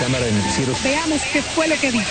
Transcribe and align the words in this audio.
Cámara 0.00 0.24
de 0.24 0.32
Noticieros. 0.32 0.82
Veamos 0.82 1.20
qué 1.32 1.42
fue 1.42 1.68
lo 1.68 1.76
que 1.76 1.90
dijo. 1.90 2.10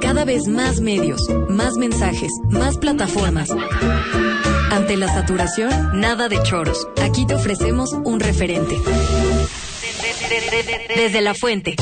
Cada 0.00 0.24
vez 0.24 0.46
más 0.46 0.80
medios, 0.80 1.20
más 1.48 1.74
mensajes, 1.74 2.30
más 2.50 2.76
plataformas. 2.76 3.50
Ante 4.70 4.96
la 4.96 5.08
saturación, 5.08 6.00
nada 6.00 6.28
de 6.28 6.42
choros. 6.42 6.86
Aquí 7.02 7.26
te 7.26 7.34
ofrecemos 7.34 7.92
un 8.04 8.20
referente. 8.20 8.76
Desde 10.94 11.20
la 11.20 11.34
fuente. 11.34 11.76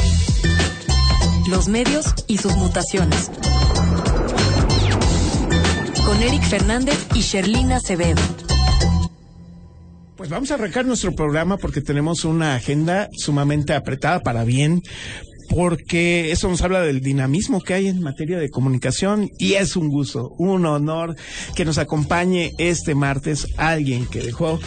Los 1.49 1.69
medios 1.69 2.15
y 2.27 2.39
sus 2.39 2.55
mutaciones. 2.57 3.31
Con 6.05 6.23
Eric 6.23 6.43
Fernández 6.43 6.99
y 7.15 7.21
Sherlina 7.21 7.77
Acevedo. 7.77 8.23
Pues 10.17 10.31
vamos 10.31 10.51
a 10.51 10.55
arrancar 10.55 10.87
nuestro 10.87 11.15
programa 11.15 11.59
porque 11.59 11.83
tenemos 11.83 12.25
una 12.25 12.55
agenda 12.55 13.11
sumamente 13.13 13.75
apretada 13.75 14.21
para 14.21 14.45
bien, 14.45 14.83
porque 15.51 16.31
eso 16.31 16.49
nos 16.49 16.63
habla 16.63 16.81
del 16.81 17.03
dinamismo 17.03 17.61
que 17.61 17.75
hay 17.75 17.89
en 17.89 18.01
materia 18.01 18.39
de 18.39 18.49
comunicación 18.49 19.31
y 19.39 19.55
es 19.55 19.77
un 19.77 19.89
gusto, 19.89 20.31
un 20.39 20.65
honor 20.65 21.17
que 21.55 21.67
nos 21.67 21.77
acompañe 21.77 22.55
este 22.57 22.95
martes 22.95 23.47
alguien 23.59 24.07
que 24.07 24.23
dejó 24.23 24.59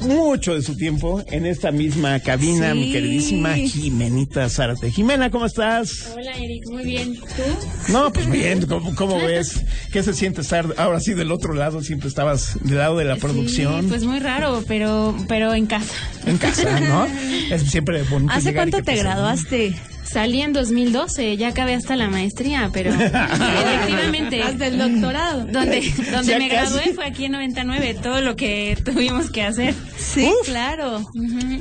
mucho 0.00 0.54
de 0.54 0.62
su 0.62 0.76
tiempo 0.76 1.22
en 1.30 1.46
esta 1.46 1.70
misma 1.70 2.18
cabina, 2.20 2.72
Sí. 2.72 2.78
mi 2.78 2.92
queridísima 2.92 3.54
Jimenita 3.54 4.48
Zárate. 4.48 4.90
Jimena, 4.90 5.30
¿cómo 5.30 5.46
estás? 5.46 6.12
Hola 6.14 6.32
Eric, 6.32 6.64
muy 6.70 6.84
bien. 6.84 7.14
¿Tú? 7.16 7.92
No, 7.92 8.12
pues 8.12 8.30
bien, 8.30 8.66
¿cómo, 8.66 8.94
cómo 8.94 9.16
ves? 9.16 9.62
¿Qué 9.92 10.02
se 10.02 10.12
siente 10.14 10.40
estar 10.40 10.66
ahora 10.76 11.00
sí 11.00 11.14
del 11.14 11.30
otro 11.30 11.54
lado? 11.54 11.82
Siempre 11.82 12.08
estabas 12.08 12.58
del 12.62 12.78
lado 12.78 12.98
de 12.98 13.04
la 13.04 13.16
producción. 13.16 13.82
Sí, 13.82 13.88
pues 13.88 14.04
muy 14.04 14.18
raro, 14.18 14.64
pero, 14.66 15.14
pero 15.28 15.54
en 15.54 15.66
casa. 15.66 15.92
En 16.26 16.38
casa, 16.38 16.80
¿no? 16.80 17.06
Es 17.50 17.62
siempre 17.70 18.02
bonito. 18.04 18.32
¿Hace 18.32 18.54
cuánto 18.54 18.82
te 18.82 18.96
graduaste? 18.96 19.74
Salí 20.12 20.42
en 20.42 20.52
2012, 20.52 21.36
ya 21.38 21.48
acabé 21.48 21.74
hasta 21.74 21.96
la 21.96 22.08
maestría, 22.08 22.68
pero 22.72 22.90
efectivamente. 22.94 24.42
Hasta 24.42 24.66
el 24.66 24.78
doctorado. 24.78 25.46
Donde, 25.46 25.80
donde 26.12 26.32
Ya 26.32 26.38
me 26.38 26.48
casi. 26.48 26.74
gradué 26.74 26.94
fue 26.94 27.06
aquí 27.06 27.24
en 27.26 27.32
99, 27.32 27.96
todo 28.02 28.20
lo 28.20 28.36
que 28.36 28.76
tuvimos 28.84 29.30
que 29.30 29.42
hacer. 29.42 29.74
Sí, 29.96 30.30
claro. 30.44 31.00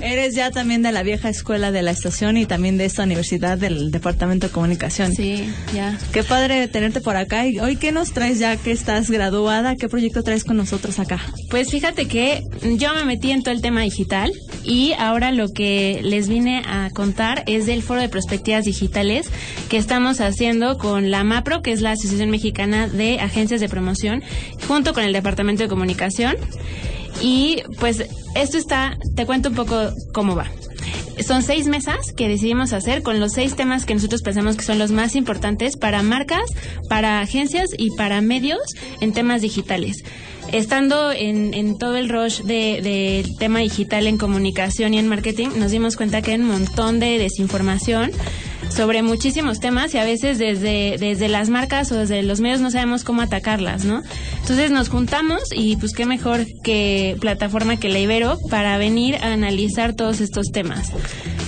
Eres 0.01 0.35
ya 0.35 0.51
también 0.51 0.81
de 0.81 0.91
la 0.91 1.03
vieja 1.03 1.29
escuela 1.29 1.71
de 1.71 1.81
la 1.81 1.91
estación 1.91 2.35
y 2.37 2.45
también 2.45 2.77
de 2.77 2.85
esta 2.85 3.03
universidad 3.03 3.57
del 3.57 3.91
Departamento 3.91 4.47
de 4.47 4.53
Comunicación. 4.53 5.13
Sí, 5.13 5.45
ya. 5.73 5.97
Qué 6.11 6.23
padre 6.23 6.67
tenerte 6.67 6.99
por 7.01 7.15
acá. 7.15 7.47
Y 7.47 7.59
hoy, 7.59 7.77
¿qué 7.77 7.91
nos 7.91 8.11
traes 8.11 8.39
ya 8.39 8.57
que 8.57 8.71
estás 8.71 9.09
graduada? 9.09 9.75
¿Qué 9.75 9.87
proyecto 9.87 10.23
traes 10.23 10.43
con 10.43 10.57
nosotros 10.57 10.99
acá? 10.99 11.21
Pues 11.49 11.69
fíjate 11.71 12.07
que 12.07 12.43
yo 12.77 12.93
me 12.95 13.05
metí 13.05 13.31
en 13.31 13.43
todo 13.43 13.53
el 13.53 13.61
tema 13.61 13.81
digital 13.81 14.31
y 14.63 14.93
ahora 14.97 15.31
lo 15.31 15.49
que 15.53 16.01
les 16.03 16.27
vine 16.27 16.61
a 16.65 16.89
contar 16.93 17.43
es 17.47 17.65
del 17.65 17.81
foro 17.81 18.01
de 18.01 18.09
digitales 18.43 19.29
que 19.69 19.77
estamos 19.77 20.19
haciendo 20.19 20.77
con 20.77 21.11
la 21.11 21.23
MAPRO, 21.23 21.61
que 21.61 21.71
es 21.71 21.81
la 21.81 21.91
Asociación 21.91 22.29
Mexicana 22.29 22.87
de 22.87 23.19
Agencias 23.19 23.61
de 23.61 23.69
Promoción, 23.69 24.23
junto 24.67 24.93
con 24.93 25.03
el 25.03 25.13
Departamento 25.13 25.63
de 25.63 25.69
Comunicación. 25.69 26.35
Y 27.21 27.61
pues 27.79 28.05
esto 28.35 28.57
está, 28.57 28.97
te 29.15 29.25
cuento 29.25 29.49
un 29.49 29.55
poco 29.55 29.91
cómo 30.13 30.35
va. 30.35 30.49
Son 31.25 31.43
seis 31.43 31.67
mesas 31.67 32.13
que 32.13 32.27
decidimos 32.27 32.73
hacer 32.73 33.03
con 33.03 33.19
los 33.19 33.33
seis 33.33 33.55
temas 33.55 33.85
que 33.85 33.93
nosotros 33.93 34.23
pensamos 34.23 34.57
que 34.57 34.63
son 34.63 34.79
los 34.79 34.91
más 34.91 35.15
importantes 35.15 35.77
para 35.77 36.01
marcas, 36.01 36.41
para 36.89 37.21
agencias 37.21 37.69
y 37.77 37.91
para 37.95 38.21
medios 38.21 38.61
en 39.01 39.13
temas 39.13 39.41
digitales. 39.41 40.03
Estando 40.51 41.11
en, 41.11 41.53
en 41.53 41.77
todo 41.77 41.95
el 41.95 42.09
rush 42.09 42.41
del 42.41 42.83
de, 42.83 43.25
tema 43.39 43.59
digital 43.59 44.05
en 44.07 44.17
comunicación 44.17 44.93
y 44.93 44.99
en 44.99 45.07
marketing, 45.07 45.49
nos 45.55 45.71
dimos 45.71 45.95
cuenta 45.95 46.21
que 46.21 46.31
hay 46.31 46.39
un 46.39 46.47
montón 46.47 46.99
de 46.99 47.17
desinformación 47.17 48.11
sobre 48.75 49.01
muchísimos 49.01 49.59
temas 49.59 49.93
y 49.93 49.97
a 49.97 50.03
veces 50.03 50.37
desde, 50.37 50.97
desde 50.99 51.27
las 51.27 51.49
marcas 51.49 51.91
o 51.91 51.95
desde 51.95 52.23
los 52.23 52.39
medios 52.39 52.61
no 52.61 52.71
sabemos 52.71 53.03
cómo 53.03 53.21
atacarlas, 53.21 53.85
¿no? 53.85 54.01
Entonces 54.41 54.71
nos 54.71 54.89
juntamos 54.89 55.41
y 55.53 55.75
pues 55.77 55.93
qué 55.93 56.05
mejor 56.05 56.45
que 56.63 57.17
plataforma 57.19 57.77
que 57.77 57.89
la 57.89 57.99
Ibero 57.99 58.39
para 58.49 58.77
venir 58.77 59.15
a 59.17 59.33
analizar 59.33 59.93
todos 59.93 60.21
estos 60.21 60.51
temas. 60.51 60.91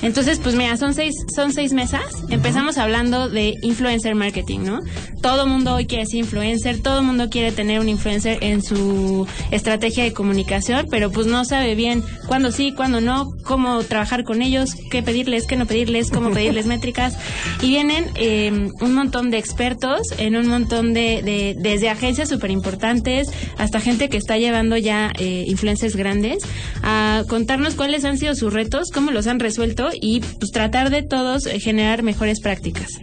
Entonces, 0.03 0.39
pues 0.39 0.55
mira, 0.55 0.75
son 0.75 0.93
seis, 0.93 1.15
son 1.33 1.53
seis 1.53 1.71
mesas. 1.71 2.03
Empezamos 2.29 2.77
hablando 2.77 3.29
de 3.29 3.55
influencer 3.61 4.15
marketing, 4.15 4.59
¿no? 4.59 4.81
Todo 5.21 5.47
mundo 5.47 5.75
hoy 5.75 5.85
quiere 5.85 6.05
ser 6.05 6.19
influencer, 6.19 6.81
todo 6.81 7.01
mundo 7.01 7.29
quiere 7.29 7.53
tener 7.53 7.79
un 7.79 7.87
influencer 7.87 8.37
en 8.41 8.61
su 8.61 9.25
estrategia 9.51 10.03
de 10.03 10.11
comunicación, 10.11 10.87
pero 10.91 11.09
pues 11.09 11.25
no 11.27 11.45
sabe 11.45 11.75
bien 11.75 12.03
cuándo 12.27 12.51
sí, 12.51 12.73
cuándo 12.73 12.99
no, 12.99 13.31
cómo 13.45 13.81
trabajar 13.83 14.25
con 14.25 14.41
ellos, 14.41 14.75
qué 14.91 15.01
pedirles, 15.01 15.47
qué 15.47 15.55
no 15.55 15.65
pedirles, 15.65 16.11
cómo 16.11 16.31
pedirles 16.31 16.65
métricas. 16.73 17.12
Y 17.61 17.69
vienen 17.69 18.05
eh, 18.15 18.51
un 18.51 18.93
montón 18.93 19.31
de 19.31 19.37
expertos 19.37 20.01
en 20.17 20.35
un 20.35 20.47
montón 20.47 20.93
de, 20.93 21.21
de 21.23 21.55
desde 21.57 21.89
agencias 21.89 22.29
súper 22.29 22.51
importantes 22.51 23.29
hasta 23.57 23.79
gente 23.79 24.09
que 24.09 24.17
está 24.17 24.37
llevando 24.37 24.77
ya 24.77 25.11
eh, 25.19 25.45
influencers 25.47 25.95
grandes 25.95 26.43
a 26.81 27.23
contarnos 27.27 27.75
cuáles 27.75 28.05
han 28.05 28.17
sido 28.17 28.35
sus 28.35 28.53
retos, 28.53 28.91
cómo 28.91 29.11
los 29.11 29.27
han 29.27 29.39
resuelto 29.39 29.89
y 29.93 30.21
pues 30.39 30.51
tratar 30.51 30.89
de 30.89 31.03
todos 31.03 31.45
eh, 31.45 31.59
generar 31.59 32.03
mejores 32.03 32.39
prácticas. 32.39 32.99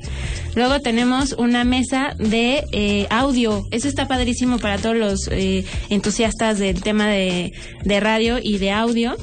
Luego 0.54 0.80
tenemos 0.80 1.32
una 1.32 1.64
mesa 1.64 2.14
de 2.18 2.64
eh, 2.72 3.06
audio. 3.10 3.66
Eso 3.70 3.88
está 3.88 4.08
padrísimo 4.08 4.58
para 4.58 4.78
todos 4.78 4.96
los 4.96 5.28
eh, 5.28 5.64
entusiastas 5.90 6.58
del 6.58 6.82
tema 6.82 7.06
de, 7.06 7.52
de 7.84 8.00
radio 8.00 8.38
y 8.42 8.58
de 8.58 8.72
audio. 8.72 9.16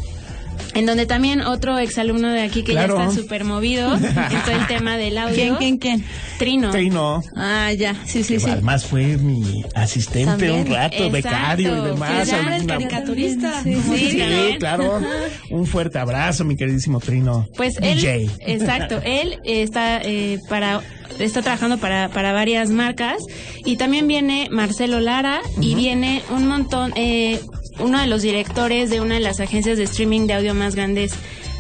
En 0.74 0.86
donde 0.86 1.06
también 1.06 1.42
otro 1.42 1.78
exalumno 1.80 2.30
de 2.30 2.42
aquí 2.42 2.64
que 2.64 2.72
Claro. 2.74 2.98
ya 2.98 3.06
está 3.06 3.16
súper 3.22 3.44
movido 3.44 3.94
en 3.96 4.02
todo 4.02 4.52
el 4.60 4.68
tema 4.68 4.98
del 4.98 5.18
audio. 5.18 5.36
¿Quién, 5.36 5.56
quién, 5.58 5.78
quién? 5.78 6.06
Trino. 6.38 6.72
Trino, 6.72 7.24
Ah, 7.36 7.72
ya. 7.74 7.96
Sí, 8.06 8.24
sí, 8.24 8.36
que 8.36 8.40
sí. 8.40 8.50
además 8.50 8.86
fue 8.86 9.18
mi 9.18 9.64
asistente 9.76 10.26
También. 10.30 10.52
un 10.54 10.66
rato, 10.68 10.96
Exacto. 10.96 11.12
becario 11.12 11.78
y 11.78 11.88
demás. 11.90 12.28
Es 12.28 12.34
alguna- 12.34 12.66
caricaturista. 12.68 13.64
Sí, 13.64 13.76
Sí, 13.76 14.10
Sí, 14.12 14.18
también. 14.18 14.58
claro. 14.60 15.02
Un 15.50 15.66
fuerte 15.66 15.98
abrazo, 16.00 16.46
mi 16.46 16.56
queridísimo 16.56 17.00
Trino. 17.00 17.48
Pues 17.56 17.78
él, 17.82 17.96
DJ. 18.00 18.30
exacto, 18.42 19.00
él 19.06 19.40
eh, 19.44 19.62
está 19.64 20.00
eh, 20.04 20.40
para 20.50 20.82
está 21.20 21.42
trabajando 21.42 21.78
para, 21.80 22.10
para 22.10 22.32
varias 22.32 22.70
marcas 22.70 23.16
y 23.66 23.78
también 23.78 24.08
viene 24.08 24.50
Marcelo 24.52 25.00
Lara 25.00 25.40
y 25.60 25.74
viene 25.74 26.22
un 26.30 26.48
montón, 26.48 26.94
eh, 26.96 27.40
uno 27.80 28.00
de 28.00 28.08
los 28.08 28.22
directores 28.22 28.90
de 28.90 29.02
una 29.02 29.16
de 29.16 29.22
las 29.22 29.40
agencias 29.40 29.78
de 29.78 29.84
streaming 29.86 30.28
de 30.28 30.34
audio 30.34 30.54
más 30.54 30.76
grandes 30.76 31.14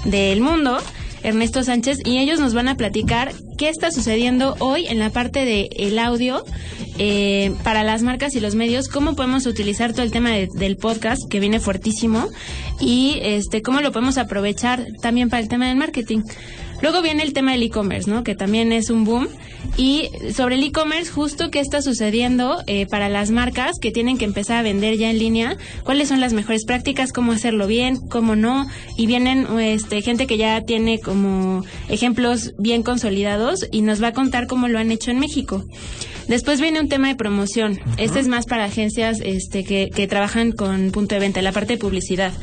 del 0.05 0.41
mundo. 0.41 0.77
Ernesto 1.23 1.63
Sánchez 1.63 1.99
y 2.05 2.19
ellos 2.19 2.39
nos 2.39 2.53
van 2.53 2.67
a 2.67 2.75
platicar 2.77 3.33
qué 3.57 3.69
está 3.69 3.91
sucediendo 3.91 4.55
hoy 4.59 4.85
en 4.87 4.99
la 4.99 5.09
parte 5.09 5.45
de 5.45 5.67
el 5.75 5.97
audio 5.97 6.45
eh, 6.99 7.53
para 7.63 7.83
las 7.83 8.03
marcas 8.03 8.35
y 8.35 8.39
los 8.39 8.53
medios, 8.55 8.87
cómo 8.87 9.15
podemos 9.15 9.45
utilizar 9.47 9.93
todo 9.93 10.03
el 10.03 10.11
tema 10.11 10.29
de- 10.29 10.47
del 10.53 10.77
podcast 10.77 11.23
que 11.29 11.39
viene 11.39 11.59
fuertísimo 11.59 12.29
y 12.79 13.17
este 13.23 13.61
cómo 13.63 13.81
lo 13.81 13.91
podemos 13.91 14.17
aprovechar 14.19 14.85
también 15.01 15.29
para 15.29 15.41
el 15.41 15.49
tema 15.49 15.67
del 15.67 15.75
marketing. 15.75 16.21
Luego 16.81 17.01
viene 17.01 17.23
el 17.23 17.33
tema 17.33 17.53
del 17.53 17.63
e-commerce, 17.63 18.09
¿no? 18.09 18.23
Que 18.23 18.35
también 18.35 18.71
es 18.71 18.89
un 18.89 19.03
boom. 19.03 19.27
Y 19.77 20.09
sobre 20.33 20.55
el 20.55 20.63
e-commerce, 20.63 21.11
justo 21.11 21.49
qué 21.51 21.59
está 21.59 21.81
sucediendo 21.81 22.63
eh, 22.67 22.85
para 22.85 23.09
las 23.09 23.31
marcas 23.31 23.79
que 23.79 23.91
tienen 23.91 24.17
que 24.17 24.25
empezar 24.25 24.57
a 24.57 24.61
vender 24.61 24.97
ya 24.97 25.09
en 25.09 25.19
línea, 25.19 25.57
cuáles 25.83 26.07
son 26.07 26.19
las 26.19 26.33
mejores 26.33 26.65
prácticas, 26.65 27.11
cómo 27.11 27.31
hacerlo 27.31 27.67
bien, 27.67 27.97
cómo 28.09 28.35
no. 28.35 28.67
Y 28.95 29.07
vienen 29.07 29.47
este, 29.59 30.01
gente 30.01 30.27
que 30.27 30.37
ya 30.37 30.61
tiene 30.61 30.99
como 30.99 31.63
ejemplos 31.89 32.53
bien 32.57 32.83
consolidados 32.83 33.67
y 33.71 33.81
nos 33.81 34.01
va 34.01 34.07
a 34.07 34.13
contar 34.13 34.47
cómo 34.47 34.67
lo 34.67 34.79
han 34.79 34.91
hecho 34.91 35.11
en 35.11 35.19
México. 35.19 35.65
Después 36.27 36.59
viene 36.59 36.81
un 36.81 36.89
tema 36.89 37.07
de 37.07 37.15
promoción. 37.15 37.79
Este 37.97 38.19
es 38.19 38.27
más 38.27 38.45
para 38.45 38.65
agencias 38.65 39.21
este, 39.23 39.63
que, 39.63 39.89
que 39.93 40.07
trabajan 40.07 40.51
con 40.51 40.91
punto 40.91 41.15
de 41.15 41.21
venta, 41.21 41.41
la 41.41 41.53
parte 41.53 41.73
de 41.73 41.79
publicidad. 41.79 42.33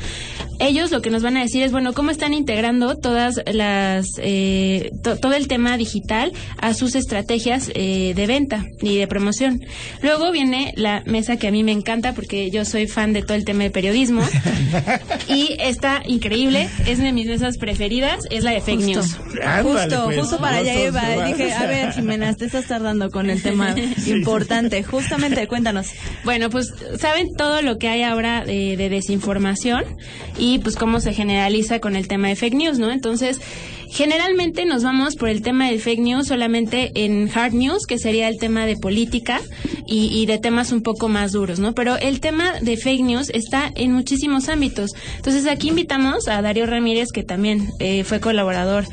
Ellos 0.58 0.90
lo 0.90 1.02
que 1.02 1.10
nos 1.10 1.22
van 1.22 1.36
a 1.36 1.42
decir 1.42 1.62
es, 1.62 1.72
bueno, 1.72 1.92
cómo 1.92 2.10
están 2.10 2.32
integrando 2.32 2.96
todas 2.96 3.40
las, 3.52 4.06
eh, 4.24 4.90
to- 5.02 5.16
todo 5.18 5.34
el 5.34 5.46
tema 5.48 5.76
digital 5.76 6.32
a 6.58 6.74
sus 6.74 6.94
estrategias 6.94 7.70
eh, 7.74 8.12
de 8.16 8.26
venta 8.26 8.64
y 8.80 8.96
de 8.96 9.06
promoción. 9.06 9.60
Luego 10.02 10.32
viene 10.32 10.72
la 10.76 11.02
mesa 11.06 11.36
que 11.36 11.48
a 11.48 11.50
mí 11.52 11.62
me 11.62 11.72
encanta 11.72 12.12
porque 12.14 12.50
yo 12.50 12.64
soy 12.64 12.86
fan 12.86 13.12
de 13.12 13.22
todo 13.22 13.34
el 13.34 13.44
tema 13.44 13.62
de 13.64 13.70
periodismo 13.70 14.22
y 15.28 15.56
está 15.60 16.02
increíble, 16.06 16.68
es 16.86 16.98
una 16.98 17.06
de 17.08 17.12
mis 17.12 17.26
mesas 17.26 17.58
preferidas, 17.58 18.20
es 18.30 18.44
la 18.44 18.52
de 18.52 18.60
fake 18.60 18.80
news. 18.80 19.16
Ándale, 19.42 19.62
Justo, 19.62 20.04
pues, 20.06 20.18
justo 20.20 20.38
para 20.38 20.56
allá 20.58 20.74
iba. 20.86 21.26
Dije, 21.26 21.52
a 21.52 21.66
ver, 21.66 21.92
Jimena, 21.92 22.34
te 22.34 22.46
estás 22.46 22.66
tardando 22.66 23.10
con 23.10 23.30
el 23.30 23.42
tema 23.42 23.74
importante. 24.06 24.82
Justamente, 24.82 25.46
cuéntanos. 25.46 25.88
Bueno, 26.24 26.50
pues 26.50 26.72
saben 26.98 27.34
todo 27.36 27.62
lo 27.62 27.78
que 27.78 27.88
hay 27.88 28.02
ahora 28.02 28.44
de, 28.44 28.76
de 28.76 28.88
desinformación 28.88 29.84
y 30.38 30.58
pues 30.60 30.76
cómo 30.76 31.00
se 31.00 31.12
generaliza 31.12 31.80
con 31.80 31.96
el 31.96 32.08
tema 32.08 32.28
de 32.28 32.36
fake 32.36 32.54
news, 32.54 32.78
¿no? 32.78 32.90
Entonces, 32.90 33.40
generalmente 34.14 34.64
nos 34.64 34.84
vamos 34.84 35.16
por 35.16 35.28
el 35.28 35.42
tema 35.42 35.70
del 35.70 35.80
fake 35.80 35.98
news 35.98 36.28
solamente 36.28 36.92
en 36.94 37.28
hard 37.34 37.52
news, 37.52 37.84
que 37.84 37.98
sería 37.98 38.28
el 38.28 38.38
tema 38.38 38.64
de 38.64 38.76
política, 38.76 39.40
y, 39.86 40.24
de 40.26 40.38
temas 40.38 40.72
un 40.72 40.82
poco 40.82 41.08
más 41.08 41.32
duros, 41.32 41.58
¿no? 41.58 41.74
Pero 41.74 41.96
el 41.96 42.20
tema 42.20 42.52
de 42.60 42.76
fake 42.76 43.02
news 43.02 43.30
está 43.30 43.70
en 43.74 43.92
muchísimos 43.92 44.48
ámbitos. 44.48 44.92
Entonces 45.16 45.46
aquí 45.46 45.68
invitamos 45.68 46.28
a 46.28 46.40
Darío 46.42 46.66
Ramírez, 46.66 47.10
que 47.12 47.22
también 47.22 47.70
eh, 47.80 48.04
fue 48.04 48.20
colaborador 48.20 48.86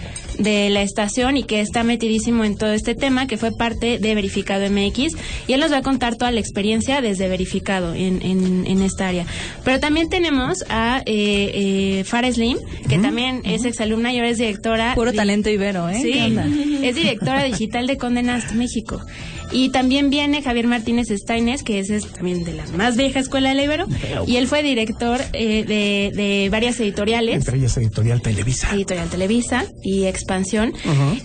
de 0.43 0.69
la 0.69 0.81
estación 0.81 1.37
y 1.37 1.43
que 1.43 1.61
está 1.61 1.83
metidísimo 1.83 2.43
en 2.43 2.57
todo 2.57 2.71
este 2.71 2.95
tema, 2.95 3.27
que 3.27 3.37
fue 3.37 3.51
parte 3.51 3.99
de 3.99 4.15
Verificado 4.15 4.69
MX, 4.69 5.15
y 5.47 5.53
él 5.53 5.59
nos 5.59 5.71
va 5.71 5.77
a 5.77 5.81
contar 5.81 6.15
toda 6.15 6.31
la 6.31 6.39
experiencia 6.39 7.01
desde 7.01 7.27
Verificado 7.27 7.93
en, 7.93 8.21
en, 8.21 8.65
en 8.67 8.81
esta 8.81 9.07
área. 9.07 9.25
Pero 9.63 9.79
también 9.79 10.09
tenemos 10.09 10.63
a 10.69 11.01
eh, 11.05 11.51
eh, 11.53 12.03
Farah 12.05 12.31
Slim, 12.31 12.57
que 12.89 12.97
también 12.99 13.41
es 13.45 13.65
exalumna 13.65 14.13
y 14.13 14.17
ahora 14.17 14.29
es 14.29 14.37
directora. 14.37 14.95
Puro 14.95 15.13
talento 15.13 15.49
ibero, 15.49 15.89
¿eh? 15.89 15.99
Sí, 16.01 16.37
es 16.83 16.95
directora 16.95 17.43
digital 17.43 17.87
de 17.87 17.97
Condenast 17.97 18.51
México. 18.53 19.01
Y 19.51 19.69
también 19.69 20.09
viene 20.09 20.41
Javier 20.41 20.67
Martínez 20.67 21.07
Steines, 21.09 21.63
que 21.63 21.79
ese 21.79 21.97
es 21.97 22.07
también 22.07 22.43
de 22.43 22.53
la 22.53 22.65
más 22.77 22.95
vieja 22.97 23.19
escuela 23.19 23.49
de 23.49 23.55
la 23.55 23.63
Ibero, 23.63 23.87
y 24.27 24.37
él 24.37 24.47
fue 24.47 24.63
director 24.63 25.19
eh, 25.33 25.63
de, 25.65 26.11
de 26.15 26.49
varias 26.49 26.79
editoriales. 26.79 27.35
Entre 27.35 27.57
ellas 27.57 27.75
Editorial 27.77 28.21
Televisa. 28.21 28.69
Editorial 28.73 29.09
Televisa 29.09 29.65
y 29.83 30.05
Expansión. 30.05 30.73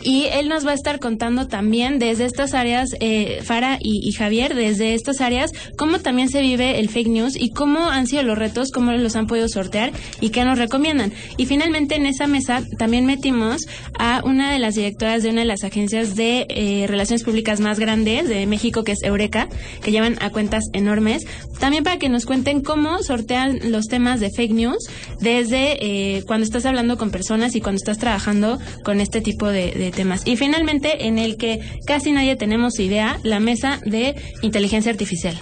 Y 0.02 0.24
él 0.32 0.48
nos 0.48 0.66
va 0.66 0.72
a 0.72 0.74
estar 0.74 0.98
contando 0.98 1.46
también 1.46 1.98
desde 1.98 2.24
estas 2.24 2.54
áreas, 2.54 2.90
eh, 3.00 3.40
Fara 3.42 3.78
y, 3.80 4.06
y 4.08 4.12
Javier, 4.12 4.54
desde 4.54 4.94
estas 4.94 5.20
áreas, 5.20 5.52
cómo 5.76 6.00
también 6.00 6.28
se 6.28 6.40
vive 6.40 6.78
el 6.78 6.88
fake 6.88 7.08
news 7.08 7.36
y 7.36 7.50
cómo 7.50 7.86
han 7.88 8.06
sido 8.06 8.22
los 8.22 8.38
retos, 8.38 8.70
cómo 8.72 8.92
los 8.92 9.16
han 9.16 9.26
podido 9.26 9.48
sortear 9.48 9.92
y 10.20 10.30
qué 10.30 10.44
nos 10.44 10.58
recomiendan. 10.58 11.12
Y 11.36 11.46
finalmente 11.46 11.96
en 11.96 12.06
esa 12.06 12.26
mesa 12.26 12.62
también 12.78 13.06
metimos 13.06 13.66
a 13.98 14.22
una 14.24 14.52
de 14.52 14.58
las 14.58 14.74
directoras 14.74 15.22
de 15.22 15.30
una 15.30 15.42
de 15.42 15.46
las 15.46 15.64
agencias 15.64 16.16
de 16.16 16.46
eh, 16.48 16.86
relaciones 16.88 17.22
públicas 17.22 17.60
más 17.60 17.78
grandes 17.78 18.15
de 18.24 18.46
México, 18.46 18.84
que 18.84 18.92
es 18.92 19.02
Eureka, 19.02 19.48
que 19.82 19.90
llevan 19.90 20.16
a 20.20 20.30
cuentas 20.30 20.64
enormes, 20.72 21.24
también 21.58 21.84
para 21.84 21.98
que 21.98 22.08
nos 22.08 22.26
cuenten 22.26 22.62
cómo 22.62 23.02
sortean 23.02 23.70
los 23.70 23.86
temas 23.86 24.20
de 24.20 24.30
fake 24.30 24.52
news 24.52 24.88
desde 25.20 25.78
eh, 25.80 26.22
cuando 26.26 26.44
estás 26.44 26.66
hablando 26.66 26.96
con 26.98 27.10
personas 27.10 27.54
y 27.54 27.60
cuando 27.60 27.78
estás 27.78 27.98
trabajando 27.98 28.58
con 28.84 29.00
este 29.00 29.20
tipo 29.20 29.48
de, 29.48 29.72
de 29.72 29.90
temas. 29.90 30.26
Y 30.26 30.36
finalmente, 30.36 31.06
en 31.06 31.18
el 31.18 31.36
que 31.36 31.60
casi 31.86 32.12
nadie 32.12 32.36
tenemos 32.36 32.78
idea, 32.78 33.18
la 33.22 33.40
mesa 33.40 33.80
de 33.84 34.14
inteligencia 34.42 34.90
artificial. 34.92 35.40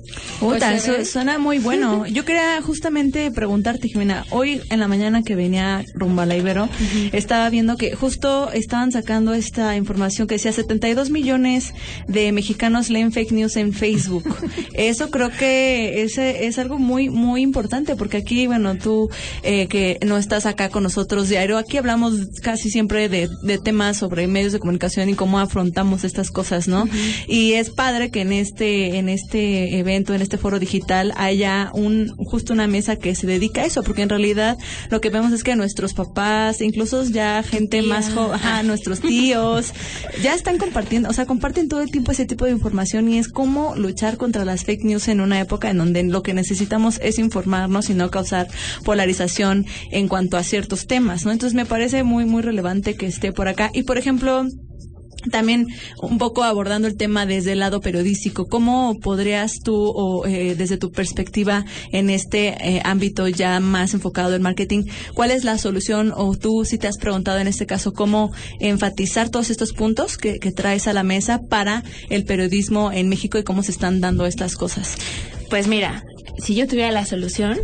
Puta, 0.40 0.70
Pues, 0.70 0.82
su- 0.82 0.92
¿eh? 0.92 1.04
suena 1.04 1.38
muy 1.38 1.58
bueno. 1.58 2.06
Yo 2.12 2.24
quería 2.24 2.60
justamente 2.62 3.30
preguntarte, 3.30 3.88
Jimena, 3.88 4.24
hoy 4.30 4.60
en 4.70 4.80
la 4.80 4.88
mañana 4.88 5.22
que 5.22 5.34
venía 5.34 5.84
rumbo 5.94 6.22
a 6.22 6.26
la 6.26 6.36
Ibero, 6.36 6.68
estaba 7.12 7.48
viendo 7.50 7.76
que 7.76 7.94
justo 7.94 8.50
estaban 8.52 8.92
sacando 8.92 9.34
esta 9.34 9.76
información 9.76 10.26
que 10.26 10.34
decía 10.34 10.52
72 10.52 11.10
millones 11.10 11.72
de 12.08 12.32
mexicanos 12.32 12.90
leen 12.90 13.12
fake 13.12 13.32
news 13.32 13.56
en 13.56 13.72
Facebook. 13.72 14.24
Eso 14.74 15.10
creo 15.10 15.30
que 15.30 16.02
es, 16.02 16.18
es 16.18 16.58
algo 16.58 16.78
muy, 16.78 17.08
muy 17.10 17.42
importante 17.42 17.96
porque 17.96 18.18
aquí, 18.18 18.46
bueno, 18.46 18.76
tú 18.76 19.10
eh, 19.42 19.66
que 19.68 19.98
no 20.06 20.16
estás 20.18 20.46
acá 20.46 20.68
con 20.70 20.82
nosotros 20.82 21.28
diario, 21.28 21.58
aquí 21.58 21.76
hablamos 21.76 22.14
casi 22.42 22.70
siempre 22.70 23.08
de, 23.08 23.28
de 23.42 23.58
temas 23.58 23.96
sobre 23.96 24.26
medios 24.26 24.52
de 24.52 24.58
comunicación 24.58 25.08
y 25.08 25.14
cómo 25.14 25.38
afrontamos 25.38 26.04
estas 26.04 26.30
cosas, 26.30 26.68
¿no? 26.68 26.88
Y 27.26 27.52
es 27.52 27.70
padre 27.70 28.10
que 28.10 28.22
en 28.22 28.31
este, 28.32 28.98
en 28.98 29.08
este 29.08 29.78
evento, 29.78 30.14
en 30.14 30.22
este 30.22 30.38
foro 30.38 30.58
digital, 30.58 31.12
haya 31.16 31.70
un, 31.74 32.08
justo 32.16 32.52
una 32.52 32.66
mesa 32.66 32.96
que 32.96 33.14
se 33.14 33.26
dedica 33.26 33.62
a 33.62 33.66
eso, 33.66 33.82
porque 33.82 34.02
en 34.02 34.08
realidad 34.08 34.58
lo 34.90 35.00
que 35.00 35.10
vemos 35.10 35.32
es 35.32 35.44
que 35.44 35.56
nuestros 35.56 35.94
papás, 35.94 36.60
incluso 36.60 37.04
ya 37.04 37.42
gente 37.42 37.80
Tía. 37.80 37.88
más 37.88 38.12
joven, 38.12 38.34
ajá, 38.34 38.62
nuestros 38.62 39.00
tíos, 39.00 39.72
ya 40.22 40.34
están 40.34 40.58
compartiendo, 40.58 41.08
o 41.08 41.12
sea, 41.12 41.26
comparten 41.26 41.68
todo 41.68 41.80
el 41.80 41.90
tiempo 41.90 42.12
ese 42.12 42.26
tipo 42.26 42.44
de 42.44 42.50
información 42.50 43.08
y 43.08 43.18
es 43.18 43.28
cómo 43.28 43.74
luchar 43.76 44.16
contra 44.16 44.44
las 44.44 44.64
fake 44.64 44.84
news 44.84 45.08
en 45.08 45.20
una 45.20 45.40
época 45.40 45.70
en 45.70 45.78
donde 45.78 46.02
lo 46.02 46.22
que 46.22 46.34
necesitamos 46.34 46.98
es 47.02 47.18
informarnos 47.18 47.90
y 47.90 47.94
no 47.94 48.10
causar 48.10 48.48
polarización 48.84 49.66
en 49.90 50.08
cuanto 50.08 50.36
a 50.36 50.42
ciertos 50.42 50.86
temas, 50.86 51.24
¿no? 51.24 51.32
Entonces 51.32 51.54
me 51.54 51.66
parece 51.66 52.02
muy, 52.02 52.24
muy 52.24 52.42
relevante 52.42 52.94
que 52.94 53.06
esté 53.06 53.32
por 53.32 53.48
acá. 53.48 53.70
Y 53.72 53.82
por 53.82 53.98
ejemplo, 53.98 54.46
también 55.30 55.66
un 56.00 56.18
poco 56.18 56.42
abordando 56.42 56.88
el 56.88 56.96
tema 56.96 57.26
desde 57.26 57.52
el 57.52 57.60
lado 57.60 57.80
periodístico, 57.80 58.46
¿cómo 58.46 58.98
podrías 59.00 59.60
tú, 59.60 59.74
o 59.74 60.26
eh, 60.26 60.54
desde 60.56 60.76
tu 60.76 60.90
perspectiva 60.90 61.64
en 61.90 62.10
este 62.10 62.48
eh, 62.48 62.82
ámbito 62.84 63.28
ya 63.28 63.60
más 63.60 63.94
enfocado 63.94 64.34
en 64.34 64.42
marketing, 64.42 64.84
cuál 65.14 65.30
es 65.30 65.44
la 65.44 65.58
solución 65.58 66.12
o 66.16 66.36
tú 66.36 66.64
si 66.64 66.78
te 66.78 66.88
has 66.88 66.98
preguntado 66.98 67.38
en 67.38 67.48
este 67.48 67.66
caso 67.66 67.92
cómo 67.92 68.32
enfatizar 68.60 69.28
todos 69.28 69.50
estos 69.50 69.72
puntos 69.72 70.16
que, 70.18 70.38
que 70.38 70.52
traes 70.52 70.86
a 70.86 70.92
la 70.92 71.02
mesa 71.02 71.40
para 71.48 71.82
el 72.10 72.24
periodismo 72.24 72.92
en 72.92 73.08
México 73.08 73.38
y 73.38 73.44
cómo 73.44 73.62
se 73.62 73.72
están 73.72 74.00
dando 74.00 74.26
estas 74.26 74.56
cosas? 74.56 74.96
Pues 75.52 75.68
mira, 75.68 76.02
si 76.38 76.54
yo 76.54 76.66
tuviera 76.66 76.90
la 76.92 77.04
solución, 77.04 77.58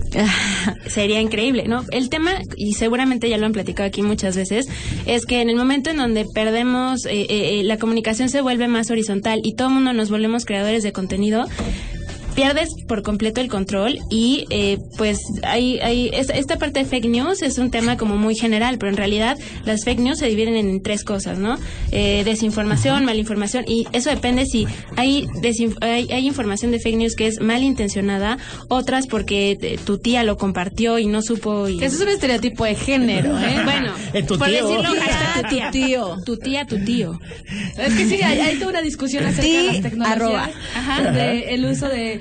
sería 0.87 1.23
increíble, 1.23 1.65
¿no? 1.69 1.87
El 1.91 2.11
tema, 2.11 2.33
y 2.55 2.75
seguramente 2.75 3.31
ya 3.31 3.39
lo 3.39 3.47
han 3.47 3.55
platicado 3.55 3.87
aquí 3.87 4.03
muchas 4.03 4.37
veces, 4.37 4.69
es 5.07 5.25
que 5.25 5.41
en 5.41 5.49
el 5.49 5.57
momento 5.57 5.89
en 5.89 5.97
donde 5.97 6.27
perdemos, 6.27 7.07
eh, 7.07 7.23
eh, 7.23 7.27
eh, 7.31 7.63
la 7.65 7.79
comunicación 7.79 8.29
se 8.29 8.43
vuelve 8.43 8.69
más 8.69 8.91
horizontal 8.91 9.41
y 9.43 9.55
todo 9.55 9.69
el 9.69 9.75
mundo 9.75 9.95
nos 9.95 10.11
volvemos 10.11 10.45
creadores 10.45 10.83
de 10.83 10.93
contenido, 10.93 11.47
pierdes 12.39 12.71
por 12.87 13.03
completo 13.03 13.41
el 13.41 13.49
control 13.49 13.99
y 14.11 14.45
eh, 14.51 14.79
pues 14.97 15.19
hay, 15.43 15.81
hay 15.81 16.09
esta, 16.13 16.35
esta 16.35 16.57
parte 16.57 16.79
de 16.79 16.85
fake 16.85 17.07
news 17.07 17.43
es 17.43 17.59
un 17.59 17.73
tema 17.73 17.97
como 17.97 18.17
muy 18.17 18.37
general, 18.37 18.79
pero 18.79 18.91
en 18.91 18.97
realidad 18.97 19.37
las 19.65 19.85
fake 19.85 19.99
news 19.99 20.19
se 20.21 20.27
dividen 20.29 20.55
en 20.55 20.81
tres 20.81 21.03
cosas, 21.03 21.39
¿no? 21.39 21.59
Eh, 21.91 22.23
desinformación, 22.25 23.05
malinformación 23.05 23.65
y 23.67 23.87
eso 23.93 24.11
depende 24.11 24.47
si 24.47 24.69
hay, 24.97 25.27
desinf- 25.43 25.79
hay 25.81 26.07
hay 26.13 26.27
información 26.29 26.71
de 26.71 26.79
fake 26.79 26.97
news 26.97 27.15
que 27.17 27.27
es 27.27 27.41
malintencionada, 27.41 28.39
otras 28.69 29.09
porque 29.09 29.59
eh, 29.61 29.77
tu 29.85 29.99
tía 29.99 30.23
lo 30.23 30.37
compartió 30.37 31.01
y 31.01 31.07
no 31.09 31.23
supo 31.23 31.69
y 31.69 31.83
Eso 31.83 31.97
es 31.97 32.01
un 32.03 32.09
estereotipo 32.09 32.65
de 32.65 32.77
género, 32.77 33.37
¿eh? 33.37 33.57
bueno, 33.65 33.93
tu 34.29 34.39
por 34.39 34.47
tío. 34.49 34.69
decirlo 34.69 34.91
tu 34.95 35.49
tía, 35.49 35.71
tío. 35.73 36.17
tu 36.25 36.37
tía, 36.37 36.67
tu 36.67 36.79
tío. 36.85 37.19
Es 37.77 37.95
que 37.95 38.07
sí, 38.07 38.23
hay, 38.23 38.39
hay 38.39 38.57
toda 38.59 38.71
una 38.71 38.83
discusión 38.83 39.25
acerca 39.25 39.43
de 39.59 39.65
las 39.65 39.81
tecnologías. 39.83 40.17
arroba. 40.17 40.51
Ajá, 40.77 41.11
de 41.11 41.55
el 41.55 41.65
uso 41.65 41.89
de 41.89 42.21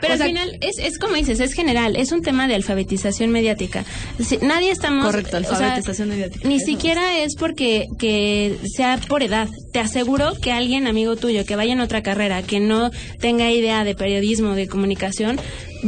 Pero 0.00 0.12
O 0.12 0.14
al 0.14 0.18
sea, 0.18 0.26
final 0.28 0.58
es, 0.60 0.78
es 0.78 0.98
como 0.98 1.14
dices, 1.14 1.40
es 1.40 1.52
general, 1.52 1.96
es 1.96 2.12
un 2.12 2.22
tema 2.22 2.46
de 2.48 2.54
alfabetización 2.54 3.30
mediática. 3.30 3.84
Si- 4.20 4.38
nadie 4.38 4.70
estamos... 4.70 5.04
Correcto, 5.06 5.38
o 5.38 5.40
sea, 5.42 5.50
alfabetización 5.56 6.08
mediática. 6.08 6.48
Ni 6.48 6.56
Eso 6.56 6.66
siquiera 6.66 7.18
es 7.18 7.34
porque 7.36 7.86
que 7.98 8.56
sea 8.74 8.98
por 9.08 9.22
edad. 9.22 9.48
Te 9.72 9.80
aseguro 9.80 10.32
que 10.40 10.52
alguien, 10.52 10.86
amigo 10.86 11.16
tuyo, 11.16 11.44
que 11.44 11.56
vaya 11.56 11.72
en 11.72 11.80
otra 11.80 12.02
carrera, 12.02 12.42
que 12.42 12.60
no 12.60 12.90
tenga 13.20 13.50
idea 13.50 13.84
de 13.84 13.94
periodismo, 13.94 14.54
de 14.54 14.66
comunicación, 14.68 15.38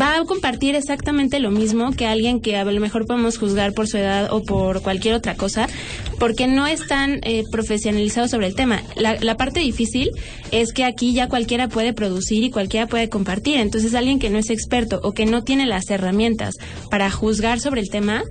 va 0.01 0.17
a 0.17 0.25
compartir 0.25 0.75
exactamente 0.77 1.41
lo 1.41 1.51
mismo 1.51 1.91
que 1.93 2.07
alguien 2.07 2.41
que 2.41 2.57
a 2.57 2.65
lo 2.65 2.81
mejor 2.81 3.07
podemos 3.07 3.39
juzgar 3.39 3.73
por 3.73 3.89
su 3.89 3.97
edad 3.97 4.29
o 4.33 4.43
por 4.45 4.83
cualquier 4.83 5.15
otra 5.15 5.35
cosa, 5.35 5.69
porque 6.19 6.47
no 6.47 6.67
están 6.67 7.21
eh, 7.25 7.43
profesionalizados 7.51 8.31
sobre 8.31 8.47
el 8.47 8.55
tema. 8.55 8.83
La, 8.97 9.17
la 9.21 9.37
parte 9.37 9.61
difícil 9.61 10.11
es 10.53 10.73
que 10.73 10.85
aquí 10.85 11.13
ya 11.13 11.29
cualquiera 11.29 11.69
puede 11.69 11.93
producir 11.93 12.45
y 12.45 12.51
cualquiera 12.51 12.87
puede 12.87 13.09
compartir. 13.09 13.57
Entonces 13.59 13.95
alguien 14.01 14.19
que 14.19 14.31
no 14.31 14.39
es 14.39 14.51
experto 14.51 15.01
o 15.03 15.13
que 15.13 15.27
no 15.27 15.43
tiene 15.45 15.67
las 15.67 15.89
herramientas 15.91 16.57
para 16.91 17.11
juzgar 17.11 17.61
sobre 17.61 17.81
el 17.81 17.89
tema, 17.89 18.25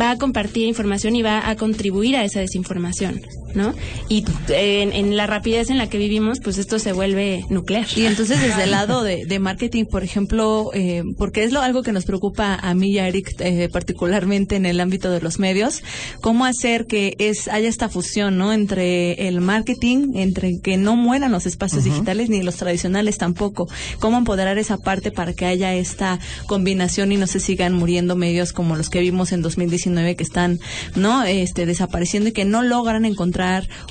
va 0.00 0.10
a 0.10 0.18
compartir 0.18 0.66
información 0.66 1.14
y 1.16 1.22
va 1.22 1.48
a 1.48 1.56
contribuir 1.56 2.16
a 2.16 2.24
esa 2.24 2.40
desinformación. 2.40 3.20
¿No? 3.54 3.74
Y 4.08 4.24
en, 4.48 4.92
en 4.92 5.16
la 5.16 5.26
rapidez 5.26 5.70
en 5.70 5.78
la 5.78 5.88
que 5.88 5.98
vivimos, 5.98 6.40
pues 6.40 6.58
esto 6.58 6.78
se 6.78 6.92
vuelve 6.92 7.44
nuclear. 7.48 7.86
Y 7.96 8.06
entonces 8.06 8.40
desde 8.40 8.64
el 8.64 8.70
lado 8.70 9.02
de, 9.02 9.24
de 9.26 9.38
marketing, 9.38 9.84
por 9.86 10.04
ejemplo, 10.04 10.70
eh, 10.74 11.02
porque 11.16 11.44
es 11.44 11.52
lo 11.52 11.60
algo 11.60 11.82
que 11.82 11.92
nos 11.92 12.04
preocupa 12.04 12.54
a 12.54 12.74
mí 12.74 12.90
y 12.90 12.98
a 12.98 13.08
Eric 13.08 13.34
eh, 13.40 13.68
particularmente 13.72 14.56
en 14.56 14.66
el 14.66 14.80
ámbito 14.80 15.10
de 15.10 15.20
los 15.20 15.38
medios, 15.38 15.82
cómo 16.20 16.44
hacer 16.44 16.86
que 16.86 17.14
es 17.18 17.48
haya 17.48 17.68
esta 17.68 17.88
fusión, 17.88 18.38
¿no? 18.38 18.52
Entre 18.52 19.28
el 19.28 19.40
marketing, 19.40 20.14
entre 20.14 20.60
que 20.60 20.76
no 20.76 20.96
mueran 20.96 21.32
los 21.32 21.46
espacios 21.46 21.84
digitales 21.84 22.30
ni 22.30 22.42
los 22.42 22.56
tradicionales 22.56 23.18
tampoco, 23.18 23.68
cómo 23.98 24.18
empoderar 24.18 24.58
esa 24.58 24.78
parte 24.78 25.10
para 25.10 25.32
que 25.32 25.46
haya 25.46 25.74
esta 25.74 26.18
combinación 26.46 27.12
y 27.12 27.16
no 27.16 27.26
se 27.26 27.40
sigan 27.40 27.74
muriendo 27.74 28.16
medios 28.16 28.52
como 28.52 28.76
los 28.76 28.90
que 28.90 29.00
vimos 29.00 29.32
en 29.32 29.42
2019 29.42 30.16
que 30.16 30.24
están, 30.24 30.58
¿no? 30.94 31.24
Este 31.24 31.66
desapareciendo 31.66 32.30
y 32.30 32.32
que 32.32 32.44
no 32.44 32.62
logran 32.62 33.04
encontrar 33.04 33.37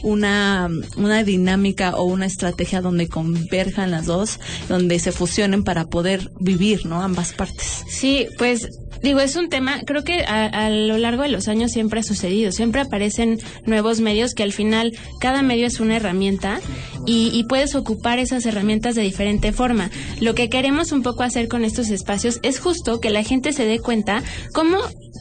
una 0.04 0.70
una 0.96 1.24
dinámica 1.24 1.96
o 1.96 2.04
una 2.04 2.26
estrategia 2.26 2.82
donde 2.82 3.08
converjan 3.08 3.92
las 3.92 4.06
dos, 4.06 4.40
donde 4.70 5.00
se 5.00 5.12
fusionen 5.12 5.64
para 5.64 5.86
poder 5.86 6.32
vivir, 6.40 6.86
¿no? 6.86 7.02
Ambas 7.02 7.34
partes. 7.34 7.84
Sí, 7.90 8.28
pues 8.38 8.70
digo, 9.02 9.20
es 9.20 9.36
un 9.36 9.50
tema, 9.50 9.82
creo 9.86 10.04
que 10.04 10.24
a, 10.24 10.46
a 10.46 10.70
lo 10.70 10.98
largo 10.98 11.24
de 11.24 11.30
los 11.30 11.48
años 11.48 11.72
siempre 11.72 12.00
ha 12.00 12.04
sucedido, 12.04 12.52
siempre 12.52 12.82
aparecen 12.82 13.40
nuevos 13.66 14.00
medios 14.00 14.34
que 14.34 14.44
al 14.44 14.54
final 14.54 14.94
cada 15.20 15.42
medio 15.42 15.68
es 15.68 15.80
una 15.80 15.98
herramienta 15.98 16.60
y, 17.06 17.30
y 17.34 17.44
puedes 17.44 17.76
ocupar 17.76 18.20
esas 18.20 18.46
herramientas 18.46 18.96
de 18.96 19.04
diferente 19.04 19.52
forma. 19.52 19.90
Lo 20.20 20.36
que 20.36 20.50
queremos 20.50 20.92
un 20.92 21.04
poco 21.04 21.24
hacer 21.24 21.48
con 21.48 21.64
estos 21.64 21.90
espacios 21.90 22.40
es 22.44 22.60
justo 22.60 23.00
que 23.00 23.10
la 23.10 23.24
gente 23.24 23.54
se 23.54 23.66
dé 23.66 23.80
cuenta 23.80 24.24
cómo 24.54 24.78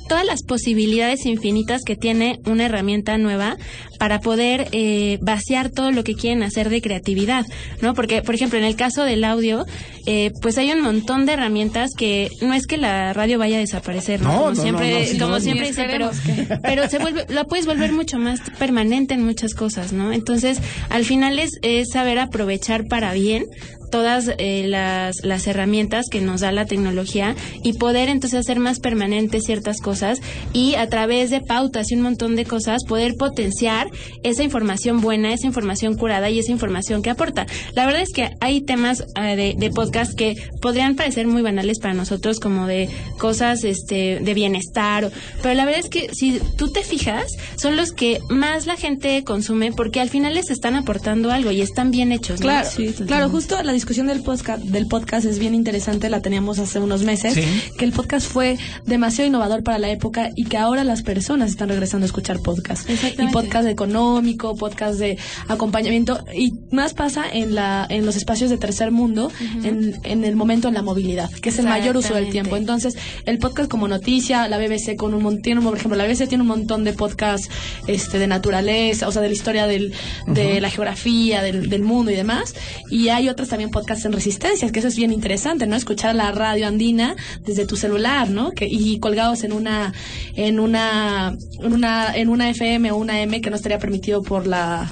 todas 0.09 0.25
las 0.25 0.43
posibilidades 0.43 1.27
infinitas 1.27 1.83
que 1.83 1.97
tiene 1.97 2.41
una 2.47 2.67
herramienta 2.67 3.19
nueva 3.19 3.57
para 3.99 4.21
poder 4.21 4.69
eh, 4.73 5.19
vaciar 5.23 5.71
todo 5.71 5.91
lo 5.91 6.05
que 6.05 6.15
quieren 6.15 6.43
hacer 6.43 6.69
de 6.69 6.83
creatividad, 6.83 7.45
¿no? 7.81 7.95
Porque, 7.95 8.23
por 8.23 8.35
ejemplo, 8.35 8.59
en 8.59 8.65
el 8.65 8.77
caso 8.77 9.05
del 9.05 9.25
audio, 9.25 9.67
eh, 10.07 10.33
pues 10.43 10.59
hay 10.59 10.71
un 10.73 10.83
montón 10.83 11.27
de 11.27 11.33
herramientas 11.33 11.93
que 11.97 12.31
no 12.43 12.55
es 12.55 12.67
que 12.67 12.77
la 12.77 13.13
radio 13.13 13.39
vaya 13.39 13.57
a 13.57 13.61
desaparecer, 13.61 14.21
¿no? 14.21 14.33
No, 14.33 14.37
como 14.37 14.45
no, 14.45 14.55
no, 14.55 14.63
siempre, 14.63 15.01
no, 15.01 15.07
sí, 15.07 15.19
como 15.19 15.31
no, 15.33 15.41
siempre 15.41 15.69
dice, 15.69 15.87
pero, 15.91 16.11
pero 16.63 16.89
se 16.89 16.99
vuelve, 16.99 17.27
la 17.29 17.45
puedes 17.45 17.67
volver 17.67 17.93
mucho 17.93 18.19
más 18.19 18.41
permanente 18.59 19.15
en 19.15 19.25
muchas 19.25 19.55
cosas, 19.55 19.93
¿no? 19.93 20.13
Entonces, 20.13 20.61
al 20.91 21.05
final 21.05 21.39
es, 21.39 21.59
es 21.63 21.89
saber 21.91 22.19
aprovechar 22.19 22.87
para 22.87 23.13
bien 23.13 23.47
todas 23.91 24.31
eh, 24.39 24.65
las, 24.67 25.17
las 25.23 25.47
herramientas 25.47 26.07
que 26.11 26.21
nos 26.21 26.41
da 26.41 26.53
la 26.53 26.67
tecnología 26.67 27.35
y 27.63 27.75
poder 27.75 28.09
entonces 28.09 28.41
hacer 28.41 28.59
más 28.61 28.81
permanentes 28.81 29.45
ciertas 29.45 29.81
cosas 29.81 30.21
y 30.53 30.75
a 30.75 30.89
través 30.89 31.31
de 31.31 31.41
pautas 31.41 31.91
y 31.91 31.95
un 31.95 32.03
montón 32.03 32.37
de 32.37 32.45
cosas 32.45 32.85
poder 32.85 33.15
potenciar 33.17 33.89
esa 34.23 34.43
información 34.43 35.01
buena, 35.01 35.33
esa 35.33 35.47
información 35.47 35.97
curada 35.97 36.31
y 36.31 36.39
esa 36.39 36.53
información 36.53 37.03
que 37.03 37.11
aporta. 37.11 37.47
La 37.75 37.87
verdad 37.87 38.03
es 38.03 38.13
que 38.13 38.31
hay 38.41 38.61
temas 38.61 39.05
eh, 39.21 39.37
de, 39.37 39.55
de 39.57 39.71
podcast 39.71 40.15
que 40.17 40.35
podrían 40.61 40.97
parecer 40.97 41.27
muy 41.27 41.43
banales 41.43 41.79
para 41.79 41.95
nosotros 41.95 42.41
como 42.41 42.67
de 42.67 42.89
cosas 43.19 43.65
este 43.65 44.21
de 44.21 44.35
bienestar, 44.35 45.05
o- 45.05 45.11
pero 45.43 45.55
la 45.55 45.65
verdad 45.65 45.81
es 45.85 45.89
que 45.91 46.11
si 46.15 46.41
tú 46.57 46.71
te 46.73 46.83
fijas 46.83 47.27
son 47.57 47.77
los 47.77 47.93
que 47.93 48.21
más 48.31 48.67
la 48.67 48.77
gente 48.77 49.23
consume 49.25 49.73
porque 49.73 50.01
al 50.01 50.11
final 50.11 50.35
les 50.35 50.51
están 50.51 50.75
aportando 50.75 51.31
algo 51.31 51.51
y 51.51 51.61
están 51.61 51.91
bien 51.91 52.13
hechos. 52.13 52.41
¿no? 52.41 52.47
Claro, 52.47 52.69
Sí, 52.71 52.93
claro, 53.07 53.29
justo 53.29 53.63
la 53.63 53.73
discusión 53.77 54.07
del 54.09 54.23
podcast, 54.23 54.63
del 54.63 54.87
podcast 54.89 55.25
es 55.27 55.39
bien 55.39 55.55
interesante, 55.55 56.11
la 56.11 56.21
teníamos 56.21 56.59
hace 56.59 56.81
unos 56.81 57.03
meses, 57.03 57.35
Sí. 57.35 57.45
que 57.79 57.85
el 57.85 57.93
podcast 57.93 58.27
fue 58.31 58.59
demasiado 58.85 59.29
innovador 59.29 59.63
para 59.63 59.79
la 59.79 59.89
época 59.91 60.31
y 60.35 60.45
que 60.45 60.57
ahora 60.57 60.83
las 60.85 61.03
personas 61.03 61.51
están 61.51 61.69
regresando 61.69 62.05
a 62.05 62.09
escuchar 62.09 62.41
podcast. 62.41 62.89
Exactamente. 62.91 63.31
Y 63.31 63.33
podcast 63.33 63.69
económico, 63.69 64.57
podcast 64.57 64.99
de 64.99 65.19
acompañamiento 65.49 66.25
y 66.35 66.53
más 66.71 66.95
pasa 66.95 67.25
en 67.33 67.55
la 67.55 67.87
en 67.89 68.05
los 68.05 68.17
espacios 68.17 68.51
de 68.51 68.59
tercer 68.59 68.91
mundo, 68.91 69.31
en, 69.63 69.99
en 70.05 70.25
el 70.25 70.37
momento 70.37 70.69
en 70.69 70.75
la 70.75 70.83
movilidad, 70.83 71.31
que 71.31 71.51
es 71.51 71.59
el 71.59 71.67
mayor 71.67 71.97
uso 71.97 72.15
del 72.15 72.31
tiempo. 72.31 72.57
Entonces, 72.57 72.97
el 73.27 73.39
podcast 73.39 73.71
como 73.71 73.87
noticia, 73.89 74.49
la 74.49 74.59
BBC 74.59 74.97
con 74.97 75.15
un 75.15 75.23
montón, 75.23 75.63
por 75.63 75.77
ejemplo, 75.77 75.97
la 75.97 76.05
BBC 76.07 76.27
tiene 76.29 76.43
un 76.43 76.49
montón 76.49 76.83
de 76.85 76.93
podcasts 76.93 77.49
este, 77.87 78.19
de 78.19 78.27
naturaleza, 78.27 79.07
o 79.07 79.13
sea, 79.13 79.23
de 79.23 79.29
la 79.29 79.35
historia 79.35 79.67
del, 79.67 79.93
de 80.27 80.61
la 80.61 80.71
geografía, 80.71 81.43
del, 81.43 81.69
del 81.69 81.83
mundo 81.83 82.11
y 82.11 82.15
demás. 82.17 82.55
Y 82.91 83.09
hay 83.11 83.29
otros 83.29 83.49
también 83.49 83.66
podcasts 83.71 84.05
en 84.05 84.13
resistencias, 84.13 84.73
que 84.73 84.79
eso 84.79 84.89
es 84.89 84.97
bien 84.97 85.13
interesante, 85.13 85.67
¿no? 85.67 85.77
Escuchar 85.77 86.15
la 86.15 86.33
radio 86.33 86.67
andina 86.67 87.17
desde 87.45 87.67
tu 87.67 87.77
celular, 87.77 88.31
¿no? 88.31 88.51
Que, 88.53 88.67
y 88.71 88.99
colgados 88.99 89.45
en 89.45 89.53
una, 89.53 89.93
en 90.35 90.61
una, 90.61 91.37
en 91.61 91.73
una, 91.73 92.15
en 92.17 92.29
una 92.29 92.51
FM 92.51 92.91
o 92.93 92.97
una 92.97 93.21
M 93.21 93.41
que 93.41 93.51
no 93.51 93.57
estaría 93.57 93.79
permitido 93.79 94.23
por 94.23 94.47
la, 94.47 94.91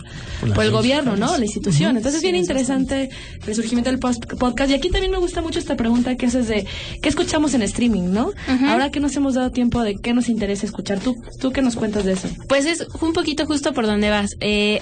Por 0.54 0.64
el 0.64 0.70
gobierno, 0.70 1.16
¿no? 1.16 1.36
La 1.38 1.44
institución. 1.44 1.96
Entonces, 1.96 2.16
es 2.16 2.20
Sí, 2.20 2.26
bien 2.26 2.36
es 2.36 2.42
interesante 2.42 3.10
el 3.46 3.54
surgimiento 3.54 3.90
del 3.90 3.98
post- 3.98 4.26
podcast. 4.38 4.70
Y 4.70 4.74
aquí 4.74 4.90
también 4.90 5.10
me 5.12 5.18
gusta 5.18 5.40
mucho 5.42 5.58
esta 5.58 5.76
pregunta 5.76 6.16
que 6.16 6.26
es 6.26 6.32
de, 6.48 6.66
¿qué 7.02 7.08
escuchamos 7.08 7.54
en 7.54 7.62
streaming, 7.62 8.10
no? 8.12 8.32
Ahora 8.68 8.90
que 8.90 9.00
nos 9.00 9.14
hemos 9.16 9.34
dado 9.34 9.50
tiempo 9.50 9.82
de 9.82 9.96
qué 9.96 10.12
nos 10.14 10.28
interesa 10.28 10.66
escuchar. 10.66 11.00
¿Tú, 11.00 11.14
tú 11.40 11.52
qué 11.52 11.62
nos 11.62 11.76
cuentas 11.76 12.04
de 12.04 12.12
eso? 12.12 12.28
Pues 12.48 12.66
es 12.66 12.86
un 13.00 13.12
poquito 13.12 13.46
justo 13.46 13.72
por 13.72 13.86
donde 13.86 14.10
vas. 14.10 14.36
Eh, 14.40 14.80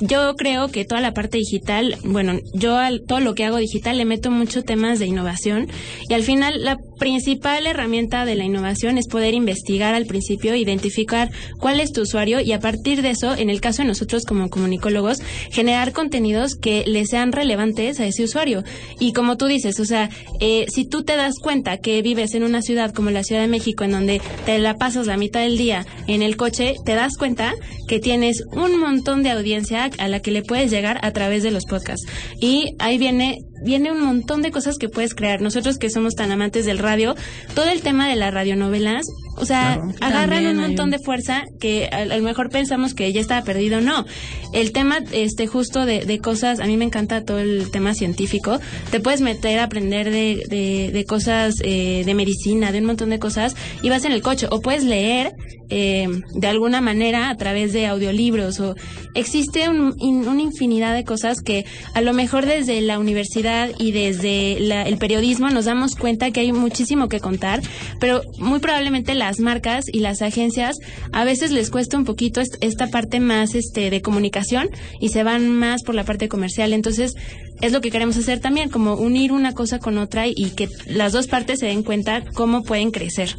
yo 0.00 0.34
creo 0.36 0.68
que 0.68 0.84
toda 0.84 1.00
la 1.00 1.12
parte 1.12 1.38
digital, 1.38 1.96
bueno, 2.04 2.38
yo 2.54 2.76
al 2.76 3.02
todo 3.06 3.20
lo 3.20 3.34
que 3.34 3.44
hago 3.44 3.58
digital 3.58 3.98
le 3.98 4.04
meto 4.04 4.30
mucho 4.30 4.62
temas 4.62 4.98
de 4.98 5.06
innovación 5.06 5.68
y 6.08 6.14
al 6.14 6.22
final 6.22 6.62
la 6.62 6.78
principal 6.98 7.66
herramienta 7.66 8.24
de 8.24 8.34
la 8.34 8.44
innovación 8.44 8.98
es 8.98 9.06
poder 9.06 9.34
investigar 9.34 9.94
al 9.94 10.06
principio, 10.06 10.54
identificar 10.54 11.30
cuál 11.58 11.80
es 11.80 11.92
tu 11.92 12.02
usuario 12.02 12.40
y 12.40 12.52
a 12.52 12.60
partir 12.60 13.02
de 13.02 13.10
eso, 13.10 13.34
en 13.34 13.50
el 13.50 13.60
caso 13.60 13.82
de 13.82 13.88
nosotros 13.88 14.24
como 14.24 14.48
comunicólogos, 14.48 15.18
generar 15.50 15.92
contenidos 15.92 16.54
que 16.54 16.84
le 16.86 17.04
sean 17.04 17.32
relevantes 17.32 18.00
a 18.00 18.06
ese 18.06 18.24
usuario. 18.24 18.64
Y 18.98 19.12
como 19.12 19.36
tú 19.36 19.46
dices, 19.46 19.78
o 19.80 19.84
sea, 19.84 20.10
eh, 20.40 20.66
si 20.68 20.86
tú 20.86 21.04
te 21.04 21.16
das 21.16 21.34
cuenta 21.40 21.78
que 21.78 22.00
vives 22.02 22.34
en 22.34 22.44
una 22.44 22.62
ciudad 22.62 22.92
como 22.92 23.10
la 23.10 23.24
Ciudad 23.24 23.42
de 23.42 23.48
México, 23.48 23.84
en 23.84 23.92
donde 23.92 24.20
te 24.44 24.58
la 24.58 24.76
pasas 24.76 25.06
la 25.06 25.16
mitad 25.16 25.40
del 25.40 25.58
día 25.58 25.86
en 26.06 26.22
el 26.22 26.36
coche, 26.36 26.74
te 26.84 26.94
das 26.94 27.16
cuenta 27.18 27.54
que 27.88 28.00
tienes 28.00 28.44
un 28.52 28.78
montón 28.78 29.22
de 29.22 29.30
audiencia 29.30 29.55
a 29.98 30.08
la 30.08 30.20
que 30.20 30.30
le 30.30 30.42
puedes 30.42 30.70
llegar 30.70 30.98
a 31.02 31.12
través 31.12 31.42
de 31.42 31.50
los 31.50 31.64
podcasts. 31.64 32.06
Y 32.40 32.74
ahí 32.78 32.98
viene 32.98 33.38
viene 33.66 33.92
un 33.92 34.00
montón 34.00 34.40
de 34.40 34.50
cosas 34.50 34.78
que 34.78 34.88
puedes 34.88 35.14
crear. 35.14 35.42
Nosotros 35.42 35.76
que 35.76 35.90
somos 35.90 36.14
tan 36.14 36.30
amantes 36.32 36.64
del 36.64 36.78
radio, 36.78 37.14
todo 37.54 37.68
el 37.68 37.82
tema 37.82 38.08
de 38.08 38.16
las 38.16 38.32
radionovelas, 38.32 39.04
o 39.36 39.44
sea, 39.44 39.74
Claro. 39.74 39.92
agarran 40.00 40.30
También 40.44 40.56
un 40.56 40.62
montón 40.62 40.84
un- 40.86 40.90
de 40.92 40.98
fuerza 40.98 41.44
que 41.60 41.90
a, 41.92 41.98
a 41.98 42.04
lo 42.06 42.22
mejor 42.22 42.48
pensamos 42.48 42.94
que 42.94 43.12
ya 43.12 43.20
estaba 43.20 43.42
perdido. 43.44 43.80
No, 43.82 44.06
el 44.54 44.72
tema 44.72 45.00
este 45.12 45.46
justo 45.46 45.84
de, 45.84 46.06
de 46.06 46.18
cosas, 46.20 46.60
a 46.60 46.66
mí 46.66 46.76
me 46.78 46.86
encanta 46.86 47.22
todo 47.24 47.40
el 47.40 47.70
tema 47.70 47.92
científico. 47.92 48.58
Te 48.90 49.00
puedes 49.00 49.20
meter 49.20 49.58
a 49.58 49.64
aprender 49.64 50.10
de, 50.10 50.44
de, 50.48 50.90
de 50.92 51.04
cosas 51.04 51.56
eh, 51.62 52.02
de 52.06 52.14
medicina, 52.14 52.72
de 52.72 52.78
un 52.78 52.86
montón 52.86 53.10
de 53.10 53.18
cosas, 53.18 53.54
y 53.82 53.90
vas 53.90 54.04
en 54.04 54.12
el 54.12 54.22
coche. 54.22 54.46
O 54.50 54.60
puedes 54.62 54.84
leer 54.84 55.32
eh, 55.68 56.06
de 56.34 56.46
alguna 56.46 56.80
manera 56.80 57.28
a 57.28 57.36
través 57.36 57.72
de 57.72 57.86
audiolibros. 57.86 58.60
O 58.60 58.74
existe 59.14 59.68
un, 59.68 59.94
in- 59.98 60.26
una 60.28 60.42
infinidad 60.42 60.94
de 60.94 61.04
cosas 61.04 61.40
que 61.40 61.64
a 61.94 62.00
lo 62.00 62.12
mejor 62.14 62.46
desde 62.46 62.80
la 62.80 62.98
universidad 62.98 63.55
y 63.78 63.92
desde 63.92 64.58
la- 64.60 64.82
el 64.86 64.98
periodismo 64.98 65.48
nos 65.50 65.64
damos 65.64 65.94
cuenta 65.96 66.30
que 66.30 66.40
hay 66.40 66.52
muchísimo 66.52 67.08
que 67.08 67.20
contar, 67.20 67.60
pero 68.00 68.22
muy 68.38 68.58
probablemente 68.58 69.14
las 69.14 69.40
marcas 69.40 69.84
y 69.92 70.00
las 70.00 70.22
agencias 70.22 70.76
a 71.12 71.24
veces 71.24 71.50
les 71.50 71.70
cuesta 71.70 71.96
un 71.96 72.04
poquito 72.04 72.40
est- 72.40 72.56
esta 72.60 72.88
parte 72.88 73.20
más 73.20 73.54
este 73.54 73.90
de 73.90 74.02
comunicación 74.02 74.68
y 75.00 75.08
se 75.10 75.22
van 75.22 75.50
más 75.50 75.82
por 75.82 75.94
la 75.94 76.04
parte 76.04 76.28
comercial. 76.28 76.72
Entonces, 76.72 77.14
es 77.60 77.72
lo 77.72 77.80
que 77.80 77.90
queremos 77.90 78.16
hacer 78.16 78.40
también, 78.40 78.68
como 78.70 78.94
unir 78.94 79.32
una 79.32 79.52
cosa 79.52 79.78
con 79.78 79.98
otra 79.98 80.26
y 80.26 80.50
que 80.56 80.68
las 80.86 81.12
dos 81.12 81.26
partes 81.26 81.60
se 81.60 81.66
den 81.66 81.82
cuenta 81.82 82.22
cómo 82.34 82.62
pueden 82.62 82.90
crecer. 82.90 83.34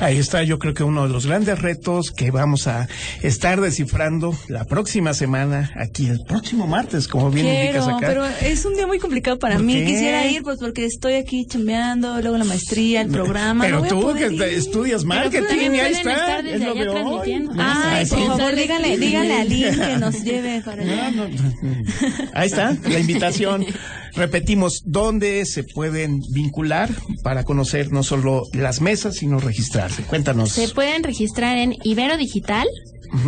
Ahí 0.00 0.16
está, 0.18 0.42
yo 0.44 0.58
creo 0.58 0.74
que 0.74 0.82
uno 0.84 1.06
de 1.06 1.12
los 1.12 1.26
grandes 1.26 1.58
retos 1.60 2.10
que 2.10 2.30
vamos 2.30 2.66
a 2.66 2.88
estar 3.22 3.60
descifrando 3.60 4.34
la 4.48 4.64
próxima 4.64 5.14
semana, 5.14 5.70
aquí 5.76 6.06
el 6.06 6.20
próximo 6.26 6.66
martes, 6.66 7.08
como 7.08 7.30
bien 7.30 7.46
indicas 7.46 7.84
Quiero, 7.84 7.96
acá. 7.96 8.06
pero 8.06 8.26
es 8.26 8.64
un 8.64 8.74
día 8.74 8.86
muy 8.86 8.98
complicado 8.98 9.38
para 9.38 9.56
¿Por 9.56 9.64
mí. 9.64 9.74
qué? 9.74 9.84
Quisiera 9.84 10.26
ir, 10.26 10.42
pues 10.42 10.58
porque 10.58 10.84
estoy 10.86 11.14
aquí 11.14 11.46
chambeando, 11.46 12.20
luego 12.20 12.38
la 12.38 12.44
maestría, 12.44 13.02
el 13.02 13.08
programa. 13.08 13.64
Pero 13.64 13.80
no 13.80 13.88
tú 13.88 14.14
que 14.14 14.26
ir. 14.32 14.42
estudias 14.42 15.04
Pero 15.04 15.14
marketing, 15.14 15.72
y 15.74 15.80
ahí 15.80 15.92
está. 15.92 16.12
estar 16.12 16.44
desde 16.44 16.56
es 16.56 16.60
lo 16.62 16.70
allá 16.72 16.82
de 16.82 16.88
hoy. 16.88 16.94
transmitiendo. 17.02 17.52
Ay, 17.58 18.06
sí. 18.06 18.14
por 18.14 18.26
favor, 18.26 18.52
aquí. 18.52 18.96
díganle 18.96 19.32
a 19.34 19.44
Lynn 19.44 19.80
que 19.80 19.96
nos 19.98 20.24
lleve 20.24 20.62
para 20.64 20.82
allá. 20.82 21.10
No, 21.10 21.28
no, 21.28 21.34
no. 21.34 22.30
Ahí 22.34 22.46
está, 22.46 22.76
la 22.88 22.98
invitación. 22.98 23.37
Repetimos, 24.14 24.82
¿dónde 24.84 25.44
se 25.46 25.62
pueden 25.62 26.20
vincular 26.32 26.90
para 27.22 27.44
conocer 27.44 27.92
no 27.92 28.02
solo 28.02 28.44
las 28.52 28.80
mesas, 28.80 29.16
sino 29.16 29.38
registrarse? 29.38 30.02
Cuéntanos. 30.02 30.50
Se 30.50 30.68
pueden 30.68 31.04
registrar 31.04 31.56
en 31.58 31.76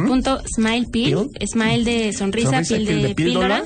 Punto 0.06 0.40
smile 0.54 0.86
pill, 0.90 1.28
Pill. 1.30 1.48
smile 1.48 1.84
de 1.84 2.12
sonrisa, 2.12 2.50
Sonrisa, 2.64 2.76
pill 2.76 2.86
de, 2.86 2.94
de 3.08 3.14
píldora. 3.14 3.64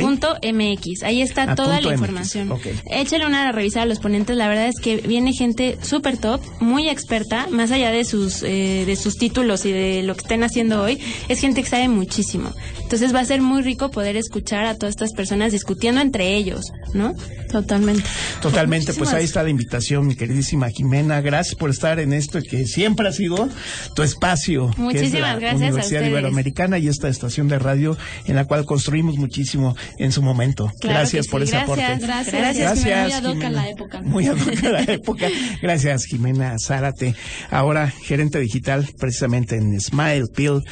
punto 0.00 0.36
mx. 0.42 1.02
Ahí 1.02 1.22
está 1.22 1.42
Ah, 1.52 1.54
toda 1.54 1.80
la 1.80 1.92
información. 1.92 2.52
Échale 2.90 3.26
una 3.26 3.50
revisada 3.52 3.84
a 3.84 3.86
los 3.86 3.98
ponentes. 3.98 4.36
La 4.36 4.48
verdad 4.48 4.68
es 4.68 4.80
que 4.80 4.96
viene 4.98 5.32
gente 5.32 5.78
súper 5.82 6.16
top, 6.18 6.40
muy 6.60 6.88
experta, 6.88 7.46
más 7.50 7.70
allá 7.70 7.90
de 7.90 8.04
sus 8.04 8.42
eh, 8.42 8.84
de 8.86 8.96
sus 8.96 9.16
títulos 9.16 9.64
y 9.66 9.72
de 9.72 10.02
lo 10.02 10.14
que 10.14 10.22
estén 10.22 10.42
haciendo 10.42 10.82
hoy. 10.82 10.98
Es 11.28 11.40
gente 11.40 11.62
que 11.62 11.68
sabe 11.68 11.88
muchísimo. 11.88 12.50
Entonces 12.82 13.14
va 13.14 13.20
a 13.20 13.24
ser 13.24 13.40
muy 13.40 13.62
rico 13.62 13.90
poder 13.90 14.16
escuchar 14.16 14.66
a 14.66 14.74
todas 14.76 14.90
estas 14.94 15.12
personas 15.12 15.52
discutiendo 15.52 16.00
entre 16.00 16.34
ellos, 16.36 16.72
¿no? 16.92 17.14
Totalmente. 17.50 18.04
Totalmente, 18.40 18.92
pues 18.94 19.12
ahí 19.12 19.24
está 19.24 19.42
la 19.42 19.50
invitación, 19.50 20.06
mi 20.06 20.14
queridísima 20.16 20.68
Jimena. 20.70 21.20
Gracias 21.20 21.54
por 21.54 21.70
estar 21.70 22.00
en 22.00 22.12
esto 22.12 22.40
que 22.42 22.66
siempre 22.66 23.08
ha 23.08 23.12
sido 23.12 23.48
tu 23.94 24.02
espacio. 24.02 24.70
es 24.70 24.78
Muchísimas 24.78 25.20
la 25.20 25.36
gracias 25.38 25.51
Universidad. 25.56 26.06
Iberoamericana 26.06 26.78
y 26.78 26.88
esta 26.88 27.08
estación 27.08 27.48
de 27.48 27.58
radio 27.58 27.96
en 28.26 28.36
la 28.36 28.44
cual 28.44 28.64
construimos 28.64 29.16
muchísimo 29.16 29.76
en 29.98 30.12
su 30.12 30.22
momento. 30.22 30.70
Claro 30.80 30.98
gracias 30.98 31.28
por 31.28 31.42
ese 31.42 31.56
aporte. 31.56 31.82
Gracias, 31.82 32.32
Gracias, 32.32 32.74
muy 32.80 32.90
Gracias, 32.90 33.14
ad 33.14 33.24
hoc 33.24 33.30
a 33.30 33.32
Jimena. 33.34 33.50
la 33.50 33.68
época. 33.68 34.02
Muy 34.02 34.26
ad 34.26 34.36
hoc 34.36 34.64
a 34.64 34.68
la 34.70 34.82
época. 34.82 35.26
Gracias, 35.62 36.04
Jimena 36.06 36.56
Zárate. 36.58 37.14
Ahora 37.50 37.88
gerente 37.88 38.38
digital 38.40 38.88
precisamente 38.98 39.56
en 39.56 39.80
Smile 39.80 40.26
Pill, 40.34 40.62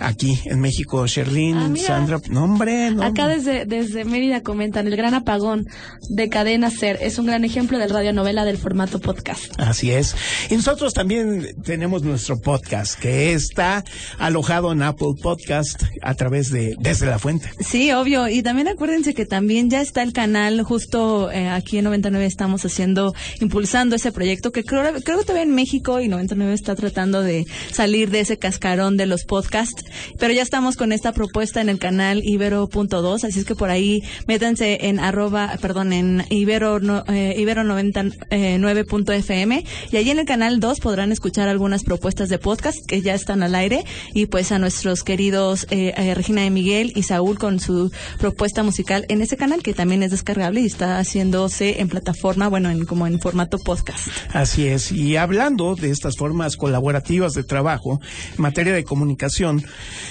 aquí 0.00 0.38
en 0.46 0.60
México. 0.60 1.06
Sherlyn, 1.06 1.56
Ah. 1.56 1.72
Sandra, 1.76 2.20
no 2.30 2.44
hombre, 2.44 2.90
no. 2.90 3.02
Acá 3.02 3.28
desde, 3.28 3.64
desde 3.66 4.04
Mérida 4.04 4.42
comentan, 4.42 4.86
el 4.86 4.96
gran 4.96 5.14
apagón 5.14 5.66
de 6.08 6.28
Cadena 6.28 6.70
Ser 6.70 6.98
es 7.00 7.18
un 7.18 7.26
gran 7.26 7.44
ejemplo 7.44 7.78
del 7.78 7.90
radionovela 7.90 8.44
del 8.44 8.58
formato 8.58 9.00
podcast. 9.00 9.52
Así 9.58 9.90
es. 9.90 10.14
Y 10.50 10.56
nosotros 10.56 10.94
también 10.94 11.46
tenemos 11.64 12.02
nuestro 12.02 12.38
podcast 12.40 12.98
que 12.98 13.32
está 13.32 13.84
alojado 14.26 14.72
en 14.72 14.82
Apple 14.82 15.14
Podcast 15.22 15.84
a 16.02 16.14
través 16.14 16.50
de 16.50 16.74
Desde 16.80 17.06
la 17.06 17.20
Fuente. 17.20 17.48
Sí, 17.60 17.92
obvio. 17.92 18.28
Y 18.28 18.42
también 18.42 18.66
acuérdense 18.66 19.14
que 19.14 19.24
también 19.24 19.70
ya 19.70 19.80
está 19.80 20.02
el 20.02 20.12
canal, 20.12 20.62
justo 20.62 21.30
eh, 21.30 21.48
aquí 21.48 21.78
en 21.78 21.84
99 21.84 22.26
estamos 22.26 22.64
haciendo, 22.64 23.14
impulsando 23.40 23.94
ese 23.94 24.10
proyecto 24.10 24.50
que 24.50 24.64
creo, 24.64 24.82
creo 25.04 25.18
que 25.18 25.24
todavía 25.24 25.44
en 25.44 25.54
México 25.54 26.00
y 26.00 26.08
99 26.08 26.54
está 26.54 26.74
tratando 26.74 27.22
de 27.22 27.46
salir 27.70 28.10
de 28.10 28.18
ese 28.20 28.36
cascarón 28.36 28.96
de 28.96 29.06
los 29.06 29.24
podcasts. 29.24 29.84
Pero 30.18 30.34
ya 30.34 30.42
estamos 30.42 30.76
con 30.76 30.90
esta 30.90 31.12
propuesta 31.12 31.60
en 31.60 31.68
el 31.68 31.78
canal 31.78 32.20
Ibero.2, 32.24 33.24
así 33.24 33.38
es 33.38 33.44
que 33.44 33.54
por 33.54 33.70
ahí 33.70 34.02
métanse 34.26 34.88
en 34.88 34.98
arroba, 34.98 35.56
perdón, 35.60 35.92
en 35.92 36.24
Ibero, 36.30 36.80
no, 36.80 37.04
eh, 37.06 37.36
Ibero 37.38 37.62
99.fm 37.62 39.64
y 39.92 39.96
allí 39.96 40.10
en 40.10 40.18
el 40.18 40.26
canal 40.26 40.58
2 40.58 40.80
podrán 40.80 41.12
escuchar 41.12 41.48
algunas 41.48 41.84
propuestas 41.84 42.28
de 42.28 42.38
podcast 42.38 42.84
que 42.86 43.02
ya 43.02 43.14
están 43.14 43.44
al 43.44 43.54
aire 43.54 43.84
y 44.16 44.24
pues 44.24 44.50
a 44.50 44.58
nuestros 44.58 45.02
queridos 45.02 45.66
eh, 45.68 45.92
eh, 45.94 46.14
Regina 46.14 46.40
de 46.40 46.48
Miguel 46.48 46.90
y 46.96 47.02
Saúl 47.02 47.38
con 47.38 47.60
su 47.60 47.92
propuesta 48.18 48.62
musical 48.62 49.04
en 49.10 49.20
ese 49.20 49.36
canal 49.36 49.62
que 49.62 49.74
también 49.74 50.02
es 50.02 50.10
descargable 50.10 50.62
y 50.62 50.64
está 50.64 50.98
haciéndose 50.98 51.82
en 51.82 51.88
plataforma, 51.90 52.48
bueno, 52.48 52.70
en, 52.70 52.86
como 52.86 53.06
en 53.06 53.20
formato 53.20 53.58
podcast. 53.58 54.08
Así 54.32 54.68
es. 54.68 54.90
Y 54.90 55.16
hablando 55.16 55.74
de 55.74 55.90
estas 55.90 56.16
formas 56.16 56.56
colaborativas 56.56 57.34
de 57.34 57.44
trabajo 57.44 58.00
en 58.34 58.42
materia 58.42 58.72
de 58.72 58.84
comunicación 58.84 59.62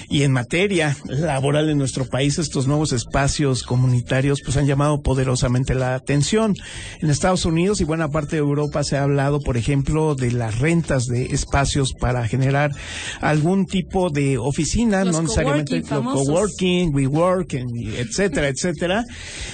y 0.08 0.22
en 0.22 0.32
materia 0.32 0.96
laboral 1.06 1.72
en 1.72 1.80
nuestro 1.80 2.06
país, 2.06 2.38
estos 2.38 2.68
nuevos 2.68 2.94
espacios 2.94 3.64
comunitarios 3.64 4.42
pues 4.46 4.56
han 4.56 4.68
llamado 4.68 5.02
poderosamente 5.02 5.74
la 5.74 5.96
atención. 5.96 6.56
En 7.02 7.10
Estados 7.10 7.46
Unidos 7.46 7.82
y 7.82 7.86
buena 7.86 8.10
parte 8.10 8.36
de 8.36 8.42
Europa 8.44 8.84
se 8.84 8.98
ha 8.98 9.02
hablado, 9.04 9.42
por 9.42 9.58
ejemplo, 9.58 10.14
de 10.14 10.32
las 10.32 10.60
rentas 10.60 11.08
de 11.08 11.26
espacios 11.34 11.94
para 11.94 12.28
generar 12.28 12.70
algún 13.20 13.66
tipo 13.66 13.95
de 14.12 14.38
oficina, 14.38 15.04
Los 15.06 15.16
no 15.16 15.22
necesariamente 15.24 15.82
famosos. 15.84 16.28
coworking, 16.28 16.94
WeWork, 16.94 17.53
en- 17.53 17.70
etcétera, 17.98 18.50
etcétera. 18.50 19.05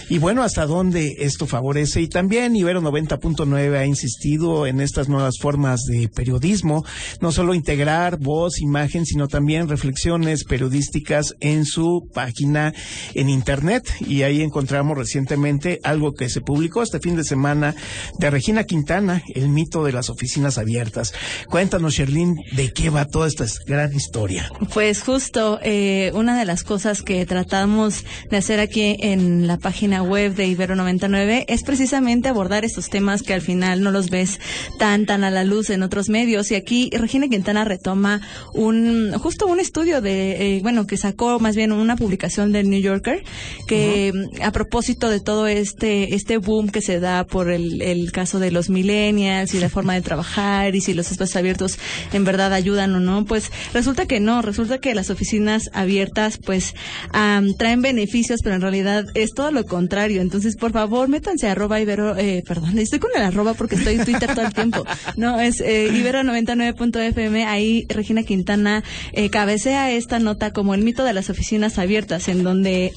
Y 0.10 0.17
bueno, 0.17 0.43
hasta 0.43 0.65
dónde 0.65 1.15
esto 1.19 1.45
favorece. 1.47 2.01
Y 2.01 2.08
también 2.08 2.56
Ibero 2.56 2.82
90.9 2.82 3.77
ha 3.77 3.86
insistido 3.86 4.65
en 4.65 4.82
estas 4.82 5.08
nuevas 5.10 5.38
formas 5.39 5.84
de 5.86 6.10
periodismo, 6.10 6.84
no 7.21 7.32
solo 7.32 7.54
integrar 7.54 8.17
voz, 8.17 8.60
imagen, 8.60 9.06
sino 9.06 9.27
también 9.27 9.69
reflexiones 9.69 10.43
periodísticas 10.43 11.36
en 11.39 11.65
su 11.65 12.10
página 12.13 12.73
en 13.13 13.30
Internet. 13.30 13.88
Y 14.08 14.23
ahí 14.23 14.41
encontramos 14.41 14.97
recientemente 14.97 15.80
algo 15.84 16.13
que 16.13 16.30
se 16.30 16.41
publicó 16.41 16.82
este 16.84 16.99
fin 16.99 17.15
de 17.15 17.23
semana 17.23 17.75
de 18.19 18.30
Regina 18.30 18.63
Quintana, 18.63 19.23
el 19.36 19.49
mito 19.49 19.84
de 19.84 19.93
las 19.93 20.10
oficinas 20.10 20.58
abiertas. 20.58 21.13
Cuéntanos, 21.47 21.93
Sherlyn, 21.93 22.36
de 22.56 22.71
qué 22.73 22.89
va 22.89 23.06
toda 23.06 23.27
esta 23.27 23.45
gran 23.65 23.93
historia. 23.93 24.31
Pues 24.74 25.04
justo 25.04 25.60
eh, 25.63 26.12
una 26.13 26.38
de 26.38 26.46
las 26.46 26.63
cosas 26.63 27.02
que 27.02 27.26
tratamos 27.26 28.06
de 28.30 28.38
hacer 28.38 28.60
aquí 28.60 28.98
en 29.00 29.48
la 29.48 29.58
página 29.58 30.04
web 30.04 30.36
de 30.36 30.48
Ibero 30.48 30.76
99 30.76 31.46
es 31.48 31.63
precisamente 31.63 32.30
abordar 32.30 32.65
estos 32.65 32.89
temas 32.89 33.24
que 33.24 33.34
al 33.34 33.41
final 33.41 33.82
no 33.82 33.91
los 33.91 34.10
ves 34.10 34.39
tan 34.80 35.06
tan 35.06 35.24
a 35.24 35.32
la 35.32 35.44
luz 35.44 35.70
en 35.70 35.84
otros 35.84 36.10
medios. 36.10 36.52
Y 36.52 36.56
aquí 36.56 36.89
Regina 36.94 37.28
Quintana 37.28 37.65
retoma 37.65 38.22
un 38.54 39.12
justo 39.20 39.48
un 39.48 39.60
estudio 39.60 40.02
de 40.02 40.58
eh, 40.58 40.60
bueno 40.62 40.88
que 40.88 40.98
sacó 40.98 41.39
más 41.39 41.56
bien 41.56 41.72
una 41.72 41.96
publicación 41.96 42.52
del 42.52 42.70
New 42.70 42.82
Yorker 42.82 43.24
que 43.67 44.13
a 44.41 44.52
propósito 44.52 45.10
de 45.10 45.20
todo 45.20 45.48
este 45.48 46.15
este 46.15 46.38
boom 46.38 46.70
que 46.70 46.82
se 46.82 47.00
da 47.00 47.26
por 47.26 47.52
el, 47.52 47.82
el 47.82 48.12
caso 48.12 48.39
de 48.39 48.52
los 48.52 48.70
millennials 48.70 49.54
y 49.54 49.60
la 49.60 49.70
forma 49.70 49.94
de 49.94 50.02
trabajar 50.02 50.76
y 50.76 50.82
si 50.82 50.94
los 50.94 51.12
espacios 51.12 51.36
abiertos 51.36 51.78
en 52.13 52.24
verdad 52.24 52.54
ayudan 52.54 52.94
o 52.96 53.00
no, 53.00 53.26
pues 53.26 53.52
resulta 53.74 54.06
que 54.06 54.20
no, 54.21 54.41
resulta 54.41 54.79
que 54.79 54.95
las 54.95 55.10
oficinas 55.10 55.69
abiertas 55.73 56.38
pues 56.38 56.73
am, 57.12 57.53
traen 57.55 57.81
beneficios, 57.81 58.41
pero 58.43 58.55
en 58.55 58.62
realidad 58.62 59.05
es 59.13 59.34
todo 59.34 59.51
lo 59.51 59.65
contrario. 59.65 60.21
Entonces, 60.21 60.55
por 60.55 60.71
favor, 60.71 61.07
métanse 61.07 61.47
a 61.47 61.51
arroba 61.51 61.79
ibero, 61.79 62.17
eh, 62.17 62.43
perdón, 62.47 62.77
estoy 62.79 62.99
con 62.99 63.12
el 63.15 63.23
arroba 63.23 63.53
porque 63.53 63.75
estoy 63.75 63.95
en 63.95 64.05
Twitter 64.05 64.34
todo 64.34 64.45
el 64.45 64.53
tiempo. 64.53 64.86
No, 65.17 65.39
es 65.39 65.62
eh, 65.62 65.89
ibero99.fm, 65.91 67.45
ahí 67.45 67.86
Regina 67.89 68.23
Quintana 68.23 68.84
eh, 69.13 69.29
cabecea 69.29 69.91
esta 69.91 70.19
nota 70.19 70.51
como 70.51 70.73
el 70.73 70.84
mito 70.84 71.03
de 71.03 71.13
las 71.13 71.29
oficinas 71.29 71.77
abiertas, 71.77 72.27
en 72.27 72.43
donde 72.43 72.93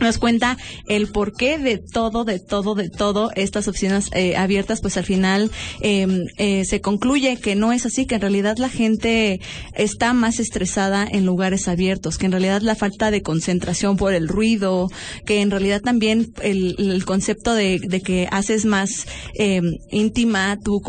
nos 0.00 0.18
cuenta 0.18 0.56
el 0.86 1.08
porqué 1.08 1.58
de 1.58 1.78
todo, 1.78 2.24
de 2.24 2.40
todo, 2.40 2.74
de 2.74 2.90
todo 2.90 3.30
estas 3.36 3.68
oficinas 3.68 4.10
eh, 4.12 4.36
abiertas, 4.36 4.80
pues 4.80 4.96
al 4.96 5.04
final 5.04 5.50
eh, 5.80 6.06
eh, 6.38 6.64
se 6.64 6.80
concluye 6.80 7.36
que 7.36 7.54
no 7.54 7.72
es 7.72 7.86
así, 7.86 8.06
que 8.06 8.16
en 8.16 8.20
realidad 8.22 8.56
la 8.58 8.68
gente 8.68 9.40
está 9.74 10.12
más 10.12 10.40
estresada 10.40 11.06
en 11.10 11.26
lugares 11.26 11.68
abiertos, 11.68 12.18
que 12.18 12.26
en 12.26 12.32
realidad 12.32 12.62
la 12.62 12.74
falta 12.74 13.10
de 13.10 13.22
concentración 13.22 13.96
por 13.96 14.12
el 14.14 14.28
ruido, 14.28 14.88
que 15.26 15.40
en 15.40 15.50
realidad 15.50 15.80
también 15.80 16.32
el, 16.42 17.04
concepto 17.04 17.54
de, 17.54 17.80
de 17.82 18.02
que 18.02 18.28
haces 18.30 18.64
más 18.64 19.06
eh, 19.34 19.60
íntima 19.90 20.58
tu, 20.62 20.82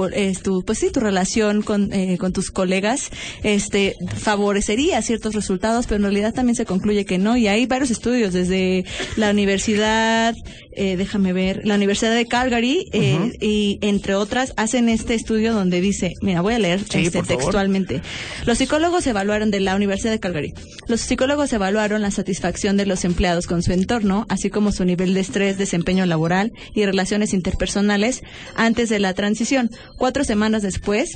tu, 0.44 0.64
pues 0.64 0.80
sí, 0.80 0.92
tu 0.92 1.00
relación 1.00 1.62
con, 1.62 1.92
eh, 1.94 2.18
con 2.18 2.34
tus 2.34 2.52
colegas, 2.52 3.10
este, 3.44 3.96
favorecería 4.18 5.02
ciertos 5.02 5.34
resultados, 5.34 5.86
pero 5.86 5.98
en 5.98 6.04
realidad 6.04 6.34
también 6.34 6.56
se 6.56 6.66
concluye 6.66 7.06
que 7.06 7.18
no, 7.18 7.38
y 7.38 7.48
hay 7.48 7.66
varios 7.66 7.92
estudios 7.92 8.34
desde 8.34 8.86
la 9.18 9.32
universidad, 9.32 10.34
eh, 10.76 10.96
déjame 10.98 11.34
ver, 11.34 11.62
la 11.66 11.76
Universidad 11.76 12.14
de 12.16 12.26
Calgary, 12.28 12.86
eh, 12.94 13.34
y 13.42 13.78
entre 13.82 14.16
otras, 14.16 14.54
hacen 14.58 14.90
este 14.90 15.14
estudio 15.16 15.54
donde 15.54 15.82
dice, 15.82 16.14
mira, 16.22 16.42
voy 16.42 16.54
a 16.54 16.60
leer 16.60 16.80
Sí, 16.90 17.00
este 17.06 17.22
favor. 17.24 17.28
textualmente. 17.28 18.02
Los 18.46 18.58
psicólogos 18.58 19.06
evaluaron 19.08 19.52
de 19.52 19.60
la 19.60 19.76
Universidad 19.76 20.12
de 20.12 20.20
Calgary. 20.20 20.54
Los 20.88 21.02
psicólogos 21.02 21.52
evaluaron 21.54 22.02
la 22.02 22.12
satisfacción 22.12 22.78
de 22.78 22.86
los 22.86 23.04
empleados 23.06 23.48
con 23.48 23.64
su 23.64 23.74
entorno, 23.74 24.26
así 24.30 24.50
como 24.50 24.72
su 24.72 24.86
nivel 24.86 25.14
de 25.14 25.20
estrés, 25.22 25.58
desempeño 25.58 26.06
laboral 26.06 26.52
y 26.74 26.86
relaciones 26.86 27.34
interpersonales 27.34 28.22
antes 28.56 28.90
de 28.90 29.00
la 29.00 29.14
transición. 29.14 29.70
Cuatro 29.98 30.24
semanas 30.24 30.62
después, 30.62 31.12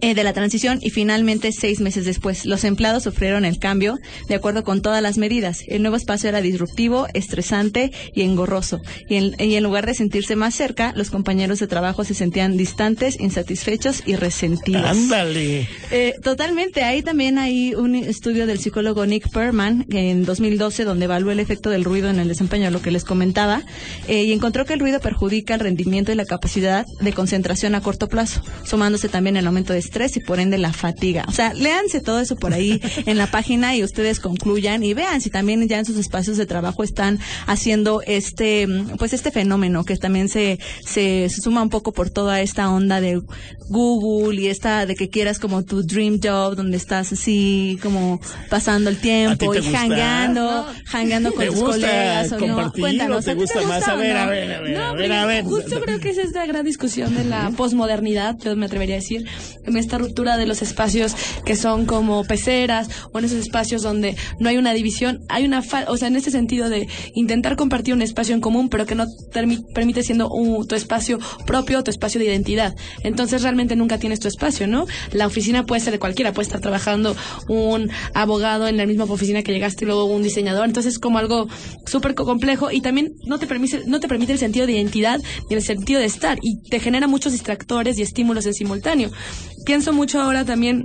eh, 0.00 0.14
de 0.14 0.24
la 0.24 0.32
transición 0.32 0.78
y 0.82 0.90
finalmente 0.90 1.52
seis 1.52 1.80
meses 1.80 2.04
después. 2.04 2.46
Los 2.46 2.64
empleados 2.64 3.04
sufrieron 3.04 3.44
el 3.44 3.58
cambio 3.58 3.98
de 4.28 4.34
acuerdo 4.34 4.64
con 4.64 4.82
todas 4.82 5.02
las 5.02 5.18
medidas. 5.18 5.62
El 5.68 5.82
nuevo 5.82 5.96
espacio 5.96 6.28
era 6.28 6.40
disruptivo, 6.40 7.06
estresante 7.14 7.92
y 8.14 8.22
engorroso. 8.22 8.80
Y 9.08 9.16
en, 9.16 9.36
y 9.38 9.54
en 9.54 9.62
lugar 9.62 9.86
de 9.86 9.94
sentirse 9.94 10.36
más 10.36 10.54
cerca, 10.54 10.92
los 10.96 11.10
compañeros 11.10 11.58
de 11.58 11.66
trabajo 11.66 12.04
se 12.04 12.14
sentían 12.14 12.56
distantes, 12.56 13.18
insatisfechos 13.20 14.02
y 14.06 14.16
resentidos. 14.16 14.84
Ándale. 14.84 15.68
Eh, 15.90 16.14
totalmente. 16.22 16.82
Ahí 16.82 17.02
también 17.02 17.38
hay 17.38 17.74
un 17.74 17.94
estudio 17.94 18.46
del 18.46 18.58
psicólogo 18.58 19.06
Nick 19.06 19.30
Perman 19.30 19.86
en 19.90 20.24
2012 20.24 20.84
donde 20.84 21.04
evaluó 21.04 21.32
el 21.32 21.40
efecto 21.40 21.70
del 21.70 21.84
ruido 21.84 22.10
en 22.10 22.18
el 22.18 22.28
desempeño, 22.28 22.70
lo 22.70 22.82
que 22.82 22.90
les 22.90 23.04
comentaba, 23.04 23.62
eh, 24.08 24.24
y 24.24 24.32
encontró 24.32 24.64
que 24.64 24.74
el 24.74 24.80
ruido 24.80 25.00
perjudica 25.00 25.54
el 25.54 25.60
rendimiento 25.60 26.12
y 26.12 26.14
la 26.14 26.24
capacidad 26.24 26.86
de 27.00 27.12
concentración 27.12 27.74
a 27.74 27.80
corto 27.80 28.08
plazo, 28.08 28.42
sumándose 28.64 29.08
también 29.08 29.36
el 29.36 29.46
aumento 29.46 29.72
de 29.72 29.83
estrés 29.84 30.16
y 30.16 30.20
por 30.20 30.40
ende 30.40 30.58
la 30.58 30.72
fatiga. 30.72 31.24
O 31.28 31.32
sea, 31.32 31.54
léanse 31.54 32.00
todo 32.00 32.20
eso 32.20 32.36
por 32.36 32.52
ahí 32.52 32.80
en 33.06 33.18
la 33.18 33.26
página 33.30 33.76
y 33.76 33.82
ustedes 33.84 34.20
concluyan 34.20 34.82
y 34.82 34.94
vean 34.94 35.20
si 35.20 35.30
también 35.30 35.66
ya 35.68 35.78
en 35.78 35.84
sus 35.84 35.96
espacios 35.98 36.36
de 36.36 36.46
trabajo 36.46 36.82
están 36.82 37.18
haciendo 37.46 38.02
este, 38.06 38.66
pues 38.98 39.12
este 39.12 39.30
fenómeno 39.30 39.84
que 39.84 39.96
también 39.96 40.28
se, 40.28 40.58
se, 40.84 41.28
suma 41.28 41.62
un 41.62 41.70
poco 41.70 41.92
por 41.92 42.10
toda 42.10 42.40
esta 42.40 42.70
onda 42.70 43.00
de 43.00 43.20
Google 43.68 44.40
y 44.40 44.48
esta 44.48 44.86
de 44.86 44.94
que 44.94 45.08
quieras 45.08 45.38
como 45.38 45.64
tu 45.64 45.82
dream 45.82 46.20
job 46.22 46.56
donde 46.56 46.76
estás 46.76 47.12
así 47.12 47.78
como 47.82 48.20
pasando 48.50 48.90
el 48.90 48.98
tiempo 48.98 49.54
y 49.54 49.58
gusta? 49.58 50.66
hangueando 50.92 51.32
con 51.32 51.44
¿Te 51.44 51.50
tus 51.50 51.60
colegas 51.60 52.32
o 52.32 52.38
no. 52.38 52.72
Cuéntanos, 52.72 53.24
te 53.24 53.32
¿a 53.32 53.34
ti 53.34 53.40
gusta 53.40 53.62
más? 53.62 53.86
A 53.88 53.94
ver, 53.96 54.14
no? 54.14 54.20
a 54.20 54.26
ver, 54.26 54.52
a 54.52 54.60
ver, 54.60 54.76
No, 54.76 54.84
a 54.84 54.92
ver, 54.94 55.12
a 55.12 55.26
ver. 55.26 55.44
justo 55.44 55.80
creo 55.80 55.98
que 56.00 56.10
es 56.10 56.18
esta 56.18 56.44
gran 56.46 56.64
discusión 56.64 57.14
de 57.14 57.24
la 57.24 57.50
posmodernidad, 57.56 58.36
yo 58.38 58.56
me 58.56 58.66
atrevería 58.66 58.96
a 58.96 58.98
decir, 58.98 59.26
en 59.78 59.84
esta 59.84 59.98
ruptura 59.98 60.36
de 60.36 60.46
los 60.46 60.62
espacios 60.62 61.14
que 61.44 61.56
son 61.56 61.86
como 61.86 62.24
peceras 62.24 62.88
o 63.12 63.18
en 63.18 63.24
esos 63.26 63.38
espacios 63.38 63.82
donde 63.82 64.16
no 64.40 64.48
hay 64.48 64.56
una 64.56 64.72
división, 64.72 65.20
hay 65.28 65.44
una, 65.44 65.62
fa- 65.62 65.84
o 65.88 65.96
sea, 65.96 66.08
en 66.08 66.16
este 66.16 66.30
sentido 66.30 66.68
de 66.68 66.88
intentar 67.14 67.56
compartir 67.56 67.94
un 67.94 68.02
espacio 68.02 68.34
en 68.34 68.40
común, 68.40 68.68
pero 68.68 68.86
que 68.86 68.94
no 68.94 69.06
permite 69.32 70.02
siendo 70.02 70.28
un- 70.30 70.66
tu 70.66 70.74
espacio 70.74 71.18
propio, 71.46 71.82
tu 71.84 71.90
espacio 71.90 72.18
de 72.20 72.26
identidad. 72.26 72.74
Entonces 73.02 73.42
realmente 73.42 73.76
nunca 73.76 73.98
tienes 73.98 74.20
tu 74.20 74.28
espacio, 74.28 74.66
¿no? 74.66 74.86
La 75.12 75.26
oficina 75.26 75.64
puede 75.66 75.80
ser 75.80 75.92
de 75.92 75.98
cualquiera, 75.98 76.32
puede 76.32 76.46
estar 76.46 76.60
trabajando 76.60 77.16
un 77.48 77.90
abogado 78.14 78.68
en 78.68 78.76
la 78.76 78.86
misma 78.86 79.04
oficina 79.04 79.42
que 79.42 79.52
llegaste 79.52 79.84
y 79.84 79.86
luego 79.86 80.04
un 80.04 80.22
diseñador, 80.22 80.66
entonces 80.66 80.94
es 80.94 80.98
como 80.98 81.18
algo 81.18 81.48
súper 81.86 82.14
co- 82.14 82.24
complejo 82.24 82.70
y 82.70 82.80
también 82.80 83.14
no 83.26 83.38
te 83.38 83.46
permite 83.46 83.82
no 83.86 84.00
te 84.00 84.08
permite 84.08 84.32
el 84.32 84.38
sentido 84.38 84.66
de 84.66 84.72
identidad 84.72 85.20
ni 85.50 85.56
el 85.56 85.62
sentido 85.62 86.00
de 86.00 86.06
estar 86.06 86.38
y 86.42 86.60
te 86.68 86.80
genera 86.80 87.06
muchos 87.06 87.32
distractores 87.32 87.98
y 87.98 88.02
estímulos 88.02 88.46
en 88.46 88.54
simultáneo. 88.54 89.10
Pienso 89.64 89.92
mucho 89.92 90.20
ahora 90.20 90.44
también 90.44 90.84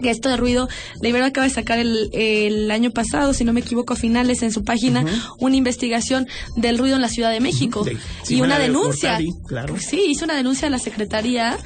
que 0.00 0.10
esto 0.10 0.28
de 0.28 0.36
ruido, 0.36 0.68
la 1.00 1.08
Ibero 1.08 1.24
acaba 1.24 1.46
de 1.46 1.52
sacar 1.52 1.78
el, 1.78 2.10
el 2.12 2.70
año 2.70 2.90
pasado, 2.90 3.32
si 3.34 3.44
no 3.44 3.52
me 3.52 3.60
equivoco, 3.60 3.94
a 3.94 3.96
finales 3.96 4.42
en 4.42 4.52
su 4.52 4.64
página, 4.64 5.04
una 5.38 5.56
investigación 5.56 6.28
del 6.56 6.78
ruido 6.78 6.96
en 6.96 7.02
la 7.02 7.08
Ciudad 7.08 7.30
de 7.30 7.40
México 7.40 7.84
De 7.84 7.96
y 8.28 8.40
una 8.40 8.58
de 8.58 8.64
denuncia. 8.64 9.18
Claro. 9.46 9.76
Sí, 9.78 10.04
hizo 10.08 10.24
una 10.24 10.36
denuncia 10.36 10.68
a 10.68 10.70
la 10.70 10.78
Secretaría 10.78 11.58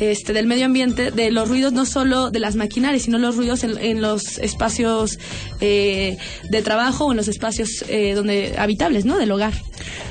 este, 0.00 0.32
del 0.32 0.46
Medio 0.46 0.66
Ambiente 0.66 1.10
de 1.10 1.30
los 1.30 1.48
ruidos 1.48 1.72
no 1.72 1.84
solo 1.86 2.30
de 2.30 2.38
las 2.38 2.56
maquinarias, 2.56 3.02
sino 3.02 3.18
los 3.18 3.36
ruidos 3.36 3.64
en, 3.64 3.78
en 3.78 4.00
los 4.00 4.38
espacios 4.38 5.18
eh, 5.60 6.16
de 6.50 6.62
trabajo 6.62 7.06
o 7.06 7.10
en 7.12 7.16
los 7.16 7.28
espacios 7.28 7.84
eh, 7.88 8.14
donde 8.14 8.54
habitables, 8.58 9.04
¿no? 9.04 9.18
Del 9.18 9.30
hogar. 9.32 9.54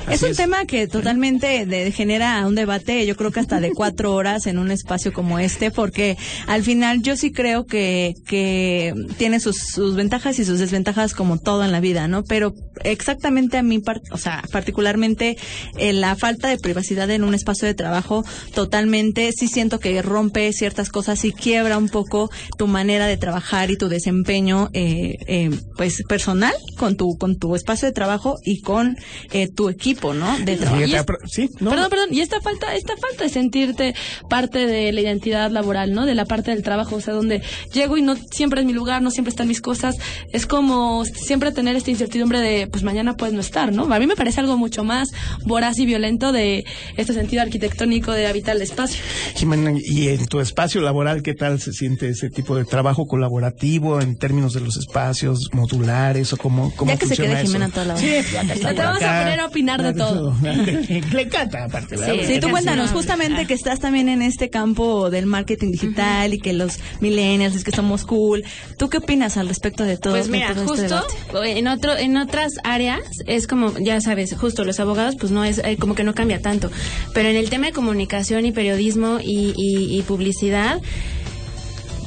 Es 0.08 0.14
Así 0.14 0.24
un 0.24 0.30
es. 0.30 0.36
tema 0.38 0.64
que 0.64 0.86
totalmente 0.88 1.66
de- 1.66 1.92
genera 1.92 2.46
un 2.46 2.54
debate, 2.54 3.04
yo 3.06 3.14
creo 3.16 3.30
que 3.30 3.40
hasta 3.40 3.60
de 3.60 3.72
cuatro 3.72 4.14
horas 4.14 4.46
en 4.46 4.58
un 4.58 4.70
espacio 4.70 5.12
como 5.12 5.38
este, 5.38 5.70
porque 5.70 6.16
al 6.46 6.62
final 6.62 7.02
yo 7.02 7.16
sí 7.16 7.30
creo 7.30 7.66
que, 7.66 8.14
que 8.26 8.94
tiene 9.18 9.38
sus, 9.40 9.56
sus 9.58 9.94
ventajas 9.96 10.38
y 10.38 10.44
sus 10.46 10.58
desventajas 10.58 11.12
como 11.14 11.38
todo 11.38 11.62
en 11.64 11.72
la 11.72 11.80
vida, 11.80 12.08
¿no? 12.08 12.24
Pero 12.24 12.54
exactamente 12.84 13.58
a 13.58 13.62
mí, 13.62 13.80
par- 13.80 14.00
o 14.10 14.16
sea, 14.16 14.42
particularmente 14.50 15.36
eh, 15.76 15.92
la 15.92 16.16
falta 16.16 16.48
de 16.48 16.56
privacidad 16.58 17.10
en 17.10 17.22
un 17.22 17.34
espacio 17.34 17.66
de 17.68 17.74
trabajo, 17.74 18.24
totalmente 18.54 19.30
sí 19.32 19.46
siento 19.48 19.77
que 19.78 20.00
rompe 20.02 20.52
ciertas 20.52 20.88
cosas 20.88 21.24
y 21.24 21.32
quiebra 21.32 21.78
un 21.78 21.88
poco 21.88 22.30
tu 22.56 22.66
manera 22.66 23.06
de 23.06 23.16
trabajar 23.16 23.70
y 23.70 23.76
tu 23.76 23.88
desempeño, 23.88 24.70
eh, 24.72 25.16
eh, 25.26 25.50
pues 25.76 26.02
personal 26.08 26.54
con 26.76 26.96
tu 26.96 27.16
con 27.18 27.38
tu 27.38 27.54
espacio 27.54 27.86
de 27.86 27.92
trabajo 27.92 28.36
y 28.44 28.60
con 28.60 28.96
eh, 29.32 29.48
tu 29.48 29.68
equipo, 29.68 30.14
¿no? 30.14 30.38
De 30.38 30.56
trabajo. 30.56 30.84
Sí, 31.26 31.50
no, 31.60 31.70
Perdón, 31.70 31.90
perdón, 31.90 32.08
y 32.12 32.20
esta 32.20 32.40
falta, 32.40 32.74
esta 32.74 32.96
falta 32.96 33.24
de 33.24 33.30
sentirte 33.30 33.94
parte 34.28 34.66
de 34.66 34.92
la 34.92 35.00
identidad 35.00 35.50
laboral, 35.50 35.92
¿no? 35.92 36.06
De 36.06 36.14
la 36.14 36.24
parte 36.24 36.50
del 36.50 36.62
trabajo, 36.62 36.96
o 36.96 37.00
sea, 37.00 37.14
donde 37.14 37.42
llego 37.72 37.96
y 37.96 38.02
no 38.02 38.16
siempre 38.16 38.60
es 38.60 38.66
mi 38.66 38.72
lugar, 38.72 39.02
no 39.02 39.10
siempre 39.10 39.30
están 39.30 39.48
mis 39.48 39.60
cosas, 39.60 39.96
es 40.32 40.46
como 40.46 41.04
siempre 41.04 41.52
tener 41.52 41.76
esta 41.76 41.90
incertidumbre 41.90 42.40
de, 42.40 42.66
pues 42.66 42.82
mañana 42.82 43.16
puedes 43.16 43.34
no 43.34 43.40
estar, 43.40 43.72
¿no? 43.72 43.92
A 43.92 43.98
mí 43.98 44.06
me 44.06 44.16
parece 44.16 44.40
algo 44.40 44.56
mucho 44.56 44.84
más 44.84 45.08
voraz 45.44 45.78
y 45.78 45.86
violento 45.86 46.32
de 46.32 46.64
este 46.96 47.12
sentido 47.12 47.42
arquitectónico 47.42 48.12
de 48.12 48.26
habitar 48.26 48.56
el 48.56 48.62
espacio. 48.62 49.02
Jimena, 49.34 49.67
y 49.76 50.08
en 50.08 50.26
tu 50.26 50.40
espacio 50.40 50.80
laboral, 50.80 51.22
¿qué 51.22 51.34
tal 51.34 51.60
se 51.60 51.72
siente 51.72 52.08
ese 52.08 52.30
tipo 52.30 52.56
de 52.56 52.64
trabajo 52.64 53.06
colaborativo 53.06 54.00
en 54.00 54.16
términos 54.16 54.52
de 54.54 54.60
los 54.60 54.76
espacios 54.76 55.50
modulares 55.52 56.32
o 56.32 56.36
cómo, 56.36 56.72
cómo 56.76 56.90
Ya 56.90 56.98
que 56.98 57.06
se 57.06 57.16
quede 57.16 57.32
eso? 57.32 57.46
Jimena 57.46 57.68
toda 57.68 57.86
la 57.86 57.94
hora. 57.94 58.02
Sí, 58.02 58.32
ya 58.32 58.44
que 58.44 58.52
está 58.52 58.74
Te 58.74 58.82
vamos 58.82 59.02
a 59.02 59.22
poner 59.22 59.40
a 59.40 59.46
opinar 59.46 59.82
de 59.82 59.94
todo. 59.94 60.34
Le 60.42 61.22
encanta, 61.22 61.64
aparte. 61.64 61.96
¿verdad? 61.96 62.14
Sí, 62.20 62.34
Sí, 62.34 62.40
tú 62.40 62.50
cuéntanos, 62.50 62.90
no. 62.90 62.96
justamente 62.96 63.46
que 63.46 63.54
estás 63.54 63.80
también 63.80 64.08
en 64.08 64.22
este 64.22 64.50
campo 64.50 65.10
del 65.10 65.26
marketing 65.26 65.72
digital 65.72 66.34
y 66.34 66.38
que 66.38 66.52
los 66.52 66.78
millennials 67.00 67.56
es 67.56 67.64
que 67.64 67.72
somos 67.72 68.04
cool. 68.04 68.44
¿Tú 68.76 68.88
qué 68.88 68.98
opinas 68.98 69.36
al 69.36 69.48
respecto 69.48 69.84
de 69.84 69.96
todo, 69.96 70.14
Pues 70.14 70.28
mira, 70.28 70.54
todo 70.54 70.74
este 70.74 70.94
justo 70.94 71.44
en 71.44 71.68
otro 71.68 71.96
en 71.96 72.16
otras 72.16 72.54
áreas 72.64 73.00
es 73.26 73.46
como 73.46 73.76
ya 73.78 74.00
sabes, 74.00 74.34
justo 74.34 74.64
los 74.64 74.80
abogados 74.80 75.16
pues 75.16 75.32
no 75.32 75.44
es 75.44 75.58
eh, 75.58 75.76
como 75.78 75.94
que 75.94 76.04
no 76.04 76.14
cambia 76.14 76.40
tanto, 76.40 76.70
pero 77.14 77.28
en 77.28 77.36
el 77.36 77.50
tema 77.50 77.66
de 77.66 77.72
comunicación 77.72 78.46
y 78.46 78.52
periodismo 78.52 79.18
y, 79.22 79.47
y- 79.56 79.98
y 79.98 80.02
publicidad 80.02 80.80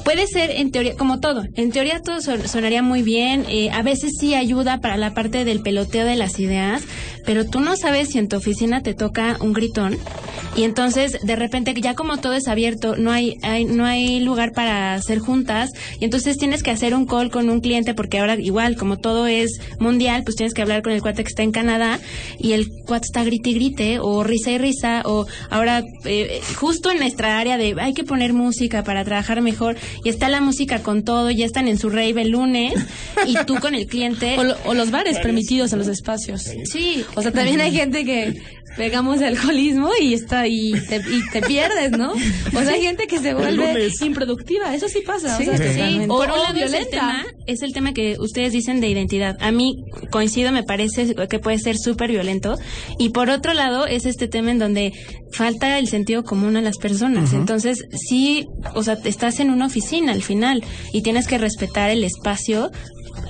Puede 0.03 0.25
ser 0.27 0.51
en 0.51 0.71
teoría, 0.71 0.95
como 0.95 1.19
todo, 1.19 1.43
en 1.55 1.71
teoría 1.71 2.01
todo 2.01 2.21
son- 2.21 2.47
sonaría 2.47 2.81
muy 2.81 3.03
bien, 3.03 3.45
eh, 3.47 3.69
a 3.71 3.81
veces 3.83 4.13
sí 4.19 4.33
ayuda 4.33 4.79
para 4.81 4.97
la 4.97 5.13
parte 5.13 5.45
del 5.45 5.61
peloteo 5.61 6.05
de 6.05 6.15
las 6.15 6.39
ideas, 6.39 6.81
pero 7.25 7.45
tú 7.45 7.59
no 7.59 7.75
sabes 7.77 8.09
si 8.09 8.17
en 8.17 8.27
tu 8.27 8.35
oficina 8.37 8.81
te 8.81 8.93
toca 8.95 9.37
un 9.41 9.53
gritón 9.53 9.97
y 10.57 10.63
entonces 10.63 11.17
de 11.21 11.35
repente 11.35 11.73
ya 11.79 11.93
como 11.93 12.17
todo 12.17 12.33
es 12.33 12.47
abierto, 12.47 12.95
no 12.97 13.11
hay, 13.11 13.35
hay- 13.43 13.65
no 13.65 13.85
hay 13.85 14.19
lugar 14.21 14.51
para 14.53 14.95
hacer 14.95 15.19
juntas 15.19 15.69
y 15.99 16.05
entonces 16.05 16.37
tienes 16.37 16.63
que 16.63 16.71
hacer 16.71 16.93
un 16.95 17.05
call 17.05 17.29
con 17.29 17.49
un 17.49 17.61
cliente 17.61 17.93
porque 17.93 18.19
ahora 18.19 18.35
igual 18.39 18.75
como 18.75 18.97
todo 18.97 19.27
es 19.27 19.59
mundial, 19.79 20.23
pues 20.23 20.35
tienes 20.35 20.53
que 20.53 20.61
hablar 20.63 20.81
con 20.81 20.93
el 20.93 21.01
cuate 21.01 21.23
que 21.23 21.29
está 21.29 21.43
en 21.43 21.51
Canadá 21.51 21.99
y 22.39 22.53
el 22.53 22.67
cuate 22.87 23.05
está 23.05 23.23
grite 23.23 23.51
y 23.51 23.53
grite 23.53 23.99
o 23.99 24.23
risa 24.23 24.51
y 24.51 24.57
risa 24.57 25.03
o 25.05 25.27
ahora 25.51 25.83
eh, 26.05 26.41
justo 26.55 26.89
en 26.91 26.97
nuestra 26.99 27.37
área 27.39 27.57
de 27.57 27.75
hay 27.79 27.93
que 27.93 28.03
poner 28.03 28.33
música 28.33 28.83
para 28.83 29.05
trabajar 29.05 29.41
mejor 29.41 29.77
y 30.03 30.09
está 30.09 30.29
la 30.29 30.41
música 30.41 30.81
con 30.83 31.03
todo, 31.03 31.31
ya 31.31 31.45
están 31.45 31.67
en 31.67 31.77
su 31.77 31.89
rave 31.89 32.21
el 32.21 32.29
lunes 32.29 32.73
y 33.27 33.35
tú 33.45 33.55
con 33.59 33.75
el 33.75 33.87
cliente. 33.87 34.35
O, 34.41 34.43
lo- 34.43 34.57
o 34.65 34.73
los 34.73 34.91
bares 34.91 35.19
permitidos 35.19 35.73
en 35.73 35.79
los 35.79 35.87
espacios. 35.87 36.43
Sí, 36.65 37.03
O 37.15 37.21
sea, 37.21 37.31
también 37.31 37.59
hay 37.61 37.71
gente 37.71 38.05
que 38.05 38.41
pegamos 38.77 39.19
de 39.19 39.27
alcoholismo 39.27 39.89
y 39.99 40.13
está 40.13 40.47
y 40.47 40.73
te, 40.87 40.97
y 40.97 41.29
te 41.31 41.41
pierdes, 41.41 41.91
¿no? 41.91 42.11
O 42.11 42.61
sea, 42.63 42.73
hay 42.73 42.81
gente 42.81 43.07
que 43.07 43.19
se 43.19 43.33
vuelve 43.33 43.89
improductiva, 44.01 44.73
eso 44.73 44.87
sí 44.87 45.01
pasa. 45.05 45.37
Sí, 45.37 45.47
o 45.47 45.57
sea, 45.57 45.73
sí. 45.73 45.99
o, 46.07 46.17
por 46.17 46.27
un 46.27 46.33
o 46.33 46.43
lado 46.43 46.53
es 46.55 46.63
el, 46.63 46.69
violenta. 46.69 46.89
tema, 46.89 47.25
es 47.47 47.61
el 47.61 47.73
tema 47.73 47.93
que 47.93 48.15
ustedes 48.19 48.53
dicen 48.53 48.81
de 48.81 48.87
identidad. 48.87 49.37
A 49.39 49.51
mí 49.51 49.83
coincido, 50.09 50.51
me 50.51 50.63
parece 50.63 51.15
que 51.29 51.39
puede 51.39 51.59
ser 51.59 51.77
súper 51.77 52.11
violento. 52.11 52.57
Y 52.97 53.09
por 53.09 53.29
otro 53.29 53.53
lado 53.53 53.85
es 53.85 54.05
este 54.05 54.27
tema 54.27 54.51
en 54.51 54.59
donde 54.59 54.93
falta 55.31 55.77
el 55.79 55.87
sentido 55.87 56.23
común 56.23 56.55
a 56.57 56.61
las 56.61 56.77
personas. 56.77 57.33
Entonces, 57.33 57.85
sí, 57.91 58.47
o 58.73 58.83
sea, 58.83 58.97
estás 59.03 59.39
en 59.39 59.49
una 59.49 59.65
oficina 59.65 60.11
al 60.11 60.23
final 60.23 60.63
y 60.93 61.01
tienes 61.01 61.27
que 61.27 61.37
respetar 61.37 61.89
el 61.89 62.03
espacio 62.03 62.71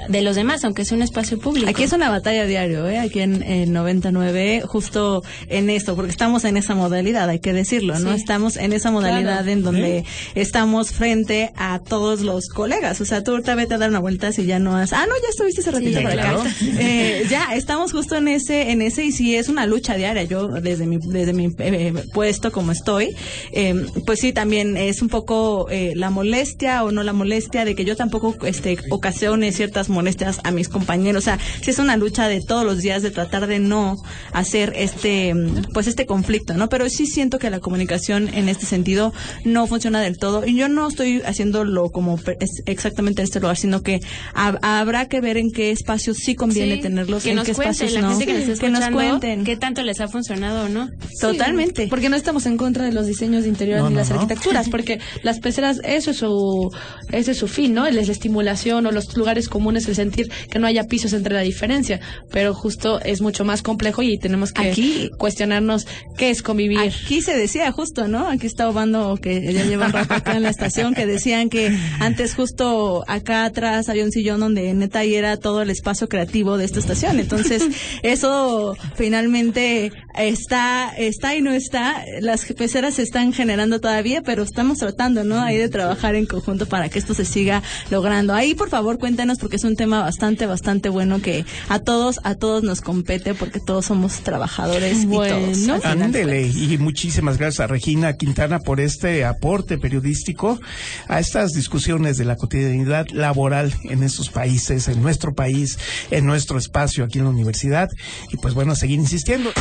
de 0.09 0.21
los 0.21 0.35
demás, 0.35 0.63
aunque 0.63 0.85
sea 0.85 0.97
un 0.97 1.03
espacio 1.03 1.39
público. 1.39 1.69
Aquí 1.69 1.83
es 1.83 1.93
una 1.93 2.09
batalla 2.09 2.45
diario, 2.45 2.87
¿eh? 2.87 2.99
Aquí 2.99 3.21
en, 3.21 3.43
en 3.43 3.71
99, 3.71 4.63
justo 4.65 5.23
en 5.47 5.69
esto, 5.69 5.95
porque 5.95 6.11
estamos 6.11 6.43
en 6.45 6.57
esa 6.57 6.75
modalidad, 6.75 7.29
hay 7.29 7.39
que 7.39 7.53
decirlo, 7.53 7.97
¿no? 7.99 8.13
Sí. 8.13 8.21
Estamos 8.21 8.57
en 8.57 8.73
esa 8.73 8.91
modalidad 8.91 9.21
Claro. 9.43 9.49
en 9.51 9.61
donde 9.63 10.05
estamos 10.35 10.91
frente 10.91 11.51
a 11.55 11.79
todos 11.79 12.21
los 12.21 12.47
colegas. 12.49 13.01
O 13.01 13.05
sea, 13.05 13.23
tú 13.23 13.31
ahorita 13.31 13.55
vete 13.55 13.73
a 13.75 13.77
dar 13.77 13.89
una 13.89 13.99
vuelta 13.99 14.31
si 14.31 14.45
ya 14.45 14.59
no 14.59 14.75
has... 14.75 14.93
Ah, 14.93 15.05
no, 15.07 15.13
ya 15.21 15.29
estuviste 15.29 15.61
hace 15.61 15.71
ratito 15.71 15.97
Sí, 15.99 16.03
por 16.03 16.11
acá. 16.13 16.21
claro. 16.21 16.43
Eh, 16.79 17.25
ya, 17.29 17.53
estamos 17.55 17.91
justo 17.91 18.15
en 18.15 18.27
ese, 18.27 18.71
en 18.71 18.81
ese 18.81 19.03
y 19.05 19.11
sí 19.11 19.35
es 19.35 19.49
una 19.49 19.65
lucha 19.65 19.95
diaria. 19.95 20.23
Yo, 20.23 20.47
desde 20.47 20.85
mi, 20.87 20.97
desde 20.97 21.33
mi 21.33 21.53
eh, 21.59 21.93
puesto 22.13 22.51
como 22.51 22.71
estoy, 22.71 23.15
eh, 23.51 23.75
pues 24.05 24.19
sí, 24.19 24.33
también 24.33 24.77
es 24.77 25.01
un 25.01 25.09
poco 25.09 25.67
eh, 25.69 25.93
la 25.95 26.09
molestia 26.09 26.83
o 26.83 26.91
no 26.91 27.03
la 27.03 27.13
molestia 27.13 27.65
de 27.65 27.75
que 27.75 27.85
yo 27.85 27.95
tampoco 27.95 28.35
este, 28.45 28.77
ocasione 28.89 29.51
ciertas 29.51 29.89
molestias 29.89 30.39
a 30.43 30.51
mis 30.51 30.69
compañeros. 30.69 31.23
O 31.23 31.25
sea, 31.25 31.39
sí 31.61 31.69
es 31.71 31.79
una 31.79 31.97
lucha 31.97 32.27
de 32.27 32.41
todos 32.41 32.65
los 32.65 32.79
días 32.81 33.03
de 33.03 33.11
tratar 33.11 33.47
de 33.47 33.59
no 33.59 33.97
hacer 34.33 34.73
este, 34.75 35.20
mm, 35.33 35.73
pues 35.73 35.87
este 35.87 36.05
conflicto, 36.05 36.53
¿no? 36.53 36.69
Pero 36.69 36.89
sí 36.89 37.05
siento 37.05 37.39
que 37.39 37.49
la 37.49 37.59
comunicación 37.59 38.29
en 38.33 38.49
este 38.49 38.65
sentido 38.65 39.13
no 39.45 39.67
funciona 39.67 40.01
del 40.01 40.17
todo. 40.17 40.45
Y 40.45 40.55
yo 40.55 40.67
no 40.67 40.87
estoy 40.87 41.21
haciéndolo 41.25 41.89
como 41.91 42.19
es 42.39 42.61
exactamente 42.65 43.21
en 43.21 43.25
este 43.25 43.39
lugar, 43.39 43.57
sino 43.57 43.81
que 43.83 43.99
hab- 44.33 44.59
habrá 44.61 45.07
que 45.07 45.21
ver 45.21 45.37
en 45.37 45.51
qué 45.51 45.71
espacios 45.71 46.17
sí 46.17 46.35
conviene 46.35 46.75
Sí, 46.77 46.81
tenerlos, 46.81 47.23
que 47.23 47.29
en 47.31 47.35
nos 47.37 47.45
qué 47.45 47.53
cuenten, 47.53 47.71
espacios 47.71 47.93
la 47.93 48.01
no. 48.01 48.09
gente 48.17 48.25
que 48.25 48.69
nos 48.69 48.85
que 48.85 48.91
cuenten. 48.91 49.43
qué 49.43 49.57
tanto 49.57 49.83
les 49.83 49.99
ha 50.01 50.07
funcionado 50.07 50.65
o 50.65 50.69
no. 50.69 50.89
Totalmente. 51.19 51.87
Porque 51.87 52.09
no 52.09 52.15
estamos 52.15 52.45
en 52.45 52.57
contra 52.57 52.85
de 52.85 52.91
los 52.91 53.05
diseños 53.05 53.43
de 53.43 53.49
interior 53.49 53.79
No, 53.79 53.89
ni 53.89 53.95
no, 53.95 53.99
las 54.01 54.09
no. 54.09 54.15
arquitecturas, 54.15 54.69
porque 54.69 54.99
las 55.23 55.39
peceras, 55.39 55.79
eso 55.83 56.11
es 56.11 56.17
su, 56.17 56.71
ese 57.11 57.31
es 57.31 57.37
su 57.37 57.47
fin, 57.47 57.73
¿no? 57.73 57.85
Es 57.85 57.95
la 57.95 58.01
estimulación 58.01 58.85
o 58.85 58.91
los 58.91 59.15
lugares 59.15 59.49
comunes, 59.49 59.87
el 59.87 59.95
sentir 59.95 60.31
que 60.49 60.59
no 60.59 60.67
haya 60.67 60.85
pisos 60.85 61.13
entre 61.13 61.33
la 61.35 61.41
diferencia. 61.41 61.99
Pero 62.31 62.53
justo 62.53 62.99
es 63.01 63.21
mucho 63.21 63.45
más 63.45 63.61
complejo 63.61 64.01
y 64.01 64.17
tenemos 64.17 64.51
que 64.51 64.69
Aquí- 64.69 65.10
cuestionarnos 65.17 65.87
qué 66.17 66.29
es 66.29 66.41
convivir. 66.41 66.79
Aquí 66.79 67.21
se 67.21 67.35
decía 67.35 67.71
justo, 67.71 68.07
¿no? 68.07 68.27
Aquí 68.27 68.47
está 68.47 68.69
Obando, 68.69 69.17
que 69.17 69.53
ya 69.53 69.65
lleva 69.65 69.87
un 69.87 69.93
rato 69.93 70.13
acá 70.13 70.35
en 70.35 70.43
la 70.43 70.49
estación, 70.49 70.93
que 70.93 71.05
decían 71.05 71.49
que 71.49 71.75
antes 71.99 72.35
justo 72.35 73.03
acá 73.07 73.45
atrás 73.45 73.89
había 73.89 74.03
un 74.03 74.11
sillón 74.11 74.39
donde 74.39 74.73
neta 74.73 74.99
ahí 74.99 75.15
era 75.15 75.37
todo 75.37 75.61
el 75.61 75.69
espacio 75.69 76.07
creativo 76.07 76.57
de 76.57 76.65
esta 76.65 76.79
estación. 76.79 77.19
Entonces, 77.19 77.63
eso 78.03 78.75
finalmente 78.95 79.91
está, 80.15 80.93
está 80.97 81.35
y 81.35 81.41
no 81.41 81.51
está. 81.51 82.03
Las 82.19 82.45
peceras 82.45 82.95
se 82.95 83.03
están 83.03 83.33
generando 83.33 83.79
todavía, 83.79 84.21
pero 84.21 84.43
estamos 84.43 84.79
tratando, 84.79 85.23
¿no? 85.23 85.41
Ahí 85.41 85.57
de 85.57 85.69
trabajar 85.69 86.15
en 86.15 86.25
conjunto 86.25 86.65
para 86.65 86.89
que 86.89 86.99
esto 86.99 87.13
se 87.13 87.25
siga 87.25 87.63
logrando. 87.89 88.33
Ahí, 88.33 88.55
por 88.55 88.69
favor, 88.69 88.97
cuéntanos 88.97 89.37
porque 89.39 89.55
es 89.55 89.63
un 89.63 89.75
tema 89.75 90.01
bastante, 90.01 90.45
bastante 90.45 90.89
bueno 90.89 91.21
que 91.21 91.45
a 91.69 91.79
todos, 91.79 92.19
a 92.23 92.35
todos 92.35 92.63
nos 92.63 92.81
compete 92.81 93.33
porque 93.33 93.59
todos 93.59 93.85
somos 93.85 94.19
trabajadores 94.21 95.00
Bueno. 95.05 95.51
y 95.51 95.69
Ándele, 95.83 96.47
y 96.47 96.77
muchísimas 96.77 97.37
gracias 97.37 97.61
a 97.61 97.67
Regina 97.67 98.13
Quintana 98.13 98.59
por 98.59 98.79
este 98.79 99.25
aporte 99.25 99.77
periodístico 99.77 100.59
a 101.07 101.19
estas 101.19 101.53
discusiones 101.53 102.17
de 102.17 102.25
la 102.25 102.35
cotidianidad 102.35 103.07
laboral 103.09 103.73
en 103.83 104.03
estos 104.03 104.29
países, 104.29 104.87
en 104.87 105.01
nuestro 105.01 105.33
país, 105.33 105.77
en 106.09 106.25
nuestro 106.25 106.57
espacio 106.57 107.03
aquí 107.03 107.19
en 107.19 107.25
la 107.25 107.31
universidad. 107.31 107.89
Y 108.31 108.37
pues 108.37 108.53
bueno, 108.53 108.73
a 108.73 108.75
seguir 108.75 108.99
insistiendo. 108.99 109.51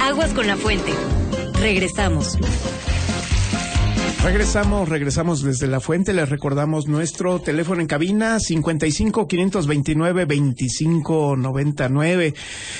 Aguas 0.00 0.32
con 0.32 0.46
la 0.46 0.56
fuente. 0.56 0.92
Regresamos. 1.60 2.38
Regresamos, 4.24 4.88
regresamos 4.88 5.42
desde 5.42 5.66
la 5.66 5.80
fuente. 5.80 6.12
Les 6.12 6.28
recordamos 6.28 6.86
nuestro 6.86 7.40
teléfono 7.40 7.80
en 7.80 7.88
cabina 7.88 8.38
55 8.38 9.26
529 9.26 10.24
25 10.26 11.36
99. 11.36 12.32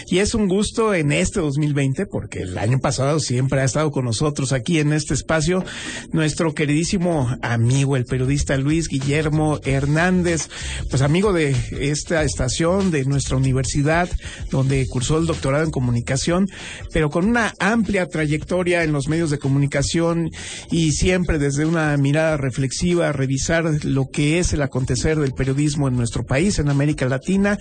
Y 0.06 0.18
es 0.18 0.36
un 0.36 0.46
gusto 0.46 0.94
en 0.94 1.10
este 1.10 1.40
2020 1.40 2.06
porque 2.06 2.42
el 2.42 2.56
año 2.58 2.78
pasado 2.78 3.18
siempre 3.18 3.60
ha 3.60 3.64
estado 3.64 3.90
con 3.90 4.04
nosotros 4.04 4.52
aquí 4.52 4.78
en 4.78 4.92
este 4.92 5.14
espacio 5.14 5.64
nuestro 6.12 6.54
queridísimo 6.54 7.36
amigo, 7.42 7.96
el 7.96 8.04
periodista 8.04 8.56
Luis 8.56 8.86
Guillermo 8.86 9.58
Hernández, 9.64 10.48
pues 10.90 11.02
amigo 11.02 11.32
de 11.32 11.56
esta 11.72 12.22
estación, 12.22 12.92
de 12.92 13.04
nuestra 13.04 13.36
universidad, 13.36 14.08
donde 14.48 14.86
cursó 14.86 15.18
el 15.18 15.26
doctorado 15.26 15.64
en 15.64 15.72
comunicación, 15.72 16.48
pero 16.92 17.10
con 17.10 17.28
una 17.28 17.52
amplia 17.58 18.06
trayectoria 18.06 18.84
en 18.84 18.92
los 18.92 19.08
medios 19.08 19.30
de 19.30 19.40
comunicación 19.40 20.30
y 20.70 20.92
siempre 20.92 21.31
desde 21.38 21.66
una 21.66 21.96
mirada 21.96 22.36
reflexiva, 22.36 23.12
revisar 23.12 23.64
lo 23.84 24.08
que 24.08 24.38
es 24.38 24.52
el 24.52 24.62
acontecer 24.62 25.18
del 25.18 25.32
periodismo 25.32 25.88
en 25.88 25.96
nuestro 25.96 26.24
país, 26.24 26.58
en 26.58 26.68
América 26.68 27.06
Latina. 27.06 27.58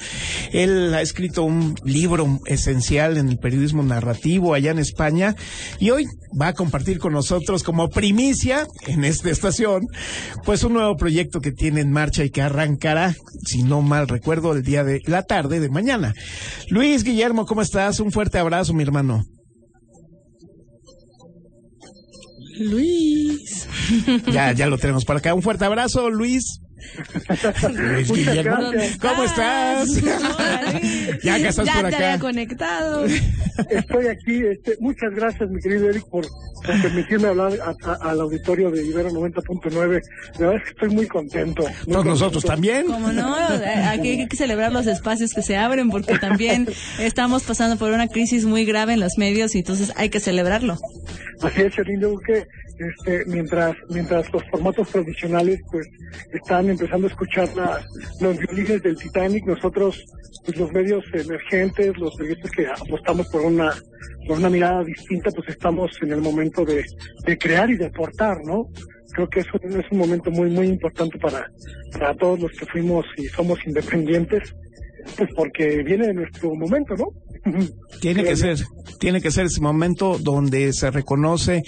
Él 0.52 0.94
ha 0.94 1.02
escrito 1.02 1.44
un 1.44 1.76
libro 1.84 2.40
esencial 2.46 3.18
en 3.18 3.30
el 3.30 3.38
periodismo 3.38 3.84
narrativo 3.84 4.54
allá 4.54 4.72
en 4.72 4.80
España 4.80 5.36
y 5.80 5.90
hoy 5.90 6.06
va 6.40 6.50
a 6.50 6.54
compartir 6.54 7.00
con 7.00 7.14
nosotros 7.14 7.64
como 7.64 7.90
primicia 7.90 8.68
en 8.88 9.04
esta 9.04 9.30
estación, 9.30 9.88
pues 10.46 10.64
un 10.64 10.74
nuevo 10.74 10.96
proyecto 10.96 11.42
que 11.42 11.52
tiene 11.52 11.82
en 11.82 11.92
marcha 11.92 12.24
y 12.24 12.30
que 12.30 12.42
arrancará, 12.42 13.16
si 13.46 13.64
no 13.64 13.82
mal 13.82 14.08
recuerdo, 14.08 14.54
el 14.54 14.64
día 14.64 14.84
de 14.84 15.02
la 15.06 15.24
tarde 15.24 15.60
de 15.60 15.70
mañana. 15.70 16.14
Luis 16.70 17.04
Guillermo, 17.04 17.46
¿cómo 17.46 17.62
estás? 17.62 18.00
Un 18.00 18.12
fuerte 18.12 18.38
abrazo, 18.38 18.74
mi 18.74 18.84
hermano. 18.84 19.26
Luis. 22.62 23.68
Ya, 24.32 24.52
ya 24.54 24.68
lo 24.68 24.78
tenemos 24.78 25.06
por 25.06 25.18
acá. 25.18 25.34
Un 25.34 25.42
fuerte 25.42 25.66
abrazo, 25.66 26.10
Luis. 26.10 26.62
Luis 27.74 28.12
Guillermo, 28.12 28.72
gracias. 28.72 28.98
¿cómo 28.98 29.24
estás? 29.24 29.90
ya 31.24 31.38
que 31.38 31.48
estás 31.48 31.66
ya 31.66 31.74
por 31.82 31.90
te 31.90 31.96
había 31.96 32.14
acá. 32.14 32.20
conectado. 32.20 33.06
Estoy 33.70 34.08
aquí. 34.08 34.44
Este, 34.46 34.76
muchas 34.80 35.12
gracias, 35.16 35.50
mi 35.50 35.62
querido 35.62 35.90
Eric, 35.90 36.04
por, 36.10 36.26
por 36.66 36.82
permitirme 36.82 37.28
hablar 37.30 37.54
a- 37.62 37.90
a- 37.92 38.10
al 38.12 38.22
auditorio 38.22 38.72
de 38.72 38.86
Ibero 38.86 39.10
90.9. 39.12 40.02
La 40.40 40.48
verdad 40.48 40.56
es 40.56 40.64
que 40.64 40.70
estoy 40.72 40.90
muy 40.90 41.08
contento. 41.08 41.64
muy 41.64 41.72
Todos 41.72 41.86
contento. 41.86 42.04
nosotros 42.10 42.44
también. 42.44 42.86
Como 42.88 43.12
no, 43.12 43.36
aquí 43.36 44.10
hay 44.10 44.28
que 44.28 44.36
celebrar 44.38 44.72
los 44.72 44.88
espacios 44.88 45.34
que 45.34 45.42
se 45.42 45.58
abren 45.58 45.90
porque 45.90 46.18
también 46.20 46.68
estamos 47.00 47.44
pasando 47.44 47.78
por 47.78 47.92
una 47.92 48.08
crisis 48.08 48.46
muy 48.46 48.66
grave 48.66 48.94
en 48.94 49.00
los 49.00 49.18
medios 49.18 49.56
y 49.56 49.60
entonces 49.60 49.92
hay 49.96 50.10
que 50.10 50.20
celebrarlo. 50.20 50.78
Así 51.42 51.62
es, 51.62 51.76
yo 51.76 51.84
creo 51.84 52.20
que 52.20 52.46
este, 52.90 53.26
mientras, 53.26 53.76
mientras 53.90 54.32
los 54.34 54.44
formatos 54.50 54.90
tradicionales 54.90 55.62
pues 55.72 55.88
están 56.34 56.70
empezando 56.70 57.08
a 57.08 57.10
escuchar 57.10 57.50
la- 57.56 57.82
los 58.20 58.38
violines 58.38 58.82
del 58.82 58.98
Titanic, 58.98 59.46
nosotros, 59.46 60.04
pues 60.46 60.58
los 60.58 60.72
medios 60.72 61.04
emergentes, 61.14 61.98
los 61.98 62.16
periodistas 62.16 62.52
que 62.52 62.68
apostamos 62.68 63.28
por 63.28 63.42
una, 63.42 63.74
mirada 64.50 64.84
distinta, 64.84 65.30
pues 65.32 65.50
estamos 65.50 65.92
en 66.02 66.12
el 66.12 66.22
momento 66.22 66.66
de, 66.66 66.84
crear 67.38 67.70
y 67.70 67.78
de 67.78 67.86
aportar, 67.86 68.38
¿no? 68.46 68.68
Creo 69.14 69.30
que 69.30 69.42
es 69.42 69.48
un, 69.54 69.80
es 69.80 69.86
un 69.92 69.98
momento 69.98 70.32
muy, 70.32 70.50
muy 70.50 70.68
importante 70.68 71.18
para 71.20 72.14
todos 72.16 72.40
los 72.40 72.52
que 72.54 72.66
fuimos 72.66 73.06
y 73.18 73.26
somos 73.28 73.60
independientes, 73.66 74.56
pues 75.18 75.30
porque 75.36 75.84
viene 75.84 76.08
de 76.08 76.14
nuestro 76.14 76.54
momento, 76.56 76.96
¿no? 76.96 77.06
Tiene 78.00 78.24
que 78.24 78.36
ser, 78.36 78.58
tiene 79.00 79.20
que 79.20 79.32
ser 79.32 79.48
ese 79.48 79.62
momento 79.62 80.20
donde 80.20 80.72
se 80.74 80.92
reconoce 80.92 81.64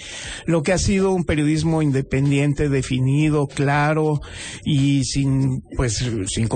lo 0.46 0.62
que 0.62 0.72
ha 0.72 0.78
sido 0.78 1.12
un 1.12 1.24
periodismo 1.24 1.82
independiente, 1.82 2.68
definido, 2.68 3.48
claro 3.48 4.20
y 4.64 5.04
sin, 5.04 5.62
pues, 5.76 6.04
sin 6.26 6.46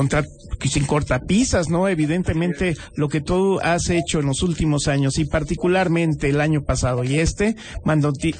sin 0.66 0.86
cortapisas, 0.86 1.68
¿no? 1.68 1.88
Evidentemente, 1.88 2.76
lo 2.96 3.08
que 3.08 3.20
tú 3.20 3.60
has 3.60 3.90
hecho 3.90 4.20
en 4.20 4.26
los 4.26 4.42
últimos 4.42 4.88
años 4.88 5.18
y 5.18 5.24
particularmente 5.24 6.28
el 6.30 6.40
año 6.40 6.62
pasado 6.64 7.04
y 7.04 7.20
este, 7.20 7.54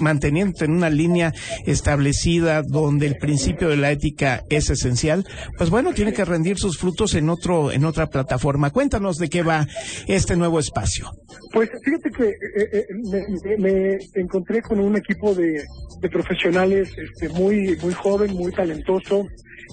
manteniendo 0.00 0.64
en 0.64 0.72
una 0.72 0.90
línea 0.90 1.32
establecida 1.66 2.62
donde 2.62 3.06
el 3.06 3.16
principio 3.16 3.68
de 3.68 3.76
la 3.76 3.92
ética 3.92 4.42
es 4.50 4.70
esencial, 4.70 5.24
pues 5.56 5.70
bueno, 5.70 5.92
tiene 5.92 6.12
que 6.12 6.24
rendir 6.24 6.58
sus 6.58 6.78
frutos 6.78 7.14
en 7.14 7.28
otro, 7.28 7.70
en 7.70 7.84
otra 7.84 8.08
plataforma. 8.08 8.70
Cuéntanos 8.70 9.18
de 9.18 9.28
qué 9.28 9.42
va 9.42 9.66
este 10.06 10.36
nuevo 10.36 10.58
espacio. 10.58 11.10
Pues 11.52 11.70
fíjate 11.84 12.10
que 12.10 12.24
eh, 12.28 12.68
eh, 12.72 12.84
me, 13.10 13.56
me- 13.58 13.58
me 13.58 13.98
encontré 14.22 14.60
con 14.62 14.80
un 14.80 14.96
equipo 14.96 15.34
de, 15.34 15.62
de 16.00 16.08
profesionales 16.08 16.88
este, 16.96 17.28
muy 17.28 17.76
muy 17.82 17.92
joven, 17.94 18.32
muy 18.34 18.52
talentoso 18.52 19.26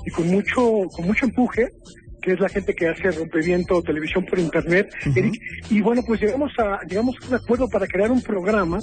y 0.06 0.12
con 0.12 0.28
mucho 0.28 0.84
con 0.96 1.06
mucho 1.06 1.26
empuje 1.26 1.70
que 2.26 2.34
es 2.34 2.40
la 2.40 2.50
gente 2.50 2.74
que 2.74 2.88
hace 2.88 3.12
rompeviento 3.12 3.84
televisión 3.84 4.26
por 4.26 4.40
internet 4.40 4.90
Eric. 5.16 5.40
y 5.70 5.80
bueno 5.80 6.02
pues 6.06 6.20
llegamos 6.20 6.52
a 6.58 6.80
llegamos 6.88 7.16
a 7.22 7.28
un 7.28 7.34
acuerdo 7.36 7.70
para 7.70 7.86
crear 7.86 8.12
un 8.12 8.22
programa 8.22 8.80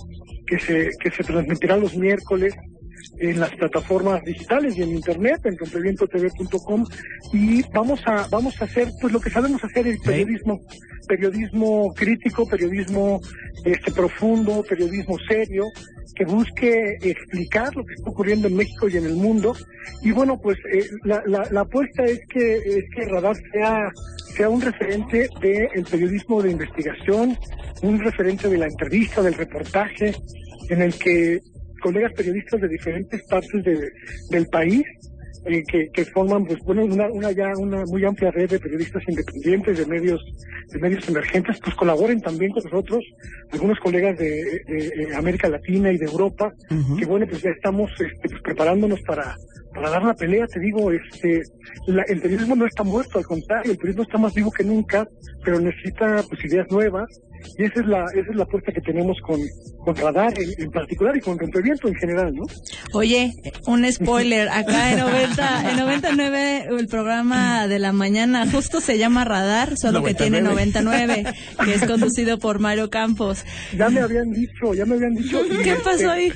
que 0.46 0.60
se 0.60 0.90
que 1.00 1.10
se 1.10 1.24
transmitirá 1.24 1.76
los 1.76 1.96
miércoles 1.96 2.54
en 3.18 3.40
las 3.40 3.50
plataformas 3.56 4.22
digitales 4.24 4.78
y 4.78 4.82
en 4.82 4.90
internet 4.90 5.40
en 5.44 5.58
rompevientotv.com 5.58 6.84
y 7.32 7.62
vamos 7.74 8.00
a 8.06 8.28
vamos 8.30 8.62
a 8.62 8.64
hacer 8.64 8.88
pues 9.00 9.12
lo 9.12 9.20
que 9.20 9.30
sabemos 9.30 9.62
hacer 9.64 9.88
el 9.88 9.98
periodismo 9.98 10.60
periodismo 11.08 11.92
crítico 11.94 12.46
periodismo 12.46 13.20
este 13.64 13.90
profundo 13.90 14.64
periodismo 14.68 15.16
serio 15.28 15.64
que 16.14 16.24
busque 16.24 16.96
explicar 17.02 17.74
lo 17.74 17.84
que 17.84 17.94
está 17.94 18.10
ocurriendo 18.10 18.48
en 18.48 18.56
México 18.56 18.88
y 18.88 18.96
en 18.96 19.06
el 19.06 19.14
mundo. 19.14 19.54
Y 20.02 20.10
bueno 20.12 20.38
pues 20.40 20.58
eh, 20.72 20.84
la, 21.04 21.22
la, 21.26 21.46
la 21.50 21.60
apuesta 21.62 22.04
es 22.04 22.20
que 22.28 22.56
es 22.56 22.84
que 22.94 23.04
Radar 23.06 23.36
sea 23.52 23.90
sea 24.36 24.48
un 24.48 24.60
referente 24.60 25.28
del 25.40 25.84
periodismo 25.90 26.42
de 26.42 26.50
investigación 26.52 27.36
un 27.82 27.98
referente 28.00 28.48
de 28.48 28.58
la 28.58 28.66
entrevista 28.66 29.22
del 29.22 29.34
reportaje 29.34 30.14
en 30.70 30.82
el 30.82 30.94
que 30.94 31.38
colegas 31.82 32.12
periodistas 32.14 32.60
de 32.60 32.68
diferentes 32.68 33.22
partes 33.28 33.64
de- 33.64 33.90
del 34.30 34.46
país 34.46 34.82
eh, 35.46 35.62
que, 35.66 35.88
que 35.92 36.04
forman 36.06 36.44
pues 36.44 36.58
bueno 36.60 36.84
una, 36.84 37.08
una 37.08 37.32
ya 37.32 37.52
una 37.56 37.84
muy 37.86 38.04
amplia 38.04 38.30
red 38.30 38.48
de 38.50 38.60
periodistas 38.60 39.02
independientes 39.08 39.78
de 39.78 39.86
medios 39.86 40.20
de 40.70 40.78
medios 40.78 41.08
emergentes 41.08 41.58
pues 41.62 41.74
colaboren 41.76 42.20
también 42.20 42.52
con 42.52 42.62
nosotros 42.64 43.04
algunos 43.50 43.78
colegas 43.80 44.16
de, 44.18 44.62
de, 44.66 45.16
América 45.16 45.48
Latina 45.48 45.90
y 45.92 45.98
de 45.98 46.06
Europa 46.06 46.52
que 46.98 47.04
bueno 47.06 47.26
pues 47.28 47.42
ya 47.42 47.50
estamos 47.50 47.90
este, 47.92 48.28
pues, 48.28 48.40
preparándonos 48.42 49.00
para 49.02 49.34
para 49.74 49.88
dar 49.88 50.02
la 50.04 50.12
pelea, 50.12 50.46
te 50.48 50.60
digo, 50.60 50.92
este, 50.92 51.40
la- 51.86 52.02
el 52.02 52.20
periodismo 52.20 52.54
no 52.54 52.66
está 52.66 52.82
muerto, 52.82 53.16
al 53.16 53.24
contrario, 53.24 53.72
el 53.72 53.78
periodismo 53.78 54.02
está 54.02 54.18
más 54.18 54.34
vivo 54.34 54.50
que 54.50 54.64
nunca, 54.64 55.08
pero 55.42 55.58
necesita 55.60 56.22
pues 56.28 56.44
ideas 56.44 56.70
nuevas, 56.70 57.08
y 57.56 57.64
esa 57.64 57.80
es 57.80 57.86
la, 57.86 58.04
esa 58.12 58.30
es 58.30 58.36
la 58.36 58.42
apuesta 58.42 58.70
que 58.70 58.82
tenemos 58.82 59.18
con, 59.22 59.40
con 59.84 59.96
Radar 59.96 60.34
en, 60.38 60.64
en 60.64 60.70
particular 60.70 61.16
y 61.16 61.20
con 61.20 61.38
Rompeviento 61.38 61.88
en 61.88 61.94
general, 61.94 62.34
¿no? 62.34 62.44
Oye, 62.92 63.32
un 63.66 63.90
spoiler, 63.90 64.48
acá 64.48 64.92
en 64.92 64.98
90, 65.00 65.70
en 65.70 65.76
99 65.78 66.66
el 66.78 66.88
programa 66.88 67.66
de 67.66 67.78
la 67.78 67.92
mañana 67.92 68.46
justo 68.50 68.80
se 68.80 68.98
llama 68.98 69.24
Radar, 69.24 69.76
solo 69.76 70.02
que 70.02 70.14
tiene 70.14 70.40
99, 70.40 71.24
que 71.64 71.74
es 71.74 71.84
conducido 71.84 72.38
por 72.38 72.58
Mario 72.58 72.90
Campos. 72.90 73.44
Ya 73.76 73.88
me 73.88 74.00
habían 74.00 74.32
dicho, 74.32 74.74
ya 74.74 74.84
me 74.84 74.94
habían 74.94 75.14
dicho. 75.14 75.40
¿Qué 75.62 75.72
este, 75.72 75.84
pasó 75.84 76.10
ahí? 76.10 76.32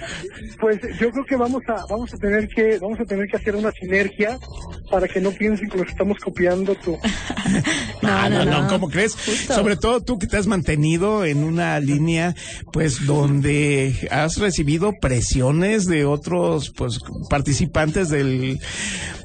Pues 0.60 0.80
yo 1.00 1.10
creo 1.10 1.24
que 1.24 1.36
vamos 1.36 1.62
a, 1.68 1.84
vamos 1.88 2.12
a 2.12 2.16
tener 2.16 2.48
que, 2.48 2.78
vamos 2.78 2.98
a 3.00 3.04
tener 3.04 3.26
que 3.28 3.36
hacer 3.36 3.56
una 3.56 3.70
sinergia 3.72 4.38
para 4.90 5.08
que 5.08 5.20
no 5.20 5.30
piensen 5.30 5.68
que 5.68 5.78
nos 5.78 5.88
estamos 5.88 6.18
copiando 6.18 6.74
tu, 6.76 6.98
No, 8.02 8.28
no, 8.28 8.44
no, 8.44 8.62
no. 8.62 8.68
¿cómo 8.68 8.88
crees? 8.88 9.14
Justo. 9.14 9.54
Sobre 9.54 9.76
todo 9.76 10.02
tú 10.02 10.18
que 10.18 10.26
te 10.26 10.36
has 10.36 10.46
mantenido 10.46 11.24
en 11.24 11.44
una 11.44 11.78
línea, 11.80 12.34
pues, 12.72 13.06
donde 13.06 13.35
has 14.10 14.38
recibido 14.38 14.92
presiones 15.00 15.86
de 15.86 16.04
otros, 16.04 16.70
pues, 16.70 17.00
participantes 17.28 18.08
del, 18.08 18.58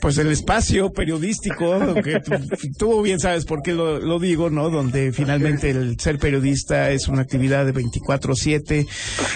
pues, 0.01 0.15
del 0.15 0.31
espacio 0.31 0.91
periodístico, 0.91 1.95
que 2.03 2.19
tú, 2.19 2.31
tú 2.77 3.01
bien 3.01 3.19
sabes 3.19 3.45
por 3.45 3.61
qué 3.61 3.73
lo, 3.73 3.99
lo 3.99 4.19
digo, 4.19 4.49
¿no? 4.49 4.69
Donde 4.69 5.11
finalmente 5.11 5.69
el 5.69 5.99
ser 5.99 6.17
periodista 6.17 6.91
es 6.91 7.07
una 7.07 7.21
actividad 7.21 7.65
de 7.65 7.73
24/7, 7.73 8.87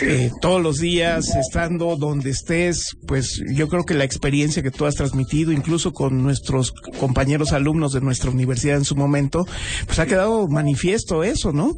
eh, 0.01 0.31
todos 0.41 0.61
los 0.61 0.77
días, 0.77 1.35
estando 1.35 1.95
donde 1.95 2.31
estés, 2.31 2.95
pues, 3.07 3.41
yo 3.53 3.67
creo 3.67 3.83
que 3.83 3.93
la 3.93 4.03
experiencia 4.03 4.63
que 4.63 4.71
tú 4.71 4.85
has 4.85 4.95
transmitido, 4.95 5.51
incluso 5.51 5.93
con 5.93 6.23
nuestros 6.23 6.71
compañeros 6.99 7.51
alumnos 7.51 7.93
de 7.93 8.01
nuestra 8.01 8.31
universidad 8.31 8.77
en 8.77 8.85
su 8.85 8.95
momento, 8.95 9.45
pues 9.85 9.99
ha 9.99 10.05
quedado 10.05 10.47
manifiesto 10.47 11.23
eso, 11.23 11.51
¿no? 11.51 11.73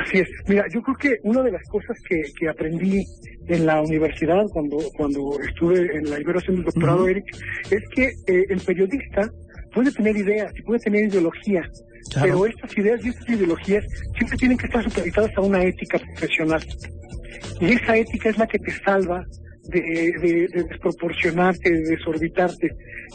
Así 0.00 0.18
es. 0.18 0.28
Mira, 0.48 0.64
yo 0.72 0.80
creo 0.82 0.96
que 0.96 1.16
una 1.24 1.42
de 1.42 1.52
las 1.52 1.62
cosas 1.68 1.96
que, 2.08 2.22
que 2.38 2.48
aprendí 2.48 3.04
en 3.48 3.66
la 3.66 3.80
universidad 3.82 4.44
cuando, 4.52 4.78
cuando 4.96 5.38
estuve 5.46 5.96
en 5.96 6.08
la 6.10 6.20
Ibero 6.20 6.38
haciendo 6.38 6.60
el 6.60 6.64
doctorado, 6.66 7.08
Eric, 7.08 7.24
es 7.70 7.82
que 7.94 8.04
eh, 8.26 8.44
el 8.48 8.60
periodista 8.60 9.28
puede 9.74 9.92
tener 9.92 10.16
ideas 10.16 10.52
y 10.56 10.62
puede 10.62 10.80
tener 10.80 11.04
ideología, 11.04 11.62
Claro. 12.12 12.26
pero 12.26 12.46
estas 12.46 12.78
ideas 12.78 13.04
y 13.04 13.08
estas 13.10 13.28
ideologías 13.28 13.84
siempre 14.16 14.38
tienen 14.38 14.56
que 14.58 14.66
estar 14.66 14.82
supeditadas 14.82 15.30
a 15.36 15.40
una 15.42 15.62
ética 15.62 15.98
profesional. 15.98 16.62
Y 17.60 17.72
esa 17.72 17.96
ética 17.96 18.30
es 18.30 18.38
la 18.38 18.46
que 18.46 18.58
te 18.58 18.72
salva 18.84 19.22
de, 19.64 19.80
de, 19.80 20.48
de 20.48 20.62
desproporcionarte, 20.64 21.70
de 21.70 21.96
desorbitarte. 21.96 22.70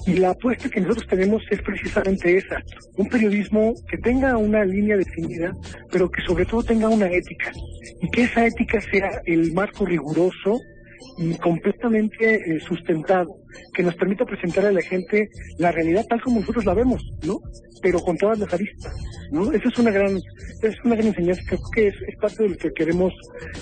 Y 0.06 0.14
la 0.18 0.32
apuesta 0.32 0.70
que 0.70 0.82
nosotros 0.82 1.08
tenemos 1.08 1.44
es 1.50 1.62
precisamente 1.62 2.38
esa, 2.38 2.62
un 2.98 3.08
periodismo 3.10 3.74
que 3.90 3.98
tenga 3.98 4.38
una 4.38 4.64
línea 4.64 4.98
definida, 4.98 5.54
pero 5.92 6.10
que 6.10 6.22
sobre 6.22 6.46
todo 6.46 6.64
tenga 6.64 6.90
una 6.90 7.08
ética. 7.08 7.52
Y 8.02 8.10
que 8.10 8.24
esa 8.24 8.46
ética 8.46 8.80
sea 8.82 9.22
el 9.26 9.54
marco 9.54 9.86
riguroso 9.86 10.60
y 11.18 11.36
completamente 11.38 12.36
eh, 12.36 12.60
sustentado, 12.60 13.38
que 13.74 13.84
nos 13.84 13.96
permita 13.96 14.26
presentar 14.26 14.66
a 14.66 14.72
la 14.72 14.82
gente 14.82 15.30
la 15.58 15.72
realidad 15.72 16.06
tal 16.08 16.22
como 16.22 16.40
nosotros 16.40 16.66
la 16.66 16.74
vemos, 16.74 17.02
¿no? 17.24 17.40
Pero 17.82 18.00
con 18.00 18.18
todas 18.18 18.40
las 18.40 18.52
aristas, 18.54 18.94
¿no? 19.32 19.52
Esa 19.52 19.70
es 19.70 19.78
una 19.78 19.92
gran, 19.92 20.18
es 20.62 20.76
una 20.84 20.96
gran 20.96 21.08
enseñanza 21.08 21.42
que 21.42 21.58
creo 21.58 21.72
que 21.74 21.88
es, 21.88 21.96
es 22.08 22.16
parte 22.20 22.44
de 22.44 22.50
lo 22.50 22.58
que 22.58 22.74
queremos, 22.74 23.14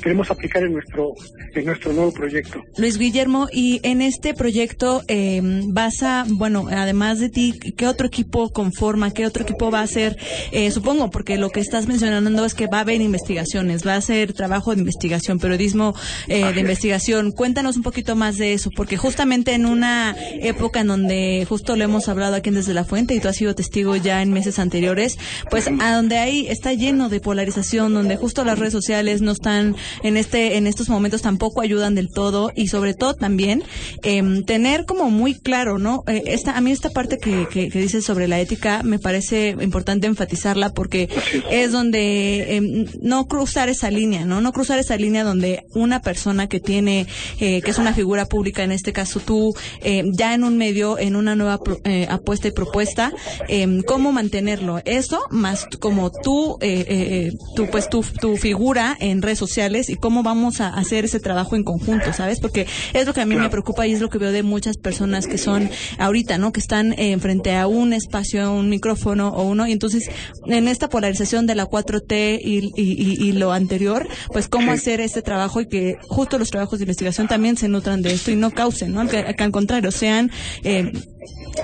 queremos 0.02 0.32
aplicar 0.32 0.64
en 0.64 0.74
nuestro, 0.74 1.14
en 1.56 1.66
nuestro 1.66 1.92
nuevo 1.94 2.14
proyecto. 2.14 2.62
Luis 2.78 2.98
Guillermo, 2.98 3.48
y 3.52 3.82
en 3.84 4.02
este 4.02 4.34
proyecto 4.34 5.02
eh, 5.08 5.42
vas 5.68 6.04
a, 6.04 6.26
bueno, 6.30 6.68
además 6.70 7.20
de 7.20 7.30
ti, 7.30 7.60
¿qué 7.76 7.88
otro 7.88 8.08
equipo 8.08 8.52
conforma? 8.52 9.12
¿Qué 9.12 9.26
otro 9.26 9.44
equipo 9.44 9.72
va 9.72 9.80
a 9.80 9.84
hacer? 9.84 10.18
Eh, 10.52 10.72
supongo, 10.72 11.10
porque 11.10 11.38
lo 11.38 11.50
que 11.50 11.60
estás 11.60 11.88
mencionando 11.88 12.46
es 12.46 12.54
que 12.54 12.68
va 12.68 12.78
a 12.78 12.82
haber 12.82 13.02
investigaciones, 13.02 13.86
va 13.86 13.96
a 13.96 14.02
ser 14.02 14.34
trabajo 14.34 14.74
de 14.74 14.82
investigación, 14.82 15.40
periodismo 15.40 15.96
eh, 16.28 16.54
de 16.54 16.60
investigación. 16.62 17.32
Cuéntanos 17.32 17.76
un 17.76 17.84
poquito 17.84 18.16
más 18.16 18.38
de 18.38 18.54
eso, 18.54 18.70
porque 18.76 18.98
justamente 18.98 19.54
en 19.54 19.66
una 19.84 20.16
época 20.40 20.80
en 20.80 20.88
donde 20.88 21.46
justo 21.48 21.76
lo 21.76 21.84
hemos 21.84 22.08
hablado 22.08 22.36
aquí 22.36 22.48
en 22.48 22.56
Desde 22.56 22.74
la 22.74 22.86
Fuente 22.86 23.16
y 23.16 23.20
tú 23.20 23.28
has 23.28 23.36
sido 23.36 23.54
testigo 23.54 23.98
ya 23.98 24.22
en 24.22 24.32
meses 24.32 24.58
anteriores, 24.58 25.18
pues 25.50 25.70
a 25.80 25.94
donde 25.94 26.20
ahí 26.20 26.48
está 26.48 26.72
lleno 26.72 27.10
de 27.10 27.20
polarización, 27.20 27.94
donde 27.94 28.16
justo 28.16 28.46
las 28.46 28.58
redes 28.58 28.72
sociales 28.72 29.22
no 29.22 29.34
están 29.34 29.76
en 30.02 30.16
este 30.16 30.56
en 30.56 30.68
estos 30.68 30.88
momentos 30.88 31.22
tampoco 31.22 31.60
ayudan 31.60 31.96
del 31.96 32.10
todo 32.10 32.52
y 32.56 32.70
sobre 32.70 32.94
todo 32.94 33.14
también 33.14 33.62
em, 34.04 34.46
tener 34.46 34.86
como 34.86 35.10
muy 35.10 35.36
claro, 35.36 35.80
¿no? 35.80 36.06
Eh, 36.08 36.24
esta 36.28 36.56
a 36.56 36.62
mí 36.62 36.72
esta 36.72 36.92
parte 36.92 37.18
que, 37.18 37.46
que, 37.52 37.68
que 37.68 37.80
dices 37.80 38.06
sobre 38.06 38.30
la 38.30 38.40
ética 38.40 38.84
me 38.84 39.00
parece 39.00 39.58
importante 39.60 40.08
enfatizarla 40.08 40.70
porque 40.70 41.10
es 41.52 41.74
donde 41.74 42.56
em, 42.56 42.86
no 43.02 43.26
cruzar 43.28 43.68
esa 43.68 43.92
línea, 43.92 44.24
¿no? 44.24 44.40
No 44.40 44.54
cruzar 44.54 44.80
esa 44.80 44.96
línea 44.96 45.26
donde 45.26 45.66
una 45.74 46.02
persona 46.02 46.48
que 46.48 46.62
tiene 46.62 47.06
eh, 47.42 47.62
que 47.62 47.72
es 47.72 47.78
una 47.78 47.94
figura 47.94 48.28
pública, 48.28 48.64
en 48.64 48.72
este 48.72 48.94
caso 48.94 49.20
tú, 49.20 49.54
eh, 49.82 50.04
ya 50.14 50.34
en 50.34 50.44
un 50.44 50.58
medio, 50.58 50.98
en 51.00 51.16
una 51.16 51.36
nueva 51.36 51.60
pro- 51.60 51.80
eh, 51.84 52.08
apuesta 52.10 52.48
y 52.48 52.52
propuesta, 52.52 53.12
em, 53.48 53.82
cómo 53.82 54.12
mantenerlo. 54.12 54.82
Eso 54.86 55.20
más 55.32 55.68
como 55.80 56.12
tú, 56.12 56.58
eh, 56.62 56.86
eh, 56.88 57.32
tú 57.56 57.68
pues 57.72 57.90
tu, 57.90 58.02
tu 58.04 58.38
figura 58.38 58.96
en 59.00 59.22
redes 59.22 59.40
sociales 59.40 59.90
y 59.90 59.96
cómo 59.96 60.24
vamos 60.24 60.62
a 60.62 60.70
hacer 60.70 61.06
ese 61.06 61.20
trabajo 61.20 61.56
en 61.56 61.64
conjunto, 61.64 62.14
¿sabes? 62.14 62.40
Porque 62.40 62.68
es 62.94 63.06
lo 63.06 63.14
que 63.14 63.22
a 63.22 63.26
mí 63.26 63.36
me 63.36 63.50
preocupa 63.50 63.88
y 63.88 63.94
es 63.94 64.02
lo 64.02 64.10
que 64.10 64.18
veo 64.18 64.32
de 64.32 64.44
muchas 64.44 64.78
personas 64.78 65.28
que 65.28 65.38
son 65.38 65.70
ahorita, 65.98 66.38
¿no? 66.38 66.52
Que 66.52 66.60
están 66.60 66.94
eh, 66.98 67.18
frente 67.20 67.56
a 67.56 67.68
un 67.68 67.94
espacio, 67.94 68.52
un 68.54 68.70
micrófono 68.70 69.30
o 69.30 69.44
uno 69.44 69.68
y 69.68 69.72
entonces 69.72 70.10
en 70.48 70.68
esta 70.68 70.90
polarización 70.90 71.46
de 71.48 71.56
la 71.56 71.66
4T 71.66 72.40
y, 72.44 72.58
y- 72.60 72.72
y- 72.76 73.30
y 73.30 73.32
lo 73.34 73.52
anterior, 73.52 74.08
pues 74.32 74.48
cómo 74.48 74.72
hacer 74.72 75.02
este 75.02 75.22
trabajo 75.22 75.62
y 75.62 75.68
que 75.68 75.98
justo 76.08 76.38
los 76.38 76.50
trabajos 76.50 76.80
de 76.80 76.84
investigación 76.84 77.28
también 77.28 77.58
se 77.58 77.68
nutran 77.68 78.02
de 78.02 78.14
esto 78.14 78.32
y 78.32 78.36
no 78.36 78.52
causen, 78.52 78.94
¿no? 78.94 79.08
Que, 79.08 79.24
que 79.36 79.44
al 79.44 79.52
contrario 79.64 79.92
sean 79.92 80.30
eh, 80.64 80.92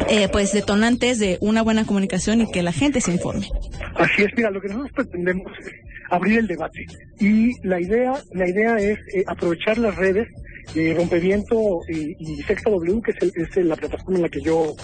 eh, 0.09 0.29
pues 0.31 0.53
detonantes 0.53 1.19
de 1.19 1.38
una 1.41 1.62
buena 1.62 1.85
comunicación 1.85 2.41
y 2.41 2.51
que 2.51 2.63
la 2.63 2.71
gente 2.71 3.01
se 3.01 3.12
informe. 3.12 3.47
Así 3.95 4.23
es, 4.23 4.31
mira, 4.38 4.49
lo 4.51 4.62
que 4.62 4.69
nosotros 4.69 4.91
pretendemos 4.95 5.51
es 5.59 5.73
abrir 6.09 6.39
el 6.39 6.47
debate. 6.47 6.85
Y 7.19 7.51
la 7.67 7.79
idea, 7.81 8.13
la 8.31 8.47
idea 8.47 8.77
es 8.77 8.97
eh, 9.13 9.23
aprovechar 9.27 9.77
las 9.77 9.95
redes, 9.95 10.27
eh, 10.75 10.93
Rompeviento 10.95 11.82
y, 11.89 12.15
y 12.19 12.41
Sexta 12.43 12.69
W, 12.69 13.01
que 13.01 13.12
es, 13.12 13.17
el- 13.21 13.34
es 13.60 13.65
la 13.65 13.75
plataforma 13.75 14.17
en 14.17 14.21
la 14.23 14.29
que 14.29 14.41
yo, 14.41 14.75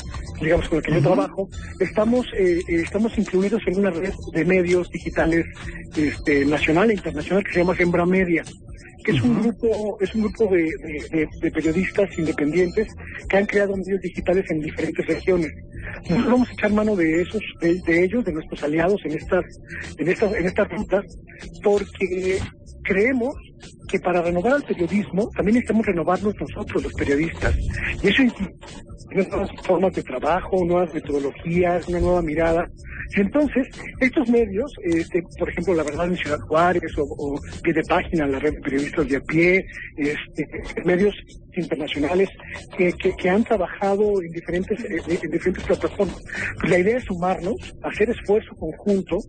digamos, 0.41 0.67
con 0.69 0.79
la 0.79 0.83
que 0.83 0.91
yo 0.93 1.01
trabajo, 1.01 1.49
estamos, 1.79 2.25
eh, 2.37 2.59
eh, 2.67 2.81
estamos 2.83 3.17
incluidos 3.17 3.61
en 3.67 3.79
una 3.79 3.91
red 3.91 4.13
de 4.33 4.45
medios 4.45 4.89
digitales 4.91 5.45
este, 5.95 6.45
nacional 6.45 6.91
e 6.91 6.95
internacional 6.95 7.43
que 7.43 7.53
se 7.53 7.59
llama 7.59 7.75
Sembra 7.75 8.05
Media 8.05 8.43
que 9.03 9.11
es 9.11 9.21
un 9.21 9.39
grupo 9.39 9.97
es 10.01 10.15
un 10.15 10.21
grupo 10.23 10.47
de, 10.47 10.63
de- 10.63 11.07
de- 11.11 11.29
de 11.39 11.51
periodistas 11.51 12.09
independientes 12.17 12.87
que 13.29 13.37
han 13.37 13.45
creado 13.45 13.77
medios 13.77 14.01
digitales 14.01 14.49
en 14.49 14.61
diferentes 14.61 15.05
regiones. 15.05 15.51
Nosotros 16.09 16.25
vamos 16.25 16.49
a 16.49 16.53
echar 16.53 16.73
mano 16.73 16.95
de 16.95 17.21
esos 17.21 17.39
de, 17.61 17.79
de 17.85 18.03
ellos, 18.03 18.25
de 18.25 18.33
nuestros 18.33 18.63
aliados 18.63 18.99
en 19.05 19.11
estas 19.11 19.45
en 19.99 20.07
estas 20.07 20.33
en 20.33 20.45
estas 20.47 20.67
rutas, 20.71 21.05
porque 21.61 22.39
creemos 22.85 23.35
que 23.87 23.99
para 23.99 24.21
renovar 24.21 24.57
el 24.57 24.63
periodismo 24.63 25.29
también 25.35 25.55
necesitamos 25.55 25.85
renovarnos 25.85 26.33
nosotros 26.39 26.83
los 26.83 26.93
periodistas 26.93 27.55
y 28.01 28.07
eso 28.07 28.23
incluye 28.23 28.55
nuevas 29.23 29.49
formas 29.63 29.93
de 29.93 30.03
trabajo, 30.03 30.65
nuevas 30.65 30.93
metodologías, 30.93 31.87
una 31.87 31.99
nueva 31.99 32.21
mirada. 32.21 32.67
Entonces, 33.15 33.67
estos 33.99 34.27
medios, 34.29 34.71
este, 34.83 35.23
por 35.37 35.49
ejemplo, 35.49 35.75
La 35.75 35.83
Verdad 35.83 36.07
en 36.07 36.17
Ciudad 36.17 36.39
Juárez 36.39 36.97
o, 36.97 37.03
o 37.03 37.39
Pie 37.63 37.73
de 37.73 37.83
Página, 37.83 38.27
la 38.27 38.39
red 38.39 38.55
de 38.55 38.61
periodistas 38.61 39.07
de 39.07 39.17
a 39.17 39.21
pie, 39.21 39.65
este, 39.97 40.47
medios 40.83 41.15
internacionales 41.55 42.29
que 42.77 43.29
han 43.29 43.43
trabajado 43.43 44.21
en 44.21 44.31
diferentes, 44.31 44.79
eh, 44.83 45.19
en 45.21 45.31
diferentes 45.31 45.63
plataformas. 45.63 46.21
Pues 46.59 46.71
la 46.71 46.79
idea 46.79 46.97
es 46.97 47.05
sumarnos, 47.05 47.55
hacer 47.83 48.09
esfuerzo 48.09 48.55
conjunto 48.55 49.19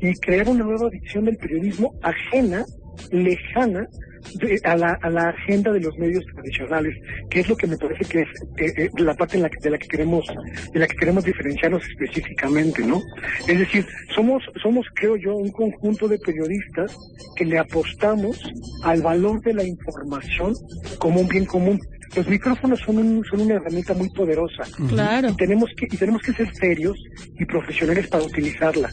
y 0.00 0.12
crear 0.14 0.48
una 0.48 0.64
nueva 0.64 0.88
visión 0.88 1.26
del 1.26 1.36
periodismo 1.36 1.94
ajena, 2.02 2.64
lejana 3.12 3.86
de- 4.34 4.60
a, 4.64 4.76
la, 4.76 4.98
a 5.02 5.10
la 5.10 5.28
agenda 5.30 5.72
de 5.72 5.80
los 5.80 5.96
medios 5.98 6.24
tradicionales, 6.34 6.94
que 7.30 7.40
es 7.40 7.48
lo 7.48 7.56
que 7.56 7.66
me 7.66 7.76
parece 7.76 8.04
que 8.04 8.20
es 8.22 8.28
eh, 8.58 8.72
eh, 8.76 8.90
la 8.98 9.14
parte 9.14 9.36
en 9.36 9.42
la 9.42 9.48
que, 9.50 9.58
de 9.60 9.70
la 9.70 9.78
que 9.78 9.88
queremos 9.88 10.24
de 10.72 10.78
la 10.80 10.86
que 10.86 10.96
queremos 10.96 11.24
diferenciarnos 11.24 11.82
específicamente, 11.88 12.82
¿no? 12.84 13.00
Es 13.46 13.58
decir, 13.58 13.86
somos 14.14 14.42
somos 14.62 14.86
creo 14.94 15.16
yo 15.16 15.36
un 15.36 15.50
conjunto 15.50 16.08
de 16.08 16.18
periodistas 16.18 16.96
que 17.36 17.44
le 17.44 17.58
apostamos 17.58 18.40
al 18.84 19.02
valor 19.02 19.40
de 19.42 19.54
la 19.54 19.64
información 19.64 20.54
como 20.98 21.20
un 21.20 21.28
bien 21.28 21.44
común. 21.44 21.80
Los 22.14 22.26
micrófonos 22.28 22.80
son, 22.80 22.98
un- 22.98 23.24
son 23.24 23.40
una 23.42 23.54
herramienta 23.56 23.92
muy 23.92 24.08
poderosa 24.10 24.64
Claro. 24.88 25.28
y 25.30 25.36
tenemos 25.36 25.70
que 25.76 25.86
y 25.86 25.96
tenemos 25.96 26.22
que 26.22 26.32
ser 26.32 26.52
serios 26.54 26.96
y 27.38 27.44
profesionales 27.44 28.06
para 28.08 28.24
utilizarla 28.24 28.90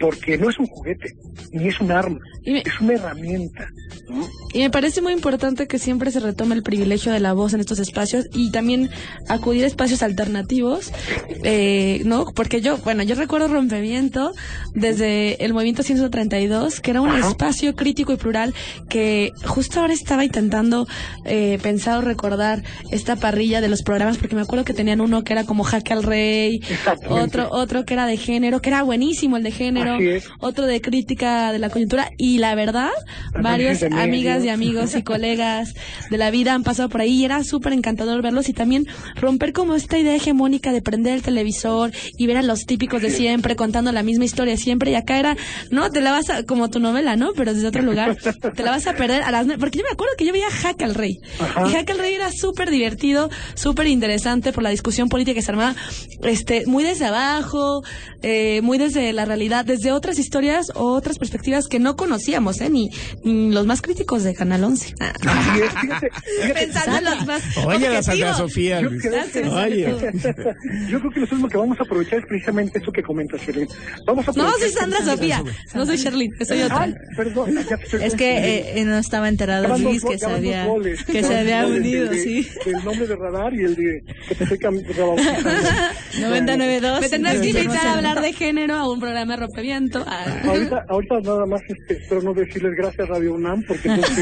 porque 0.00 0.38
no 0.38 0.48
es 0.48 0.58
un 0.58 0.66
juguete 0.66 1.12
ni 1.52 1.68
es 1.68 1.80
un 1.80 1.90
arma 1.90 2.18
Y 2.44 2.52
me- 2.52 2.60
es 2.60 2.80
una 2.80 2.94
herramienta 2.94 3.68
¿no? 4.08 4.26
Y 4.58 4.62
me 4.62 4.70
parece 4.70 5.00
muy 5.02 5.12
importante 5.12 5.68
que 5.68 5.78
siempre 5.78 6.10
se 6.10 6.18
retome 6.18 6.56
el 6.56 6.64
privilegio 6.64 7.12
de 7.12 7.20
la 7.20 7.32
voz 7.32 7.54
en 7.54 7.60
estos 7.60 7.78
espacios 7.78 8.26
y 8.34 8.50
también 8.50 8.90
acudir 9.28 9.62
a 9.62 9.68
espacios 9.68 10.02
alternativos, 10.02 10.90
eh, 11.44 12.02
¿no? 12.04 12.24
Porque 12.34 12.60
yo, 12.60 12.76
bueno, 12.78 13.04
yo 13.04 13.14
recuerdo 13.14 13.46
Rompeviento 13.46 14.32
desde 14.74 15.44
el 15.44 15.54
Movimiento 15.54 15.84
132, 15.84 16.80
que 16.80 16.90
era 16.90 17.00
un 17.00 17.14
espacio 17.14 17.76
crítico 17.76 18.12
y 18.12 18.16
plural 18.16 18.52
que 18.88 19.30
justo 19.44 19.78
ahora 19.78 19.92
estaba 19.92 20.24
intentando 20.24 20.88
eh, 21.24 21.60
pensar 21.62 21.98
o 21.98 22.00
recordar 22.00 22.64
esta 22.90 23.14
parrilla 23.14 23.60
de 23.60 23.68
los 23.68 23.84
programas, 23.84 24.18
porque 24.18 24.34
me 24.34 24.42
acuerdo 24.42 24.64
que 24.64 24.74
tenían 24.74 25.00
uno 25.00 25.22
que 25.22 25.34
era 25.34 25.44
como 25.44 25.62
Jaque 25.62 25.92
al 25.92 26.02
Rey, 26.02 26.62
otro, 27.08 27.48
otro 27.52 27.84
que 27.84 27.94
era 27.94 28.06
de 28.06 28.16
género, 28.16 28.60
que 28.60 28.70
era 28.70 28.82
buenísimo 28.82 29.36
el 29.36 29.44
de 29.44 29.52
género, 29.52 29.98
otro 30.40 30.66
de 30.66 30.80
crítica 30.80 31.52
de 31.52 31.60
la 31.60 31.70
coyuntura 31.70 32.10
y 32.18 32.38
la 32.38 32.56
verdad, 32.56 32.90
varios 33.40 33.78
de 33.78 33.90
medios. 33.90 34.37
Amigas 34.38 34.44
y 34.44 34.48
amigos 34.48 34.94
y 34.94 35.02
colegas 35.02 35.74
de 36.10 36.18
la 36.18 36.30
vida 36.30 36.54
han 36.54 36.62
pasado 36.62 36.88
por 36.88 37.00
ahí 37.00 37.20
y 37.20 37.24
era 37.24 37.42
súper 37.44 37.72
encantador 37.72 38.22
verlos 38.22 38.48
y 38.48 38.52
también 38.52 38.86
romper 39.16 39.52
como 39.52 39.74
esta 39.74 39.98
idea 39.98 40.14
hegemónica 40.14 40.72
de 40.72 40.82
prender 40.82 41.14
el 41.14 41.22
televisor 41.22 41.90
y 42.16 42.26
ver 42.26 42.36
a 42.36 42.42
los 42.42 42.66
típicos 42.66 43.02
de 43.02 43.10
siempre 43.10 43.56
contando 43.56 43.92
la 43.92 44.02
misma 44.02 44.24
historia 44.24 44.56
siempre 44.56 44.90
y 44.90 44.94
acá 44.94 45.18
era, 45.18 45.36
no, 45.70 45.90
te 45.90 46.00
la 46.00 46.12
vas 46.12 46.30
a, 46.30 46.44
como 46.44 46.70
tu 46.70 46.80
novela, 46.80 47.16
¿no? 47.16 47.32
Pero 47.34 47.54
desde 47.54 47.66
otro 47.66 47.82
lugar, 47.82 48.16
te 48.54 48.62
la 48.62 48.70
vas 48.70 48.86
a 48.86 48.94
perder 48.94 49.22
a 49.22 49.30
las, 49.30 49.46
porque 49.58 49.78
yo 49.78 49.84
me 49.84 49.92
acuerdo 49.92 50.14
que 50.16 50.24
yo 50.24 50.32
veía 50.32 50.50
Jaque 50.50 50.84
al 50.84 50.94
Rey 50.94 51.18
y 51.66 51.72
Jaque 51.72 51.92
al 51.92 51.98
Rey 51.98 52.14
era 52.14 52.30
súper 52.32 52.70
divertido, 52.70 53.30
súper 53.54 53.86
interesante 53.86 54.52
por 54.52 54.62
la 54.62 54.70
discusión 54.70 55.08
política 55.08 55.34
que 55.34 55.42
se 55.42 55.50
armaba, 55.50 55.74
este, 56.22 56.66
muy 56.66 56.84
desde 56.84 57.06
abajo, 57.06 57.82
eh, 58.22 58.60
muy 58.62 58.78
desde 58.78 59.12
la 59.12 59.24
realidad, 59.24 59.64
desde 59.64 59.92
otras 59.92 60.18
historias 60.18 60.72
o 60.74 60.92
otras 60.92 61.18
perspectivas 61.18 61.66
que 61.68 61.78
no 61.78 61.96
conocíamos, 61.96 62.60
¿eh? 62.60 62.70
Ni, 62.70 62.90
ni 63.24 63.50
los 63.50 63.66
más 63.66 63.82
críticos 63.82 64.24
de 64.24 64.27
Canal 64.34 64.64
11. 64.64 64.94
Ah. 65.00 65.12
Así 65.26 65.60
es, 65.62 65.72
fíjate, 65.80 66.10
fíjate, 66.42 66.54
Pensando 66.66 66.98
en 66.98 67.04
los 67.04 67.26
más 67.26 67.56
Oye, 67.66 67.88
la 67.90 68.02
Santa. 68.02 68.34
Sofía. 68.34 68.80
Yo 68.82 68.90
creo 68.90 69.24
que- 69.32 69.48
Oye. 69.48 69.86
Yo 70.88 70.98
creo 71.00 71.10
que 71.12 71.20
nosotros 71.20 71.40
lo 71.42 71.48
que 71.48 71.56
vamos 71.56 71.78
a 71.80 71.82
aprovechar 71.82 72.18
es 72.20 72.26
precisamente 72.26 72.78
eso 72.78 72.92
que 72.92 73.02
comentas, 73.02 73.40
Sherlyn. 73.42 73.68
Vamos 74.06 74.28
a 74.28 74.32
No, 74.32 74.50
soy 74.58 74.70
Sandra 74.70 75.02
Sofía, 75.04 75.42
no 75.74 75.86
soy 75.86 75.96
Sherlyn, 75.96 76.32
soy 76.44 76.62
otra. 76.62 76.82
Ay, 76.82 76.94
perdón, 77.16 77.54
Es 78.00 78.14
que 78.14 78.72
eh, 78.80 78.84
no 78.84 78.98
estaba 78.98 79.28
enterado 79.28 79.76
Luis 79.78 80.04
que 80.04 80.16
ya 80.18 80.28
se 80.28 80.34
había, 80.34 80.64
goles. 80.66 81.04
que 81.04 81.22
se 81.22 81.38
había 81.38 81.66
unido, 81.66 82.04
el 82.04 82.10
de- 82.10 82.22
sí. 82.22 82.48
El 82.66 82.84
nombre 82.84 83.06
de 83.06 83.16
radar 83.16 83.52
y 83.54 83.64
el 83.64 83.74
de 83.74 84.02
que 84.28 84.34
te 84.34 84.44
estoy 84.44 84.58
cam- 84.58 84.84
rebautizando. 84.86 85.50
99.2. 86.18 87.00
Me 87.00 87.08
tendrás 87.08 87.38
que 87.40 87.48
invitar 87.50 87.86
a 87.86 87.94
hablar 87.94 88.20
de 88.20 88.32
género 88.32 88.74
a 88.76 88.90
un 88.90 89.00
programa 89.00 89.34
de 89.36 89.40
rompeviento. 89.40 90.04
Ah. 90.06 90.24
Ahorita, 90.44 90.84
ahorita 90.88 91.20
nada 91.20 91.46
más 91.46 91.60
este, 91.68 91.94
espero 91.98 92.22
no 92.22 92.34
decirles 92.34 92.72
gracias 92.76 93.08
Radio 93.08 93.34
UNAM 93.34 93.62
porque 93.66 93.88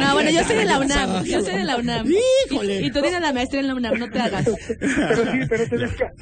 No, 0.00 0.14
bueno, 0.14 0.30
yo 0.30 0.44
soy 0.44 0.56
de 0.56 0.64
la 0.64 0.78
UNAM, 0.78 1.24
yo 1.24 1.42
soy 1.42 1.54
de 1.56 1.64
la 1.64 1.76
UNAM. 1.76 2.06
Híjole. 2.50 2.80
Y, 2.80 2.86
y 2.86 2.90
tú 2.90 3.00
tienes 3.02 3.20
la 3.20 3.32
maestría 3.32 3.60
en 3.60 3.68
la 3.68 3.74
UNAM, 3.74 3.98
no 3.98 4.10
te 4.10 4.18
hagas. 4.20 4.44
Pero 4.78 5.32
sí, 5.32 5.38
pero 5.48 5.66
te 5.68 5.78
decía, 5.78 6.12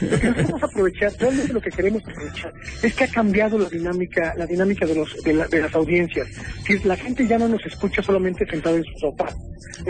lo 0.00 0.18
que 0.20 0.28
nosotros 0.30 0.62
aprovechar, 0.62 1.12
realmente 1.18 1.52
lo 1.52 1.60
que 1.60 1.70
queremos 1.70 2.02
aprovechar, 2.06 2.52
es 2.82 2.94
que 2.94 3.04
ha 3.04 3.08
cambiado 3.08 3.58
la 3.58 3.68
dinámica, 3.68 4.34
la 4.36 4.46
dinámica 4.46 4.86
de 4.86 4.94
los, 4.94 5.14
de, 5.22 5.32
la- 5.34 5.46
de 5.48 5.60
las 5.62 5.74
audiencias. 5.74 6.28
La 6.84 6.96
gente 6.96 7.26
ya 7.26 7.38
no 7.38 7.48
nos 7.48 7.64
escucha 7.66 8.02
solamente 8.02 8.46
sentada 8.46 8.76
en 8.76 8.84
su 8.84 8.98
sofá. 8.98 9.26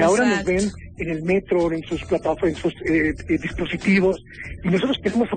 Ahora 0.01 0.25
nos 0.27 0.45
ven 0.45 0.71
en 0.99 1.11
el 1.11 1.23
metro, 1.23 1.73
en 1.73 1.83
sus 1.85 2.03
plataformas, 2.05 2.57
en 2.57 2.63
sus 2.63 2.73
eh, 2.85 3.15
eh, 3.29 3.39
dispositivos, 3.39 4.23
y 4.65 4.69
nosotros 4.69 4.99
queremos 5.03 5.29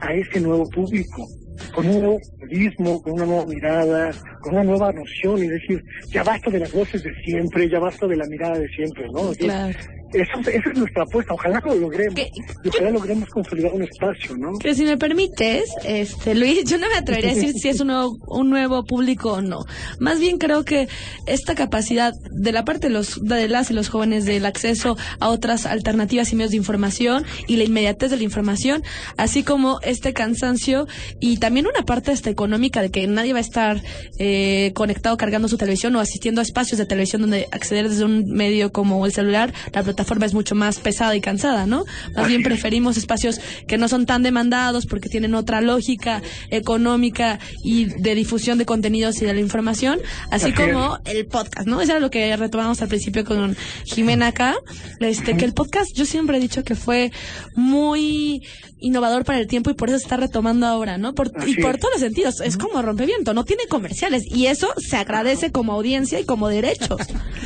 a 0.00 0.12
ese 0.14 0.40
nuevo 0.40 0.68
público 0.70 1.26
con 1.74 1.86
un 1.86 1.98
nuevo 2.00 2.20
periodismo, 2.38 3.02
con 3.02 3.12
una 3.14 3.26
nueva 3.26 3.46
mirada, 3.46 4.10
con 4.40 4.54
una 4.54 4.64
nueva 4.64 4.92
noción, 4.92 5.38
y 5.44 5.48
decir, 5.48 5.84
ya 6.08 6.22
basta 6.22 6.50
de 6.50 6.60
las 6.60 6.72
voces 6.72 7.02
de 7.02 7.14
siempre, 7.24 7.68
ya 7.68 7.78
basta 7.78 8.06
de 8.06 8.16
la 8.16 8.26
mirada 8.26 8.58
de 8.58 8.68
siempre, 8.68 9.06
¿no? 9.12 9.32
Claro. 9.32 9.78
Eso, 10.12 10.40
esa 10.40 10.70
es 10.70 10.78
nuestra 10.78 11.02
apuesta. 11.02 11.34
Ojalá 11.34 11.60
lo 11.64 11.74
logremos. 11.74 12.18
Y 12.18 12.68
ojalá 12.68 12.90
logremos 12.90 13.28
consolidar 13.28 13.72
un 13.72 13.82
espacio, 13.82 14.36
¿no? 14.36 14.58
Que 14.58 14.74
si 14.74 14.84
me 14.84 14.96
permites, 14.96 15.70
este, 15.84 16.34
Luis, 16.34 16.64
yo 16.64 16.78
no 16.78 16.88
me 16.88 16.96
atrevería 16.96 17.32
a 17.32 17.34
decir 17.34 17.52
si 17.52 17.68
es 17.68 17.80
un 17.80 17.88
nuevo, 17.88 18.18
un 18.26 18.48
nuevo 18.48 18.84
público 18.84 19.34
o 19.34 19.42
no. 19.42 19.64
Más 19.98 20.18
bien 20.18 20.38
creo 20.38 20.64
que 20.64 20.88
esta 21.26 21.54
capacidad 21.54 22.12
de 22.30 22.52
la 22.52 22.64
parte 22.64 22.88
de 22.88 22.94
los, 22.94 23.22
de 23.22 23.48
las 23.48 23.70
y 23.70 23.74
los 23.74 23.88
jóvenes 23.90 24.24
del 24.24 24.46
acceso 24.46 24.96
a 25.20 25.28
otras 25.28 25.66
alternativas 25.66 26.32
y 26.32 26.36
medios 26.36 26.52
de 26.52 26.56
información 26.56 27.24
y 27.46 27.56
la 27.56 27.64
inmediatez 27.64 28.10
de 28.10 28.16
la 28.16 28.22
información, 28.22 28.82
así 29.16 29.42
como 29.42 29.78
este 29.82 30.14
cansancio 30.14 30.86
y 31.20 31.36
también 31.36 31.66
una 31.66 31.84
parte 31.84 32.12
hasta 32.12 32.30
económica 32.30 32.80
de 32.80 32.90
que 32.90 33.06
nadie 33.06 33.32
va 33.32 33.38
a 33.40 33.42
estar 33.42 33.82
eh, 34.18 34.72
conectado 34.74 35.16
cargando 35.16 35.48
su 35.48 35.58
televisión 35.58 35.94
o 35.96 36.00
asistiendo 36.00 36.40
a 36.40 36.44
espacios 36.44 36.78
de 36.78 36.86
televisión 36.86 37.22
donde 37.22 37.46
acceder 37.52 37.88
desde 37.88 38.04
un 38.04 38.24
medio 38.26 38.72
como 38.72 39.04
el 39.04 39.12
celular, 39.12 39.52
la 39.72 39.82
plataforma 39.82 39.97
es 40.26 40.34
mucho 40.34 40.54
más 40.54 40.78
pesada 40.80 41.14
y 41.16 41.20
cansada, 41.20 41.66
¿no? 41.66 41.84
Más 42.14 42.28
bien 42.28 42.42
preferimos 42.42 42.96
espacios 42.96 43.40
que 43.66 43.78
no 43.78 43.88
son 43.88 44.06
tan 44.06 44.22
demandados 44.22 44.86
porque 44.86 45.08
tienen 45.08 45.34
otra 45.34 45.60
lógica 45.60 46.22
económica 46.50 47.38
y 47.62 47.86
de 47.86 48.14
difusión 48.14 48.58
de 48.58 48.66
contenidos 48.66 49.20
y 49.22 49.24
de 49.24 49.34
la 49.34 49.40
información, 49.40 50.00
así 50.30 50.48
Así 50.48 50.52
como 50.52 50.98
el 51.04 51.26
podcast, 51.26 51.66
¿no? 51.66 51.80
Eso 51.80 51.92
era 51.92 52.00
lo 52.00 52.10
que 52.10 52.34
retomamos 52.36 52.80
al 52.80 52.88
principio 52.88 53.24
con 53.24 53.56
Jimena 53.84 54.28
acá, 54.28 54.56
este 55.00 55.36
que 55.36 55.44
el 55.44 55.52
podcast 55.52 55.94
yo 55.94 56.06
siempre 56.06 56.38
he 56.38 56.40
dicho 56.40 56.64
que 56.64 56.74
fue 56.74 57.12
muy 57.54 58.42
innovador 58.80 59.24
para 59.24 59.38
el 59.38 59.46
tiempo 59.46 59.70
y 59.70 59.74
por 59.74 59.88
eso 59.88 59.98
se 59.98 60.04
está 60.04 60.16
retomando 60.16 60.66
ahora, 60.66 60.98
¿no? 60.98 61.14
Por, 61.14 61.32
y 61.46 61.60
por 61.60 61.74
es. 61.74 61.80
todos 61.80 61.94
los 61.94 62.00
sentidos, 62.00 62.40
es 62.40 62.56
como 62.56 62.80
rompeviento, 62.82 63.34
no 63.34 63.44
tiene 63.44 63.64
comerciales 63.68 64.24
y 64.26 64.46
eso 64.46 64.72
se 64.76 64.96
agradece 64.96 65.50
como 65.52 65.72
audiencia 65.72 66.20
y 66.20 66.24
como 66.24 66.48
derechos. 66.48 67.00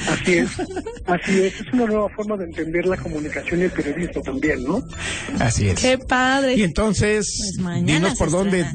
Así 0.09 0.35
es. 0.35 0.51
Así 1.07 1.41
es. 1.41 1.61
Es 1.61 1.73
una 1.73 1.87
nueva 1.87 2.09
forma 2.11 2.37
de 2.37 2.45
entender 2.45 2.87
la 2.87 2.97
comunicación 2.97 3.61
y 3.61 3.65
el 3.65 3.71
periodismo 3.71 4.23
también, 4.23 4.65
¿no? 4.65 4.83
Así 5.39 5.69
es. 5.69 5.81
Qué 5.81 5.99
padre. 5.99 6.55
Y 6.57 6.63
entonces, 6.63 7.57
Pues 7.63 7.85
dinos 7.85 8.19
por 8.19 8.31
dónde. 8.31 8.67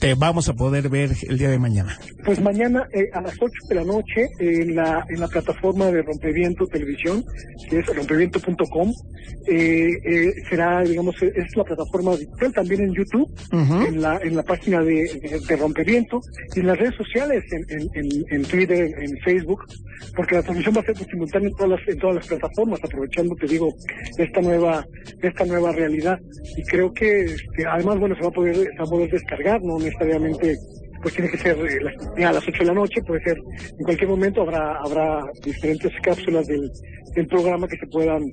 Te 0.00 0.14
vamos 0.14 0.48
a 0.48 0.54
poder 0.54 0.88
ver 0.88 1.10
el 1.28 1.38
día 1.38 1.50
de 1.50 1.58
mañana. 1.58 1.98
Pues 2.24 2.40
mañana 2.40 2.86
eh, 2.92 3.08
a 3.12 3.20
las 3.20 3.34
8 3.40 3.52
de 3.68 3.74
la 3.74 3.84
noche 3.84 4.28
en 4.38 4.74
la 4.74 5.04
en 5.08 5.20
la 5.20 5.28
plataforma 5.28 5.86
de 5.86 6.02
Rompeviento 6.02 6.66
Televisión, 6.66 7.24
que 7.68 7.78
es 7.78 7.86
rompeviento.com, 7.86 8.92
eh, 9.46 9.88
eh, 10.04 10.34
será, 10.48 10.82
digamos, 10.82 11.14
es 11.22 11.56
la 11.56 11.64
plataforma 11.64 12.16
digital 12.16 12.52
también 12.52 12.82
en 12.82 12.94
YouTube, 12.94 13.28
en 13.52 14.00
la 14.00 14.18
en 14.22 14.36
la 14.36 14.42
página 14.42 14.80
de, 14.82 15.04
de, 15.22 15.40
de 15.46 15.56
Rompeviento 15.56 16.20
y 16.54 16.60
en 16.60 16.66
las 16.66 16.78
redes 16.78 16.94
sociales, 16.96 17.44
en, 17.52 17.64
en, 17.68 17.88
en, 17.94 18.24
en 18.30 18.42
Twitter, 18.44 18.94
en 18.98 19.16
Facebook, 19.18 19.64
porque 20.14 20.36
la 20.36 20.42
transmisión 20.42 20.76
va 20.76 20.80
a 20.80 20.84
ser 20.84 20.96
simultánea 20.96 21.48
en 21.48 21.54
todas 21.54 21.70
las 21.70 21.88
en 21.88 21.98
todas 21.98 22.16
las 22.16 22.26
plataformas, 22.26 22.80
aprovechando, 22.82 23.34
te 23.36 23.46
digo, 23.46 23.74
esta 24.18 24.40
nueva 24.40 24.86
esta 25.22 25.44
nueva 25.44 25.72
realidad. 25.72 26.18
Y 26.56 26.62
creo 26.64 26.92
que 26.92 27.24
este, 27.24 27.66
además 27.66 27.98
bueno 27.98 28.14
se 28.16 28.22
va 28.22 28.28
a 28.28 28.32
poder 28.32 28.56
se 28.56 28.78
va 28.78 28.84
a 28.84 28.90
poder 28.90 29.10
descargar, 29.10 29.62
no 29.62 29.78
necesariamente 29.98 30.58
pues 31.06 31.14
tiene 31.14 31.30
que 31.30 31.38
ser 31.38 31.56
eh, 31.56 31.78
las- 31.82 32.28
a 32.28 32.32
las 32.32 32.42
8 32.48 32.58
de 32.58 32.64
la 32.64 32.74
noche, 32.74 33.00
puede 33.06 33.22
ser 33.22 33.36
en 33.78 33.84
cualquier 33.84 34.08
momento 34.10 34.42
habrá 34.42 34.76
habrá 34.84 35.22
diferentes 35.44 35.92
cápsulas 36.02 36.48
del, 36.48 36.68
del 37.14 37.26
programa 37.28 37.68
que 37.68 37.76
se 37.76 37.86
puedan 37.86 38.24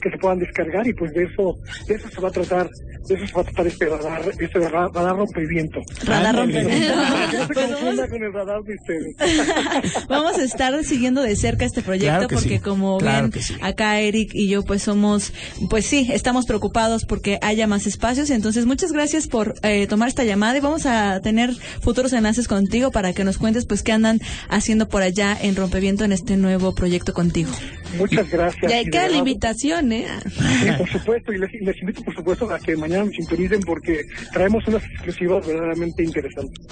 que 0.00 0.10
se 0.10 0.16
puedan 0.16 0.38
descargar 0.38 0.86
y 0.86 0.94
pues 0.94 1.12
de 1.12 1.24
eso 1.24 1.54
de 1.86 1.94
eso 1.96 2.08
se 2.08 2.20
va 2.22 2.28
a 2.28 2.30
tratar 2.32 2.70
de 3.06 3.14
eso 3.16 3.26
se 3.26 3.32
va 3.34 3.40
a 3.42 3.44
tratar 3.44 3.66
este 3.66 3.86
radar 3.86 4.22
este 4.38 4.58
radar, 4.60 4.90
radar 4.94 5.16
rompeviento. 5.16 5.80
Radar 6.06 6.36
rompeviento. 6.36 6.94
Para 6.94 7.30
que 7.30 7.36
no 7.36 7.46
se 7.46 7.54
confunda 7.54 8.02
vamos, 8.06 8.10
con 8.10 8.22
el 8.24 8.32
radar 8.32 8.62
de 8.62 8.74
ustedes. 8.74 10.06
vamos 10.08 10.38
a 10.38 10.42
estar 10.44 10.84
siguiendo 10.84 11.20
de 11.22 11.36
cerca 11.36 11.64
este 11.66 11.82
proyecto 11.82 12.02
Claro 12.18 12.28
porque 12.28 12.48
sí, 12.56 12.58
como 12.60 12.98
claro 12.98 13.28
ven 13.30 13.42
sí. 13.42 13.54
acá 13.60 14.00
Eric 14.00 14.30
y 14.34 14.48
yo 14.48 14.62
pues 14.64 14.82
somos 14.82 15.32
pues 15.68 15.84
sí 15.86 16.08
estamos 16.12 16.46
preocupados 16.46 17.04
porque 17.04 17.38
haya 17.42 17.66
más 17.66 17.86
espacios 17.86 18.30
entonces 18.30 18.64
muchas 18.66 18.92
gracias 18.92 19.26
por 19.28 19.54
eh, 19.62 19.86
tomar 19.86 20.08
esta 20.08 20.24
llamada 20.24 20.56
y 20.56 20.60
vamos 20.60 20.86
a 20.86 21.20
tener 21.20 21.50
futuros 21.80 22.12
enlaces 22.22 22.46
contigo 22.48 22.90
para 22.92 23.12
que 23.12 23.24
nos 23.24 23.38
cuentes 23.38 23.66
pues 23.66 23.82
qué 23.82 23.92
andan 23.92 24.20
haciendo 24.48 24.88
por 24.88 25.02
allá 25.02 25.36
en 25.40 25.56
Rompeviento 25.56 26.04
en 26.04 26.12
este 26.12 26.36
nuevo 26.36 26.74
proyecto 26.74 27.12
contigo. 27.12 27.50
Muchas 27.98 28.30
gracias. 28.30 28.70
Y 28.70 28.74
ahí 28.74 28.82
y 28.82 28.84
de 28.86 28.90
queda 28.90 29.08
la 29.08 29.16
invitación, 29.16 29.92
¿eh? 29.92 30.06
Sí, 30.30 30.70
por 30.78 30.88
supuesto, 30.90 31.32
y 31.32 31.38
les, 31.38 31.50
les 31.60 31.78
invito, 31.80 32.02
por 32.02 32.14
supuesto, 32.14 32.50
a 32.50 32.58
que 32.58 32.76
mañana 32.76 33.04
nos 33.04 33.14
sintonicen 33.14 33.60
porque 33.60 34.06
traemos 34.32 34.66
unas 34.66 34.82
exclusivas 34.84 35.46
verdaderamente 35.46 36.02
interesantes. 36.02 36.64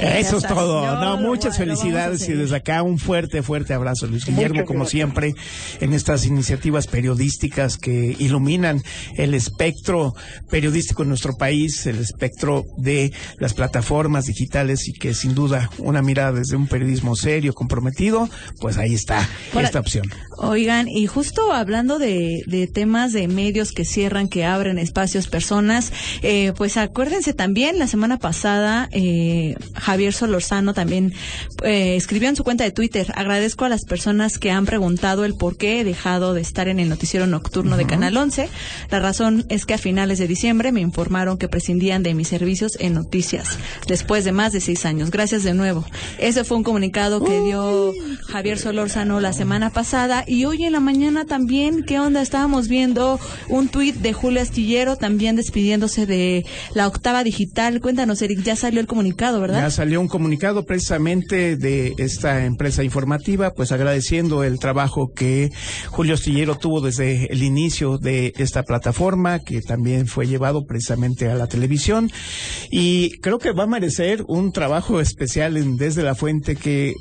Eso 0.00 0.38
es 0.38 0.46
todo. 0.46 0.84
Yo 0.84 1.00
No, 1.00 1.16
muchas 1.16 1.56
felicidades 1.56 2.28
y 2.28 2.32
desde 2.32 2.56
acá 2.56 2.82
un 2.82 2.98
fuerte, 2.98 3.42
fuerte 3.42 3.72
abrazo, 3.72 4.06
Luis 4.06 4.26
Guillermo, 4.26 4.54
Muchas 4.54 4.66
como 4.66 4.80
gracias. 4.80 4.90
siempre, 4.92 5.34
en 5.80 5.94
estas 5.94 6.26
iniciativas 6.26 6.86
periodísticas 6.86 7.78
que 7.78 8.16
iluminan 8.18 8.82
el 9.16 9.34
espectro 9.34 10.14
periodístico 10.50 11.02
en 11.02 11.08
nuestro 11.08 11.36
país, 11.36 11.86
el 11.86 11.98
espectro 11.98 12.64
de 12.76 13.12
las 13.38 13.54
plataformas 13.54 14.26
digitales 14.26 14.61
y 14.70 14.92
que 14.92 15.14
sin 15.14 15.34
duda 15.34 15.70
una 15.78 16.02
mirada 16.02 16.32
desde 16.32 16.56
un 16.56 16.66
periodismo 16.66 17.16
serio, 17.16 17.54
comprometido, 17.54 18.28
pues 18.60 18.78
ahí 18.78 18.94
está 18.94 19.28
esta 19.60 19.80
opción. 19.80 20.04
Oigan, 20.38 20.88
y 20.88 21.06
justo 21.06 21.52
hablando 21.52 21.98
de, 21.98 22.42
de 22.46 22.66
temas 22.66 23.12
de 23.12 23.28
medios 23.28 23.72
que 23.72 23.84
cierran, 23.84 24.28
que 24.28 24.44
abren 24.44 24.78
espacios, 24.78 25.28
personas, 25.28 25.92
eh, 26.22 26.52
pues 26.56 26.76
acuérdense 26.76 27.32
también, 27.32 27.78
la 27.78 27.86
semana 27.86 28.18
pasada 28.18 28.88
eh, 28.92 29.56
Javier 29.74 30.12
Solorzano 30.12 30.74
también 30.74 31.12
eh, 31.64 31.96
escribió 31.96 32.28
en 32.28 32.36
su 32.36 32.44
cuenta 32.44 32.64
de 32.64 32.70
Twitter, 32.70 33.12
agradezco 33.14 33.64
a 33.64 33.68
las 33.68 33.84
personas 33.84 34.38
que 34.38 34.50
han 34.50 34.66
preguntado 34.66 35.24
el 35.24 35.34
por 35.34 35.56
qué 35.56 35.80
he 35.80 35.84
dejado 35.84 36.34
de 36.34 36.40
estar 36.40 36.68
en 36.68 36.80
el 36.80 36.88
noticiero 36.88 37.26
nocturno 37.26 37.76
de 37.76 37.86
Canal 37.86 38.16
11. 38.16 38.48
La 38.90 39.00
razón 39.00 39.44
es 39.48 39.66
que 39.66 39.74
a 39.74 39.78
finales 39.78 40.18
de 40.18 40.26
diciembre 40.26 40.72
me 40.72 40.80
informaron 40.80 41.38
que 41.38 41.48
prescindían 41.48 42.02
de 42.02 42.14
mis 42.14 42.28
servicios 42.28 42.76
en 42.80 42.94
noticias, 42.94 43.58
después 43.86 44.24
de 44.24 44.32
más 44.32 44.51
de 44.52 44.60
seis 44.60 44.84
años. 44.84 45.10
Gracias 45.10 45.42
de 45.42 45.54
nuevo. 45.54 45.84
Ese 46.18 46.44
fue 46.44 46.56
un 46.56 46.62
comunicado 46.62 47.24
que 47.24 47.40
dio 47.40 47.92
Javier 48.28 48.58
Solorzano 48.58 49.20
la 49.20 49.32
semana 49.32 49.70
pasada 49.70 50.24
y 50.26 50.44
hoy 50.44 50.64
en 50.64 50.72
la 50.72 50.80
mañana 50.80 51.24
también, 51.24 51.84
¿qué 51.84 51.98
onda? 51.98 52.22
Estábamos 52.22 52.68
viendo 52.68 53.18
un 53.48 53.68
tuit 53.68 53.96
de 53.96 54.12
Julio 54.12 54.40
Astillero 54.40 54.96
también 54.96 55.36
despidiéndose 55.36 56.06
de 56.06 56.44
la 56.74 56.86
octava 56.86 57.24
digital. 57.24 57.80
Cuéntanos, 57.80 58.20
Eric, 58.22 58.42
ya 58.42 58.56
salió 58.56 58.80
el 58.80 58.86
comunicado, 58.86 59.40
¿verdad? 59.40 59.60
Ya 59.60 59.70
salió 59.70 60.00
un 60.00 60.08
comunicado 60.08 60.64
precisamente 60.64 61.56
de 61.56 61.94
esta 61.98 62.44
empresa 62.44 62.82
informativa, 62.84 63.52
pues 63.54 63.72
agradeciendo 63.72 64.44
el 64.44 64.58
trabajo 64.58 65.12
que 65.14 65.50
Julio 65.90 66.14
Astillero 66.14 66.56
tuvo 66.56 66.80
desde 66.80 67.32
el 67.32 67.42
inicio 67.42 67.98
de 67.98 68.32
esta 68.36 68.62
plataforma, 68.62 69.38
que 69.40 69.60
también 69.62 70.06
fue 70.06 70.26
llevado 70.26 70.64
precisamente 70.64 71.28
a 71.28 71.34
la 71.34 71.46
televisión. 71.46 72.10
Y 72.70 73.18
creo 73.20 73.38
que 73.38 73.52
va 73.52 73.64
a 73.64 73.66
merecer 73.66 74.24
un 74.28 74.41
trabajo 74.50 75.00
especial 75.00 75.56
en 75.56 75.76
Desde 75.76 76.02
la 76.02 76.16
Fuente, 76.16 76.56
que 76.56 76.94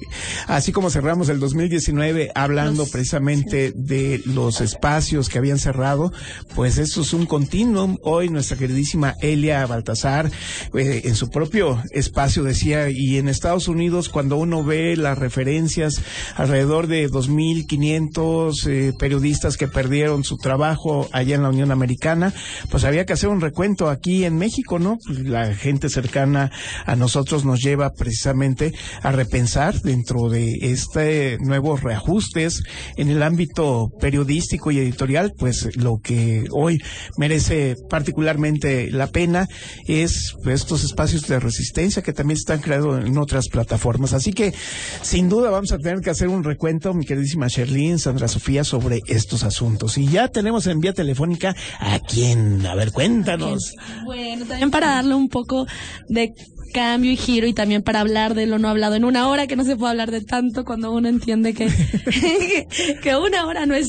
así 0.48 0.72
como 0.72 0.92
cerramos 0.92 1.30
el 1.30 1.40
2019 1.40 2.32
hablando 2.36 2.86
precisamente 2.86 3.74
de, 3.76 4.22
los 4.26 4.62
espacios 4.62 5.30
que 5.30 5.38
habían 5.40 5.58
cerrado, 5.58 6.12
pues 6.56 6.78
eso 6.78 7.02
es 7.02 7.14
un 7.14 7.26
continuum. 7.26 7.98
Hoy 8.04 8.30
nuestra 8.30 8.58
queridísima 8.58 9.16
Elia 9.22 9.66
Baltasar, 9.66 10.30
eh, 10.74 11.02
en 11.06 11.16
su 11.16 11.30
propio 11.30 11.82
espacio 11.92 12.44
decía, 12.44 12.90
y 12.90 13.18
en 13.18 13.30
Estados 13.30 13.68
Unidos 13.68 14.10
cuando 14.10 14.38
uno 14.38 14.64
ve 14.64 14.96
las 14.98 15.18
referencias, 15.18 16.02
alrededor 16.36 16.88
de 16.88 17.10
2.500 17.10 18.68
eh, 18.68 18.94
periodistas 19.00 19.58
que 19.58 19.68
perdieron 19.68 20.24
su 20.24 20.38
trabajo 20.38 21.08
allá 21.14 21.36
en 21.36 21.44
la 21.44 21.50
Unión 21.50 21.72
Americana, 21.72 22.34
pues 22.70 22.84
había 22.84 23.06
que 23.06 23.14
hacer 23.14 23.30
un 23.30 23.42
recuento 23.42 23.90
aquí 23.90 24.26
en 24.26 24.38
México, 24.38 24.80
¿no? 24.80 25.00
La 25.08 25.56
gente 25.56 25.90
cercana 25.90 26.52
a 26.86 26.96
nosotros 26.96 27.31
nos 27.46 27.62
lleva 27.62 27.94
precisamente 27.94 28.74
a 29.02 29.12
repensar 29.12 29.82
dentro 29.82 30.30
de 30.30 30.58
este 30.62 31.38
nuevos 31.40 31.82
reajustes 31.82 32.64
en 32.98 33.10
el 33.10 33.24
ámbito 33.24 33.90
periodístico 34.00 34.72
y 34.72 34.80
editorial, 34.80 35.34
pues 35.38 35.76
lo 35.78 36.00
que 36.00 36.46
hoy 36.52 36.80
merece 37.18 37.76
particularmente 37.90 38.92
la 38.92 39.08
pena 39.08 39.48
es 39.88 40.36
pues, 40.44 40.62
estos 40.62 40.84
espacios 40.84 41.28
de 41.28 41.40
resistencia 41.40 42.02
que 42.02 42.14
también 42.14 42.38
están 42.38 42.60
creados 42.60 43.06
en 43.06 43.18
otras 43.18 43.48
plataformas. 43.48 44.14
Así 44.14 44.34
que 44.34 44.54
sin 45.02 45.30
duda 45.30 45.50
vamos 45.50 45.72
a 45.72 45.78
tener 45.78 46.02
que 46.02 46.10
hacer 46.10 46.28
un 46.28 46.44
recuento, 46.44 46.94
mi 46.94 47.06
queridísima 47.06 47.48
Sherlyn, 47.48 48.00
Sandra 48.00 48.28
Sofía, 48.28 48.64
sobre 48.64 49.00
estos 49.08 49.44
asuntos. 49.44 49.98
Y 49.98 50.08
ya 50.08 50.28
tenemos 50.28 50.68
en 50.68 50.80
vía 50.80 50.94
telefónica 50.94 51.56
a 51.80 52.00
quién. 52.00 52.66
A 52.66 52.76
ver, 52.76 52.92
cuéntanos. 52.92 53.74
Bueno, 54.06 54.46
también 54.46 54.72
para 54.72 54.88
darle 54.96 55.16
un 55.16 55.30
poco 55.30 55.66
de 56.08 56.34
cambio 56.72 57.12
y 57.12 57.18
giro 57.18 57.48
y 57.48 57.54
también 57.54 57.84
para 57.84 58.00
hablar 58.00 58.34
de 58.34 58.46
lo 58.46 58.60
no 58.60 58.70
hablado 58.70 58.96
en 58.96 59.06
una 59.06 59.28
hora, 59.30 59.48
que 59.48 59.56
no 59.56 59.64
se 59.64 59.76
puede 59.76 59.92
hablar 59.92 60.12
de 60.12 60.22
tanto 60.22 60.66
cuando 60.66 60.92
uno 60.92 61.08
entiende 61.10 61.54
que, 61.54 61.68
que 63.04 63.16
una 63.16 63.46
hora 63.46 63.66
no 63.66 63.76
es, 63.76 63.88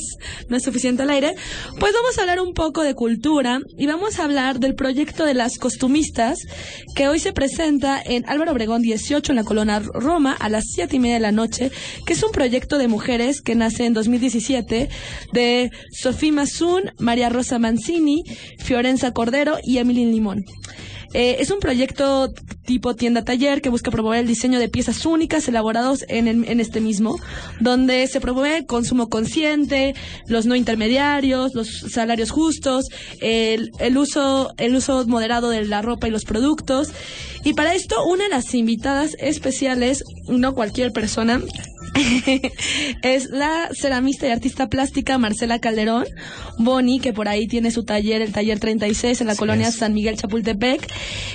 no 0.49 0.57
es 0.57 0.63
suficiente 0.63 1.03
al 1.03 1.11
aire, 1.11 1.35
pues 1.79 1.93
vamos 1.93 2.19
a 2.19 2.23
hablar 2.23 2.41
un 2.41 2.55
poco 2.55 2.83
de 2.83 2.95
cultura 2.95 3.61
y 3.79 3.87
vamos 3.87 4.19
a 4.19 4.25
hablar 4.25 4.59
del 4.59 4.75
proyecto 4.75 5.25
de 5.25 5.35
las 5.35 5.59
costumistas 5.59 6.39
que 6.95 7.09
hoy 7.09 7.19
se 7.19 7.33
presenta 7.33 8.03
en 8.05 8.29
Álvaro 8.29 8.53
Obregón 8.53 8.83
18 8.83 9.33
en 9.33 9.37
la 9.37 9.45
Colonia 9.45 9.81
Roma 9.81 10.37
a 10.39 10.49
las 10.49 10.65
siete 10.75 10.97
y 10.97 10.99
media 10.99 11.15
de 11.15 11.21
la 11.21 11.33
noche, 11.33 11.71
que 12.07 12.13
es 12.13 12.23
un 12.23 12.33
proyecto 12.33 12.79
de 12.79 12.89
mujeres 12.89 13.41
que 13.41 13.55
nace 13.55 13.87
en 13.87 13.95
2017 13.95 14.89
de 15.33 15.71
Sofía 15.93 16.33
Mazún, 16.33 16.93
María 16.99 17.29
Rosa 17.29 17.59
Mancini, 17.59 18.25
Fiorenza 18.59 19.13
Cordero 19.13 19.59
y 19.63 19.79
Emily 19.79 20.05
Limón. 20.05 20.45
Eh, 21.15 21.37
es 21.41 21.51
un 21.51 21.61
proyecto 21.61 22.33
tipo 22.65 22.95
tienda-taller 22.95 23.61
que 23.61 23.69
busca 23.69 23.91
promover 23.91 24.21
el 24.21 24.27
diseño 24.27 24.59
de 24.59 24.69
piezas 24.69 25.05
únicas 25.05 25.47
elaborados 25.49 26.05
en, 26.09 26.27
en 26.29 26.61
este 26.61 26.81
mismo, 26.81 27.19
donde 27.61 28.07
se 28.07 28.21
promueve 28.21 28.67
consumo 28.67 29.09
consciente, 29.09 29.95
los 30.27 30.47
no 30.47 30.55
intermediarios, 30.55 31.55
los 31.55 31.69
salarios 31.69 32.31
justos, 32.31 32.87
el, 33.21 33.73
el, 33.79 33.99
uso, 33.99 34.53
el 34.57 34.75
uso 34.75 35.07
moderado 35.07 35.51
de 35.51 35.65
la 35.65 35.83
ropa 35.83 36.09
y 36.09 36.11
los 36.11 36.25
productos. 36.25 36.89
Y 37.45 37.55
para 37.55 37.75
esto, 37.75 38.05
una 38.07 38.25
de 38.25 38.31
las 38.31 38.55
invitadas 38.55 39.17
especiales, 39.19 40.05
no 40.29 40.55
cualquier 40.55 40.93
persona, 40.93 41.43
es 43.03 43.31
la 43.31 43.69
ceramista 43.73 44.27
y 44.27 44.31
artista 44.31 44.69
plástica 44.69 45.19
Marcela 45.19 45.59
Calderón 45.59 46.05
Boni, 46.59 47.01
que 47.01 47.13
por 47.13 47.29
ahí 47.29 47.47
tiene 47.47 47.71
su 47.71 47.85
taller, 47.85 48.23
el 48.23 48.33
taller 48.33 48.59
36 48.59 49.21
en 49.21 49.27
la 49.27 49.37
colonia 49.37 49.71
San 49.71 49.93
Miguel 49.93 50.17
Chapultepec, 50.17 50.87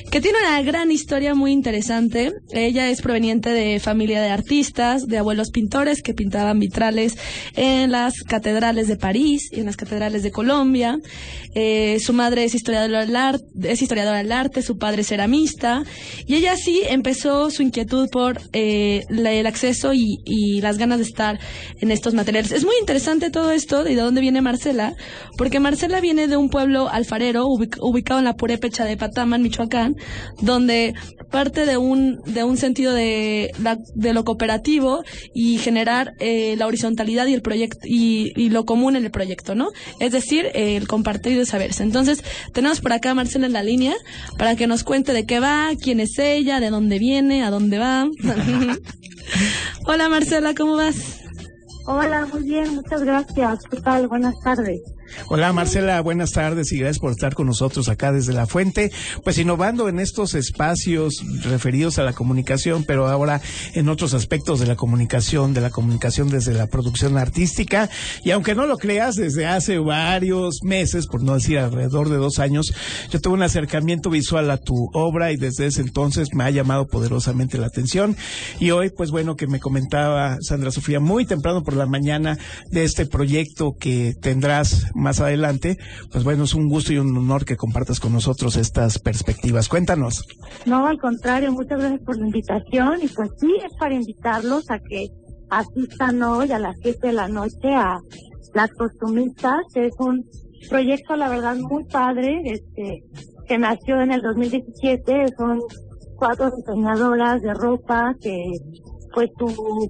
que 0.10 0.22
tiene 0.22 0.38
una 0.40 0.62
gran 0.62 0.92
historia 0.92 1.36
muy 1.36 1.52
interesante. 1.52 2.34
Ella 2.52 2.90
es 2.90 3.02
proveniente 3.02 3.50
de 3.50 3.80
familia 3.80 4.22
de 4.22 4.30
artistas, 4.30 5.06
de 5.06 5.18
abuelos 5.18 5.52
pintores 5.52 6.02
que 6.02 6.14
pintaban 6.14 6.60
vitrales 6.60 7.18
en 7.56 7.92
las 7.92 8.24
catedrales 8.24 8.88
de 8.88 8.98
París 8.98 9.50
y 9.52 9.60
en 9.60 9.66
las 9.66 9.78
catedrales 9.78 10.24
de 10.24 10.32
Colombia. 10.32 10.98
Eh, 11.54 12.00
su 12.00 12.14
madre 12.14 12.46
es 12.46 12.56
historiadora 12.56 13.06
del 13.06 13.16
arte, 13.16 13.46
es 13.64 13.82
historiadora 13.82 14.18
del 14.20 14.32
arte, 14.32 14.62
su 14.62 14.78
padre 14.78 15.02
es 15.02 15.08
ceramista 15.08 15.84
y 16.26 16.36
ella 16.36 16.56
sí 16.56 16.82
empezó 16.88 17.50
su 17.50 17.64
inquietud 17.64 18.10
por 18.10 18.40
eh, 18.54 19.04
el 19.10 19.46
acceso 19.46 19.94
y 19.94 20.18
y 20.26 20.47
las 20.62 20.78
ganas 20.78 21.00
de 21.00 21.06
estar 21.06 21.40
en 21.80 21.92
estos 21.92 22.14
materiales. 22.14 22.52
Es 22.52 22.66
muy 22.66 22.76
interesante 22.80 23.30
todo 23.30 23.52
esto 23.52 23.88
y 23.88 23.96
de 23.96 24.02
dónde 24.02 24.22
viene 24.22 24.42
Marcela, 24.42 24.96
porque 25.38 25.60
Marcela 25.60 26.00
viene 26.02 26.28
de 26.28 26.38
un 26.38 26.50
pueblo 26.50 26.90
alfarero 26.90 27.48
ubicado 27.48 28.20
en 28.20 28.26
la 28.26 28.36
purépecha 28.36 28.86
de 28.86 28.98
Pataman, 28.98 29.42
Michoacán, 29.42 29.96
donde 30.42 30.94
parte 31.32 31.66
de 31.66 31.78
un, 31.78 32.22
de 32.26 32.44
un 32.44 32.58
sentido 32.58 32.94
de, 32.94 33.52
de 33.96 34.14
lo 34.14 34.24
cooperativo 34.24 35.04
y 35.34 35.58
generar 35.58 36.14
eh, 36.20 36.56
la 36.58 36.68
horizontalidad 36.68 37.28
y 37.28 37.34
el 37.34 37.42
proyecto 37.42 37.80
y, 37.84 38.32
y, 38.36 38.50
lo 38.50 38.66
común 38.66 38.96
en 38.96 39.06
el 39.06 39.12
proyecto, 39.12 39.56
¿no? 39.56 39.70
Es 40.00 40.12
decir, 40.12 40.50
el 40.54 40.88
compartir 40.88 41.38
de 41.38 41.46
saberes. 41.46 41.82
Entonces, 41.82 42.24
tenemos 42.54 42.82
por 42.82 42.94
acá 42.94 43.12
a 43.12 43.14
Marcela 43.14 43.46
en 43.46 43.54
la 43.54 43.64
línea 43.64 43.96
para 44.38 44.56
que 44.56 44.68
nos 44.68 44.84
cuente 44.84 45.14
de 45.14 45.26
qué 45.26 45.40
va, 45.40 45.70
quién 45.82 46.00
es 46.00 46.18
ella, 46.18 46.60
de 46.60 46.70
dónde 46.70 47.00
viene, 47.00 47.44
a 47.44 47.50
dónde 47.50 47.78
va. 47.78 48.08
Hola 49.86 50.10
Marcela, 50.10 50.54
¿cómo 50.54 50.76
vas? 50.76 51.22
Hola, 51.86 52.26
muy 52.26 52.44
bien, 52.44 52.76
muchas 52.76 53.02
gracias. 53.02 53.64
¿Qué 53.70 53.78
tal? 53.78 54.08
Buenas 54.08 54.36
tardes. 54.44 54.82
Hola 55.30 55.54
Marcela, 55.54 56.00
buenas 56.02 56.32
tardes 56.32 56.72
y 56.72 56.80
gracias 56.80 57.00
por 57.00 57.12
estar 57.12 57.34
con 57.34 57.48
nosotros 57.48 57.90
acá 57.90 58.12
desde 58.12 58.34
la 58.34 58.46
fuente, 58.46 58.92
pues 59.24 59.38
innovando 59.38 59.90
en 59.90 60.00
estos 60.00 60.34
espacios 60.36 61.24
referidos 61.44 61.98
a 61.98 62.04
la 62.04 62.14
comunicación, 62.14 62.84
pero 62.84 63.08
ahora 63.08 63.42
en 63.74 63.90
otros 63.90 64.14
aspectos 64.14 64.60
de 64.60 64.68
la 64.68 64.76
comunicación, 64.76 65.54
de 65.54 65.62
la 65.62 65.70
comunicación 65.70 66.30
desde 66.30 66.54
la 66.54 66.68
producción 66.68 67.18
artística. 67.18 67.90
Y 68.24 68.32
aunque 68.32 68.56
no 68.56 68.66
lo 68.66 68.78
creas, 68.78 69.16
desde 69.16 69.46
hace 69.46 69.78
varios 69.80 70.64
meses, 70.64 71.08
por 71.08 71.24
no 71.24 71.36
decir 71.36 71.58
alrededor 71.58 72.10
de 72.10 72.18
dos 72.18 72.40
años, 72.40 72.74
yo 73.10 73.22
tuve 73.22 73.36
un 73.36 73.44
acercamiento 73.44 74.10
visual 74.10 74.50
a 74.52 74.58
tu 74.58 74.90
obra 74.94 75.32
y 75.32 75.38
desde 75.38 75.68
ese 75.68 75.82
entonces 75.82 76.30
me 76.34 76.44
ha 76.44 76.50
llamado 76.50 76.88
poderosamente 76.88 77.58
la 77.58 77.68
atención. 77.68 78.16
Y 78.60 78.72
hoy, 78.72 78.90
pues 78.90 79.12
bueno, 79.12 79.36
que 79.36 79.48
me 79.48 79.60
comentaba 79.60 80.38
Sandra 80.42 80.72
Sofía 80.72 81.00
muy 81.00 81.26
temprano 81.26 81.64
por 81.64 81.76
la 81.76 81.86
mañana 81.86 82.38
de 82.72 82.84
este 82.84 83.06
proyecto 83.06 83.76
que 83.80 84.16
tendrás 84.22 84.88
más 84.98 85.22
adelante, 85.22 85.78
pues 86.12 86.24
bueno, 86.24 86.44
es 86.44 86.54
un 86.54 86.68
gusto 86.68 86.92
y 86.92 86.98
un 86.98 87.16
honor 87.16 87.46
que 87.46 87.56
compartas 87.56 88.00
con 88.00 88.14
nosotros 88.14 88.58
estas 88.58 89.00
perspectivas. 89.00 89.70
Cuéntanos. 89.70 90.26
No, 90.66 90.88
al 90.88 90.98
contrario, 90.98 91.52
muchas 91.52 91.80
gracias 91.80 92.02
por 92.02 92.18
la 92.18 92.26
invitación 92.26 93.00
y 93.02 93.08
pues 93.08 93.30
sí, 93.40 93.54
es 93.64 93.74
para 93.80 93.96
invitarlos 93.96 94.70
a 94.70 94.80
que 94.80 95.08
asistan 95.50 96.22
hoy 96.24 96.52
a 96.52 96.60
las 96.60 96.76
7 96.82 97.08
de 97.08 97.14
la 97.14 97.28
noche 97.28 97.74
a 97.74 98.00
Las 98.54 98.72
Costumistas, 98.72 99.62
es 99.76 99.94
un 100.00 100.26
proyecto, 100.70 101.16
la 101.16 101.30
verdad, 101.30 101.56
muy 101.56 101.86
padre, 101.86 102.42
este 102.46 103.04
que 103.48 103.58
nació 103.58 104.02
en 104.02 104.12
el 104.12 104.22
2017, 104.22 105.28
son 105.38 105.62
cuatro 106.18 106.52
diseñadoras 106.52 107.42
de 107.42 107.54
ropa 107.54 108.14
que 108.20 108.44
pues 109.14 109.30
su 109.40 109.90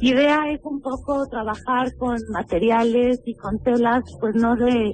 idea 0.00 0.50
es 0.50 0.60
un 0.64 0.80
poco 0.80 1.26
trabajar 1.28 1.94
con 1.96 2.16
materiales 2.32 3.20
y 3.24 3.34
con 3.36 3.58
telas, 3.62 4.02
pues 4.20 4.34
no 4.34 4.56
de, 4.56 4.92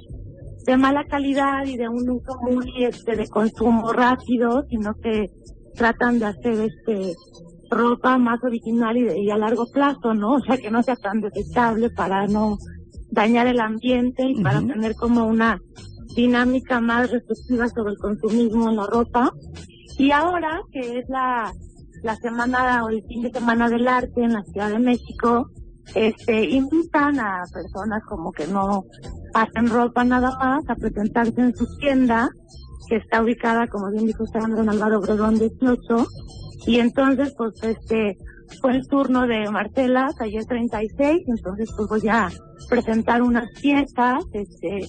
de 0.65 0.77
mala 0.77 1.03
calidad 1.05 1.65
y 1.65 1.77
de 1.77 1.87
un 1.89 2.09
uso 2.09 2.37
muy 2.41 2.83
este, 2.83 3.15
de 3.15 3.27
consumo 3.27 3.91
rápido, 3.93 4.63
sino 4.69 4.93
que 4.95 5.29
tratan 5.75 6.19
de 6.19 6.25
hacer 6.25 6.59
este 6.69 7.13
ropa 7.69 8.17
más 8.17 8.41
original 8.43 8.95
y, 8.97 9.03
de- 9.03 9.19
y 9.19 9.29
a 9.29 9.37
largo 9.37 9.65
plazo, 9.71 10.13
¿no? 10.13 10.33
O 10.35 10.39
sea, 10.41 10.57
que 10.57 10.71
no 10.71 10.81
sea 10.83 10.95
tan 10.95 11.21
desechable 11.21 11.89
para 11.89 12.25
no 12.27 12.57
dañar 13.11 13.47
el 13.47 13.59
ambiente 13.59 14.23
y 14.23 14.41
para 14.41 14.59
tener 14.61 14.95
como 14.95 15.25
una 15.27 15.59
dinámica 16.15 16.79
más 16.81 17.11
restrictiva 17.11 17.67
sobre 17.69 17.91
el 17.93 17.97
consumismo 17.99 18.69
en 18.69 18.75
la 18.77 18.87
ropa. 18.87 19.31
Y 19.99 20.11
ahora, 20.11 20.61
que 20.71 20.99
es 20.99 21.09
la, 21.09 21.51
la 22.03 22.15
semana 22.15 22.83
o 22.83 22.89
el 22.89 23.03
fin 23.03 23.23
de 23.23 23.31
semana 23.31 23.69
del 23.69 23.87
arte 23.87 24.23
en 24.23 24.33
la 24.33 24.43
Ciudad 24.43 24.69
de 24.69 24.79
México, 24.79 25.49
este, 25.95 26.45
invitan 26.49 27.19
a 27.19 27.43
personas 27.51 28.03
como 28.03 28.31
que 28.31 28.47
no 28.47 28.85
hacen 29.33 29.69
ropa 29.69 30.03
nada 30.03 30.37
más 30.37 30.63
a 30.67 30.75
presentarse 30.75 31.39
en 31.39 31.55
su 31.55 31.65
tienda, 31.77 32.29
que 32.89 32.97
está 32.97 33.21
ubicada, 33.21 33.67
como 33.67 33.91
bien 33.91 34.05
dijo 34.05 34.25
Sandra, 34.27 34.61
en 34.61 34.69
Álvaro 34.69 34.99
Obregón 34.99 35.37
18. 35.37 36.07
Y 36.67 36.79
entonces, 36.79 37.33
pues, 37.37 37.53
este, 37.63 38.17
fue 38.61 38.71
el 38.71 38.87
turno 38.87 39.27
de 39.27 39.49
Marcela, 39.49 40.09
taller 40.17 40.45
36, 40.45 41.23
entonces 41.27 41.69
pues 41.75 41.89
voy 41.89 42.09
a 42.09 42.29
presentar 42.69 43.21
unas 43.21 43.49
piezas, 43.61 44.23
este, 44.33 44.87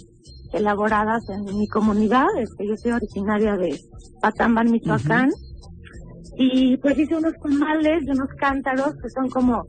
elaboradas 0.53 1.29
en 1.29 1.45
mi 1.45 1.69
comunidad, 1.69 2.27
este, 2.39 2.67
yo 2.67 2.77
soy 2.77 2.93
originaria 2.93 3.57
de 3.57 3.79
Patamban, 4.21 4.71
Michoacán, 4.71 5.31
y 6.41 6.77
pues 6.77 6.97
hice 6.97 7.17
unos 7.17 7.35
comales 7.35 8.05
y 8.07 8.11
unos 8.11 8.29
cántaros 8.39 8.95
que 9.03 9.11
son 9.11 9.29
como 9.29 9.65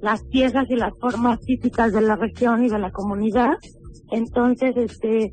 las 0.00 0.24
piezas 0.24 0.68
y 0.68 0.74
las 0.74 0.92
formas 1.00 1.40
típicas 1.40 1.92
de 1.92 2.00
la 2.00 2.16
región 2.16 2.64
y 2.64 2.68
de 2.68 2.78
la 2.78 2.90
comunidad. 2.90 3.52
Entonces, 4.10 4.76
este, 4.76 5.32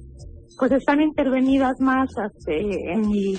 pues 0.60 0.72
están 0.72 1.02
intervenidas 1.02 1.80
más 1.80 2.10
este, 2.18 2.92
en 2.94 3.02
mi 3.02 3.36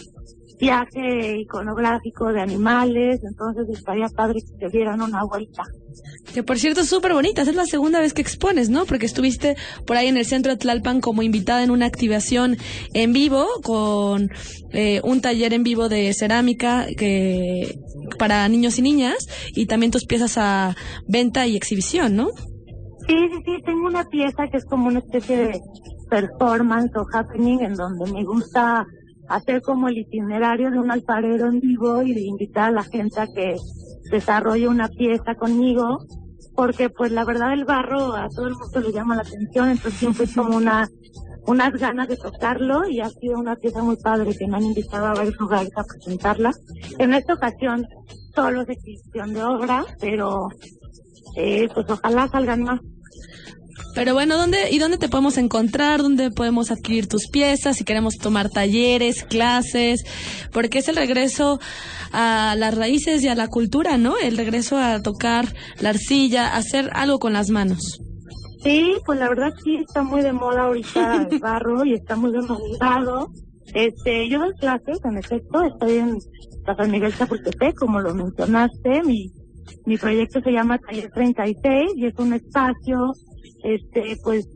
viaje 0.59 1.39
iconográfico 1.39 2.33
de 2.33 2.41
animales, 2.41 3.21
entonces 3.23 3.69
estaría 3.69 4.09
padre 4.09 4.41
que 4.41 4.67
se 4.67 4.77
dieran 4.77 5.03
una 5.03 5.25
vuelta. 5.25 5.65
Que 6.33 6.43
por 6.43 6.59
cierto 6.59 6.81
es 6.81 6.89
súper 6.89 7.13
bonita, 7.13 7.43
es 7.43 7.55
la 7.55 7.67
segunda 7.67 8.01
vez 8.01 8.13
que 8.13 8.23
expones, 8.23 8.69
¿no? 8.69 8.85
Porque 8.85 9.07
estuviste 9.07 9.57
por 9.87 9.97
ahí 9.97 10.09
en 10.09 10.17
el 10.17 10.25
centro 10.25 10.53
de 10.53 10.59
Tlalpan 10.59 11.01
como 11.01 11.23
invitada 11.23 11.63
en 11.63 11.71
una 11.71 11.87
activación 11.87 12.57
en 12.93 13.13
vivo 13.13 13.47
con 13.63 14.31
eh, 14.73 15.01
un 15.05 15.21
taller 15.21 15.53
en 15.53 15.63
vivo 15.63 15.89
de 15.89 16.13
cerámica 16.13 16.87
que 16.97 17.79
para 18.19 18.49
niños 18.49 18.79
y 18.79 18.83
niñas 18.83 19.29
y 19.55 19.67
también 19.67 19.93
tus 19.93 20.05
piezas 20.05 20.37
a 20.39 20.75
venta 21.07 21.47
y 21.47 21.57
exhibición, 21.57 22.17
¿no? 22.17 22.29
Sí, 23.07 23.15
sí, 23.15 23.43
sí, 23.45 23.63
tengo 23.65 23.87
una 23.87 24.05
pieza 24.05 24.49
que 24.51 24.57
es 24.57 24.65
como 24.65 24.89
una 24.89 24.99
especie 24.99 25.37
de 25.37 25.61
performance 26.11 26.91
o 26.97 27.07
happening 27.13 27.61
en 27.61 27.75
donde 27.75 28.11
me 28.13 28.25
gusta 28.25 28.85
hacer 29.29 29.63
como 29.63 29.89
el 29.89 29.99
itinerario 29.99 30.71
de 30.71 30.79
un 30.79 30.91
alfarero 30.91 31.49
en 31.49 31.61
vivo 31.61 32.03
y 32.03 32.13
invitar 32.27 32.69
a 32.69 32.73
la 32.73 32.85
gente 32.85 33.21
a 33.21 33.27
que 33.27 33.57
desarrolle 34.11 34.69
una 34.69 34.89
pieza 34.89 35.35
conmigo, 35.35 35.99
porque 36.55 36.91
pues 36.91 37.13
la 37.13 37.25
verdad 37.25 37.53
el 37.53 37.65
barro 37.65 38.15
a 38.15 38.29
todo 38.29 38.49
el 38.49 38.55
mundo 38.55 38.81
le 38.81 38.93
llama 38.93 39.17
la 39.17 39.23
atención, 39.23 39.71
entonces 39.71 39.99
siempre 39.99 40.25
es 40.25 40.35
como 40.35 40.57
una 40.57 40.89
unas 41.47 41.73
ganas 41.75 42.09
de 42.09 42.17
tocarlo 42.17 42.89
y 42.89 43.01
ha 43.01 43.09
sido 43.09 43.39
una 43.39 43.57
pieza 43.57 43.83
muy 43.83 43.97
padre 43.97 44.37
que 44.37 44.47
me 44.47 44.57
han 44.57 44.65
invitado 44.65 45.07
a 45.07 45.15
varios 45.15 45.37
lugares 45.39 45.71
a 45.77 45.85
presentarla. 45.85 46.51
En 46.99 47.15
esta 47.15 47.35
ocasión 47.35 47.87
solo 48.35 48.63
es 48.63 48.69
exhibición 48.69 49.33
de 49.33 49.45
obra, 49.45 49.85
pero 50.01 50.49
eh, 51.37 51.69
pues 51.73 51.89
ojalá 51.89 52.29
salgan 52.29 52.63
más. 52.63 52.81
Pero 53.97 54.13
bueno, 54.13 54.37
¿dónde 54.37 54.71
y 54.71 54.79
dónde 54.79 54.99
te 54.99 55.09
podemos 55.09 55.39
encontrar? 55.39 56.03
¿Dónde 56.03 56.31
podemos 56.31 56.71
adquirir 56.71 57.09
tus 57.09 57.29
piezas? 57.29 57.79
Si 57.79 57.85
queremos 57.85 58.17
tomar 58.19 58.51
talleres, 58.51 59.25
clases, 59.25 60.05
porque 60.53 60.81
es 60.81 60.89
el 60.89 60.97
regreso 60.97 61.59
a 62.13 62.55
las 62.59 62.77
raíces 62.77 63.25
y 63.25 63.29
a 63.29 63.35
la 63.35 63.49
cultura, 63.49 63.97
¿no? 63.97 64.19
El 64.19 64.37
regreso 64.37 64.77
a 64.77 65.01
tocar 65.01 65.47
la 65.81 65.89
arcilla, 65.89 66.55
hacer 66.55 66.91
algo 66.93 67.19
con 67.19 67.33
las 67.33 67.49
manos. 67.49 67.99
Sí, 68.63 68.97
pues 69.07 69.19
la 69.19 69.31
verdad 69.31 69.55
sí 69.65 69.77
está 69.77 70.03
muy 70.03 70.21
de 70.21 70.35
moda 70.35 70.65
ahorita 70.65 71.29
el 71.31 71.39
barro 71.39 71.83
y 71.87 71.95
está 71.95 72.17
muy 72.17 72.33
demandado. 72.33 73.31
Este, 73.73 74.29
yo 74.29 74.41
doy 74.41 74.53
clases, 74.61 74.99
en 75.07 75.17
efecto, 75.17 75.63
estoy 75.63 75.97
en 75.97 76.19
la 76.67 76.77
San 76.77 76.91
Miguel 76.91 77.17
Chapultepec, 77.17 77.75
como 77.77 77.99
lo 78.01 78.15
mencionaste, 78.15 79.03
mi, 79.05 79.33
mi 79.87 79.97
proyecto 79.97 80.43
se 80.43 80.53
llama 80.53 80.79
Taller 80.79 81.11
36 81.13 81.93
y 81.97 82.05
es 82.05 82.15
un 82.19 82.35
espacio, 82.35 83.15
este, 83.63 84.17
pues, 84.23 84.49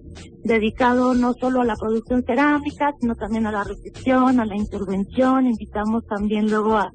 dedicado 0.45 1.15
no 1.15 1.35
solo 1.35 1.61
a 1.61 1.65
la 1.65 1.77
producción 1.77 2.23
cerámica, 2.25 2.95
sino 3.01 3.15
también 3.15 3.47
a 3.47 3.53
la 3.53 3.65
recepción, 3.65 4.41
a 4.41 4.47
la 4.47 4.57
intervención, 4.57 5.47
invitamos 5.47 6.05
también 6.07 6.51
luego 6.51 6.77
a 6.77 6.93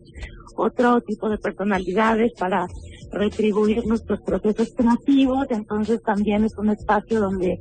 otro 0.55 1.01
tipo 1.01 1.29
de 1.29 1.37
personalidades 1.37 2.33
para 2.39 2.65
retribuir 3.11 3.85
nuestros 3.85 4.21
procesos 4.21 4.73
creativos, 4.75 5.47
entonces 5.49 6.01
también 6.01 6.43
es 6.43 6.57
un 6.57 6.69
espacio 6.69 7.19
donde 7.19 7.59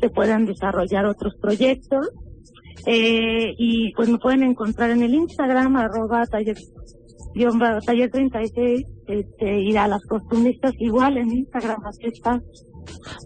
se 0.00 0.10
pueden 0.10 0.46
desarrollar 0.46 1.06
otros 1.06 1.34
proyectos. 1.40 2.10
Eh, 2.86 3.54
y 3.58 3.92
pues 3.94 4.08
me 4.08 4.18
pueden 4.18 4.42
encontrar 4.42 4.90
en 4.90 5.02
el 5.02 5.14
Instagram, 5.14 5.76
arroba 5.76 6.26
taller, 6.26 6.56
guion 7.34 7.58
taller 7.58 8.10
36, 8.10 8.84
este, 9.06 9.60
ir 9.60 9.78
a 9.78 9.86
las 9.86 10.02
costumbristas 10.04 10.72
igual 10.78 11.16
en 11.16 11.30
Instagram, 11.30 11.84
así 11.86 12.06
está. 12.06 12.42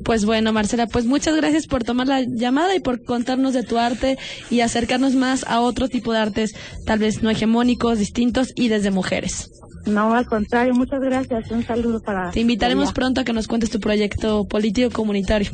Pues 0.04 0.24
bueno, 0.24 0.52
Marcela, 0.52 0.86
pues 0.86 1.04
muchas 1.04 1.36
gracias 1.36 1.66
por 1.66 1.84
tomar 1.84 2.06
la 2.06 2.22
llamada 2.22 2.74
y 2.76 2.80
por 2.80 3.02
contarnos 3.04 3.54
de 3.54 3.62
tu 3.62 3.78
arte 3.78 4.18
y 4.50 4.60
acercarnos 4.60 5.14
más 5.14 5.44
a 5.46 5.60
otro 5.60 5.88
tipo 5.88 6.12
de 6.12 6.18
artes, 6.18 6.54
tal 6.84 6.98
vez 6.98 7.22
no 7.22 7.30
hegemónicos, 7.30 7.98
distintos 7.98 8.52
y 8.54 8.68
desde 8.68 8.90
mujeres. 8.90 9.50
No, 9.86 10.14
al 10.14 10.26
contrario, 10.26 10.74
muchas 10.74 11.00
gracias. 11.00 11.50
Un 11.50 11.64
saludo 11.64 12.00
para. 12.02 12.30
Te 12.30 12.40
invitaremos 12.40 12.92
pronto 12.92 13.20
a 13.20 13.24
que 13.24 13.32
nos 13.32 13.46
cuentes 13.46 13.70
tu 13.70 13.78
proyecto 13.78 14.46
político 14.46 14.90
comunitario. 14.90 15.50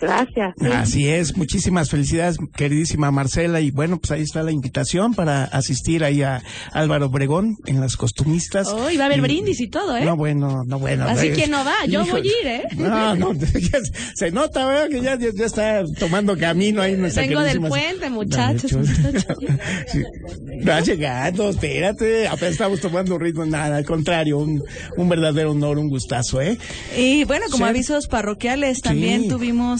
Gracias. 0.00 0.54
sí. 0.60 0.66
Así 0.66 1.08
es, 1.08 1.36
muchísimas 1.36 1.90
felicidades, 1.90 2.36
queridísima 2.56 3.10
Marcela. 3.10 3.60
Y 3.60 3.70
bueno, 3.70 3.98
pues 3.98 4.10
ahí 4.12 4.22
está 4.22 4.42
la 4.42 4.52
invitación 4.52 5.14
para 5.14 5.44
asistir 5.44 6.04
ahí 6.04 6.22
a 6.22 6.42
Álvaro 6.72 7.06
Obregón 7.06 7.56
en 7.66 7.80
las 7.80 7.96
costumistas. 7.96 8.68
Oh, 8.68 8.90
y 8.90 8.96
va 8.96 9.04
a 9.04 9.06
haber 9.06 9.18
Y- 9.18 9.22
brindis 9.22 9.60
y 9.60 9.68
todo, 9.68 9.96
¿eh? 9.96 10.04
No, 10.04 10.16
bueno, 10.16 10.64
no, 10.66 10.78
bueno. 10.78 11.06
Así 11.08 11.30
que 11.32 11.46
no 11.46 11.64
va, 11.64 11.84
yo 11.88 12.02
hijo- 12.02 12.18
voy 12.18 12.28
a 12.28 12.40
ir, 12.40 12.46
¿eh? 12.46 12.62
No, 12.76 13.14
no, 13.16 13.32
se 14.14 14.30
nota, 14.30 14.66
¿verdad? 14.66 14.88
Que 14.88 15.00
ya, 15.00 15.18
ya, 15.18 15.28
ya 15.34 15.44
está 15.46 15.82
tomando 15.98 16.36
camino 16.36 16.82
ahí 16.82 16.96
nuestra 16.96 17.22
Vengo 17.26 17.40
del 17.42 17.60
puente, 17.60 18.10
muchachos, 18.10 18.72
No, 18.72 18.78
muchachos. 18.80 19.36
sí. 19.88 20.02
No 20.60 20.72
has 20.72 20.86
llegado, 20.86 21.50
espérate. 21.50 22.28
Apenas 22.28 22.52
estamos 22.52 22.80
tomando 22.80 23.14
un 23.14 23.20
ritmo, 23.20 23.44
nada, 23.46 23.76
al 23.76 23.84
contrario, 23.84 24.38
un, 24.38 24.62
un 24.96 25.08
verdadero 25.08 25.52
honor, 25.52 25.78
un 25.78 25.88
gustazo, 25.88 26.40
¿eh? 26.40 26.58
Y 26.96 27.24
bueno, 27.24 27.46
como 27.50 27.64
Sí. 27.66 27.70
avisos 27.70 28.06
parroquiales, 28.08 28.80
también 28.80 29.22
Sí. 29.22 29.28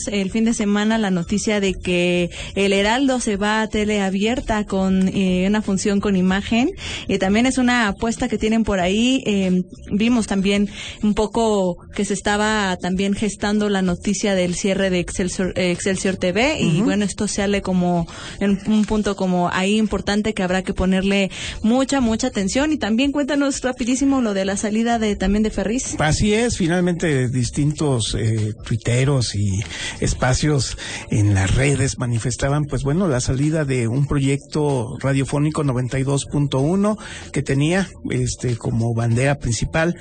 Tuvimos 0.06 0.08
el 0.08 0.30
fin 0.30 0.44
de 0.44 0.54
semana 0.54 0.98
la 0.98 1.10
noticia 1.10 1.60
de 1.60 1.74
que 1.74 2.30
el 2.54 2.72
Heraldo 2.72 3.20
se 3.20 3.36
va 3.36 3.62
a 3.62 3.68
tele 3.68 4.00
abierta 4.00 4.64
con 4.64 5.08
eh, 5.08 5.46
una 5.46 5.62
función 5.62 6.00
con 6.00 6.16
imagen. 6.16 6.70
Y 7.08 7.18
también 7.18 7.46
es 7.46 7.58
una 7.58 7.88
apuesta 7.88 8.28
que 8.28 8.38
tienen 8.38 8.64
por 8.64 8.80
ahí. 8.80 9.22
Eh, 9.26 9.62
vimos 9.90 10.26
también 10.26 10.68
un 11.02 11.14
poco 11.14 11.76
que 11.94 12.04
se 12.04 12.14
estaba 12.14 12.76
también 12.80 13.14
gestando 13.14 13.68
la 13.68 13.82
noticia 13.82 14.34
del 14.34 14.54
cierre 14.54 14.90
de 14.90 15.00
Excelsior, 15.00 15.52
eh, 15.56 15.70
Excelsior 15.70 16.16
TV. 16.16 16.58
Y 16.60 16.80
bueno, 16.82 17.04
esto 17.04 17.28
sale 17.28 17.62
como 17.62 18.06
en 18.40 18.58
un 18.66 18.84
punto 18.84 19.16
como 19.16 19.48
ahí 19.52 19.76
importante 19.76 20.34
que 20.34 20.42
habrá 20.42 20.62
que 20.62 20.74
ponerle 20.74 21.30
mucha, 21.62 22.00
mucha 22.00 22.28
atención. 22.28 22.72
Y 22.72 22.78
también 22.78 23.12
cuéntanos 23.12 23.60
rapidísimo 23.62 24.20
lo 24.20 24.34
de 24.34 24.44
la 24.44 24.56
salida 24.56 24.98
de 24.98 25.16
también 25.16 25.42
de 25.42 25.50
Ferris. 25.50 25.96
Así 25.98 26.32
es, 26.32 26.56
finalmente 26.56 27.28
distintos 27.28 28.16
eh, 28.18 28.54
tuiteros 28.64 29.34
y 29.34 29.60
espacios 30.00 30.76
en 31.10 31.34
las 31.34 31.54
redes 31.54 31.98
manifestaban, 31.98 32.64
pues 32.64 32.82
bueno, 32.82 33.08
la 33.08 33.20
salida 33.20 33.64
de 33.64 33.88
un 33.88 34.06
proyecto 34.06 34.96
radiofónico 35.00 35.64
92.1 35.64 36.98
que 37.32 37.42
tenía 37.42 37.88
este 38.10 38.56
como 38.56 38.94
bandera 38.94 39.36
principal, 39.36 39.96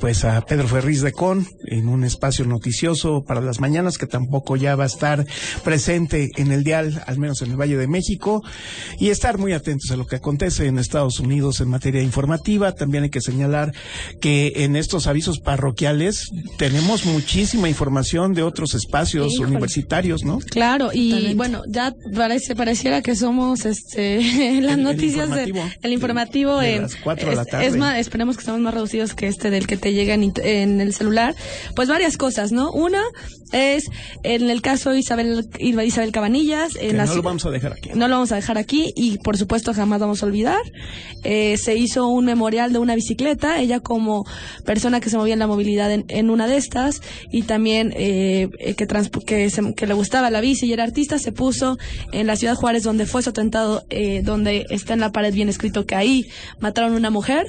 pues 0.00 0.24
a 0.24 0.40
Pedro 0.42 0.68
Ferriz 0.68 1.02
de 1.02 1.12
Con 1.12 1.46
en 1.66 1.88
un 1.88 2.04
espacio 2.04 2.44
noticioso 2.44 3.24
para 3.24 3.40
las 3.40 3.60
mañanas 3.60 3.98
que 3.98 4.06
tampoco 4.06 4.56
ya 4.56 4.76
va 4.76 4.84
a 4.84 4.88
estar 4.88 5.26
presente 5.62 6.30
en 6.36 6.52
el 6.52 6.64
dial, 6.64 7.02
al 7.06 7.18
menos 7.18 7.42
en 7.42 7.50
el 7.50 7.56
Valle 7.56 7.76
de 7.76 7.86
México, 7.86 8.42
y 8.98 9.10
estar 9.10 9.38
muy 9.38 9.52
atentos 9.52 9.90
a 9.90 9.96
lo 9.96 10.06
que 10.06 10.16
acontece 10.16 10.66
en 10.66 10.78
Estados 10.78 11.20
Unidos 11.20 11.60
en 11.60 11.68
materia 11.68 12.02
informativa. 12.02 12.72
También 12.72 13.04
hay 13.04 13.10
que 13.10 13.20
señalar 13.20 13.72
que 14.20 14.52
en 14.56 14.76
estos 14.76 15.06
avisos 15.06 15.40
parroquiales 15.40 16.30
tenemos 16.58 17.06
muchísima 17.06 17.68
información 17.68 18.34
de 18.34 18.42
otros 18.42 18.74
espacios 18.74 19.33
Híjole. 19.34 19.50
universitarios, 19.50 20.24
¿no? 20.24 20.38
Claro, 20.38 20.90
y 20.92 21.08
Totalmente. 21.10 21.36
bueno, 21.36 21.62
ya 21.68 21.94
parece, 22.14 22.54
pareciera 22.56 23.02
que 23.02 23.14
somos 23.16 23.64
este 23.64 24.16
las 24.62 24.76
El- 24.78 24.82
noticias 24.82 25.30
de- 25.30 25.44
informativo. 25.48 25.64
el 25.82 25.92
informativo 25.92 26.58
De 26.58 26.76
en 26.76 26.82
las 26.82 26.96
cuatro 26.96 27.30
de 27.30 27.36
la 27.36 27.42
es- 27.42 27.48
tarde. 27.48 27.66
es 27.66 27.76
más, 27.76 27.98
esperemos 27.98 28.36
que 28.36 28.40
estemos 28.40 28.60
más 28.60 28.74
reducidos 28.74 29.14
que 29.14 29.26
este 29.28 29.50
del 29.50 29.66
que 29.66 29.76
te 29.76 29.92
llega 29.92 30.14
en, 30.14 30.80
el 30.80 30.94
celular. 30.94 31.34
Pues 31.76 31.88
varias 31.88 32.16
cosas, 32.16 32.52
¿no? 32.52 32.70
Una 32.72 33.02
es 33.52 33.84
en 34.24 34.50
el 34.50 34.62
caso 34.62 34.90
de 34.90 34.98
Isabel 34.98 35.48
Isabel 35.58 36.10
Cabanillas, 36.12 36.72
en 36.80 36.96
la 36.96 37.06
no 37.06 37.14
lo 37.14 37.22
vamos 37.22 37.46
a 37.46 37.50
dejar 37.50 37.72
aquí. 37.74 37.90
no 37.94 38.08
lo 38.08 38.14
vamos 38.16 38.32
a 38.32 38.36
dejar 38.36 38.58
aquí 38.58 38.92
y 38.96 39.18
por 39.18 39.36
supuesto 39.36 39.72
jamás 39.74 40.00
vamos 40.00 40.22
a 40.22 40.26
olvidar. 40.26 40.58
Eh, 41.22 41.56
se 41.56 41.76
hizo 41.76 42.08
un 42.08 42.24
memorial 42.24 42.72
de 42.72 42.78
una 42.78 42.94
bicicleta, 42.94 43.60
ella 43.60 43.80
como 43.80 44.26
persona 44.64 45.00
que 45.00 45.08
se 45.10 45.16
movía 45.16 45.34
en 45.34 45.38
la 45.38 45.46
movilidad 45.46 45.92
en, 45.92 46.04
en 46.08 46.30
una 46.30 46.46
de 46.46 46.56
estas 46.56 47.00
y 47.30 47.42
también 47.42 47.92
eh, 47.96 48.48
eh, 48.58 48.74
que, 48.74 48.86
transpu- 48.88 49.23
que, 49.24 49.50
se- 49.50 49.74
que 49.74 49.86
le 49.86 49.94
gustaba 49.94 50.30
la 50.30 50.40
bici 50.40 50.66
y 50.66 50.72
era 50.72 50.84
artista, 50.84 51.18
se 51.18 51.32
puso 51.32 51.78
en 52.12 52.26
la 52.26 52.36
ciudad 52.36 52.54
Juárez 52.54 52.82
donde 52.82 53.06
fue 53.06 53.22
su 53.22 53.30
atentado, 53.30 53.84
eh, 53.90 54.22
donde 54.22 54.66
está 54.70 54.94
en 54.94 55.00
la 55.00 55.12
pared 55.12 55.32
bien 55.32 55.48
escrito 55.48 55.86
que 55.86 55.94
ahí 55.94 56.26
mataron 56.60 56.94
a 56.94 56.96
una 56.96 57.10
mujer. 57.10 57.46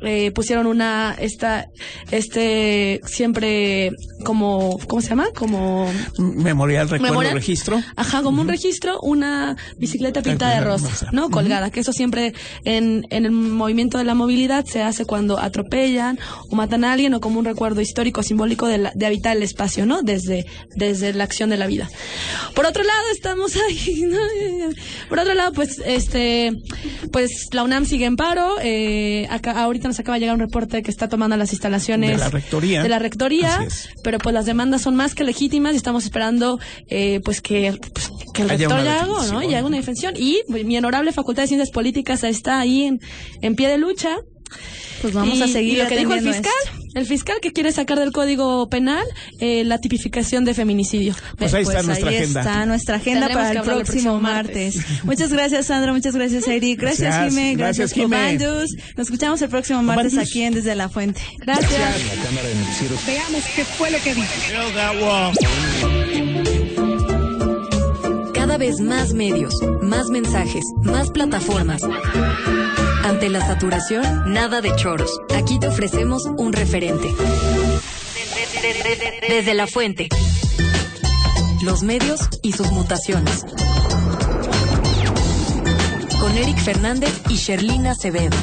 Eh, 0.00 0.30
pusieron 0.30 0.68
una 0.68 1.16
esta 1.18 1.66
este 2.12 3.00
siempre 3.04 3.90
como 4.24 4.78
cómo 4.86 5.00
se 5.02 5.08
llama 5.08 5.26
como 5.36 5.88
Memorial, 6.18 6.88
recuerdo, 6.88 7.12
Memorial. 7.14 7.34
registro. 7.34 7.80
Ajá, 7.96 8.22
como 8.22 8.40
un 8.42 8.48
registro, 8.48 9.00
una 9.00 9.56
bicicleta 9.76 10.22
pintada 10.22 10.54
de 10.54 10.60
rosa, 10.60 11.08
¿no? 11.12 11.30
Colgada, 11.30 11.70
que 11.70 11.80
eso 11.80 11.92
siempre 11.92 12.32
en, 12.64 13.06
en 13.10 13.24
el 13.24 13.32
movimiento 13.32 13.98
de 13.98 14.04
la 14.04 14.14
movilidad 14.14 14.64
se 14.66 14.82
hace 14.82 15.04
cuando 15.04 15.38
atropellan 15.38 16.18
o 16.50 16.54
matan 16.54 16.84
a 16.84 16.92
alguien 16.92 17.14
o 17.14 17.20
como 17.20 17.38
un 17.40 17.44
recuerdo 17.44 17.80
histórico, 17.80 18.22
simbólico 18.22 18.68
de, 18.68 18.78
la- 18.78 18.92
de 18.94 19.04
habitar 19.06 19.36
el 19.36 19.42
espacio, 19.42 19.84
¿no? 19.84 20.02
Desde, 20.02 20.46
desde 20.76 21.12
la 21.18 21.24
acción 21.24 21.50
de 21.50 21.56
la 21.58 21.66
vida. 21.66 21.90
Por 22.54 22.64
otro 22.66 22.82
lado, 22.82 23.02
estamos 23.12 23.54
ahí, 23.68 24.02
¿no? 24.08 24.18
Por 25.08 25.18
otro 25.18 25.34
lado, 25.34 25.52
pues, 25.52 25.82
este, 25.84 26.52
pues 27.12 27.48
la 27.52 27.62
UNAM 27.64 27.84
sigue 27.84 28.06
en 28.06 28.16
paro, 28.16 28.56
eh, 28.62 29.26
acá, 29.30 29.52
ahorita 29.62 29.88
nos 29.88 29.98
acaba 30.00 30.14
de 30.16 30.20
llegar 30.20 30.34
un 30.34 30.40
reporte 30.40 30.82
que 30.82 30.90
está 30.90 31.08
tomando 31.08 31.36
las 31.36 31.52
instalaciones 31.52 32.10
De 32.12 32.16
la 32.16 32.30
rectoría. 32.30 32.82
de 32.82 32.88
la 32.88 32.98
rectoría, 32.98 33.56
Así 33.58 33.66
es. 33.66 33.88
pero 34.02 34.18
pues 34.18 34.32
las 34.34 34.46
demandas 34.46 34.82
son 34.82 34.96
más 34.96 35.14
que 35.14 35.24
legítimas 35.24 35.74
y 35.74 35.76
estamos 35.76 36.04
esperando 36.04 36.58
eh, 36.88 37.20
pues 37.24 37.40
que, 37.40 37.78
pues, 37.92 38.10
que 38.34 38.42
el 38.42 38.48
rector 38.48 38.84
ya 38.84 39.02
haga, 39.02 39.06
¿no? 39.32 39.42
Y 39.42 39.54
haga 39.54 39.66
una 39.66 39.76
defensión. 39.76 40.14
Y 40.16 40.40
pues, 40.48 40.64
mi 40.64 40.76
honorable 40.78 41.12
Facultad 41.12 41.42
de 41.42 41.48
Ciencias 41.48 41.70
Políticas 41.70 42.24
está 42.24 42.60
ahí 42.60 42.84
en, 42.84 43.00
en 43.42 43.54
pie 43.56 43.68
de 43.68 43.78
lucha. 43.78 44.16
Pues 45.02 45.12
vamos 45.14 45.38
Y- 45.38 45.42
a 45.42 45.48
seguir 45.48 45.74
y 45.74 45.76
lo 45.82 45.88
que 45.88 45.96
dijo 45.96 46.12
el 46.14 46.20
fiscal, 46.22 46.52
el 46.98 47.06
fiscal 47.06 47.38
que 47.40 47.52
quiere 47.52 47.72
sacar 47.72 47.98
del 47.98 48.12
Código 48.12 48.68
Penal 48.68 49.04
eh, 49.40 49.64
la 49.64 49.78
tipificación 49.78 50.44
de 50.44 50.54
feminicidio. 50.54 51.14
Pues 51.36 51.54
ahí 51.54 51.62
está 51.62 51.82
nuestra 51.82 52.10
ahí 52.10 52.16
agenda. 52.16 52.40
está 52.40 52.66
nuestra 52.66 52.96
agenda 52.96 53.26
Tendremos 53.28 53.48
para 53.48 53.60
el 53.60 53.64
próximo, 53.84 54.20
martes. 54.20 54.76
martes. 54.76 55.04
Muchas 55.04 55.32
gracias, 55.32 55.66
Sandra. 55.66 55.92
Muchas 55.92 56.14
gracias, 56.14 56.46
Eric. 56.48 56.80
Gracias, 56.80 57.14
Gracias. 57.14 57.34
Jime. 57.34 57.54
Gracias. 57.54 57.94
Cobandus. 57.94 58.74
Nos 58.96 59.06
escuchamos 59.06 59.40
el 59.42 59.48
próximo 59.48 59.82
martes 59.82 60.18
aquí 60.18 60.42
en 60.42 60.54
Desde 60.54 60.74
la 60.74 60.88
Fuente. 60.88 61.20
Gracias. 61.38 61.70
Veamos 63.06 63.44
qué 63.54 63.64
fue 63.64 63.90
lo 63.90 63.98
que 64.02 64.14
dijo. 64.14 64.26
Cada 68.34 68.56
vez 68.58 68.80
más 68.80 69.12
medios, 69.12 69.54
más 69.82 70.08
mensajes, 70.08 70.64
más 70.82 71.10
plataformas. 71.10 71.82
Ante 73.04 73.28
la 73.28 73.40
saturación, 73.40 74.32
nada 74.32 74.60
de 74.60 74.74
choros. 74.76 75.10
Aquí 75.34 75.58
te 75.58 75.68
ofrecemos 75.68 76.24
un 76.24 76.52
referente. 76.52 77.08
Desde 79.28 79.54
la 79.54 79.66
fuente. 79.66 80.08
Los 81.62 81.82
medios 81.82 82.20
y 82.42 82.52
sus 82.52 82.70
mutaciones. 82.72 83.44
Con 86.20 86.36
Eric 86.36 86.58
Fernández 86.58 87.12
y 87.28 87.36
Sherlina 87.36 87.92
Acevedo. 87.92 88.36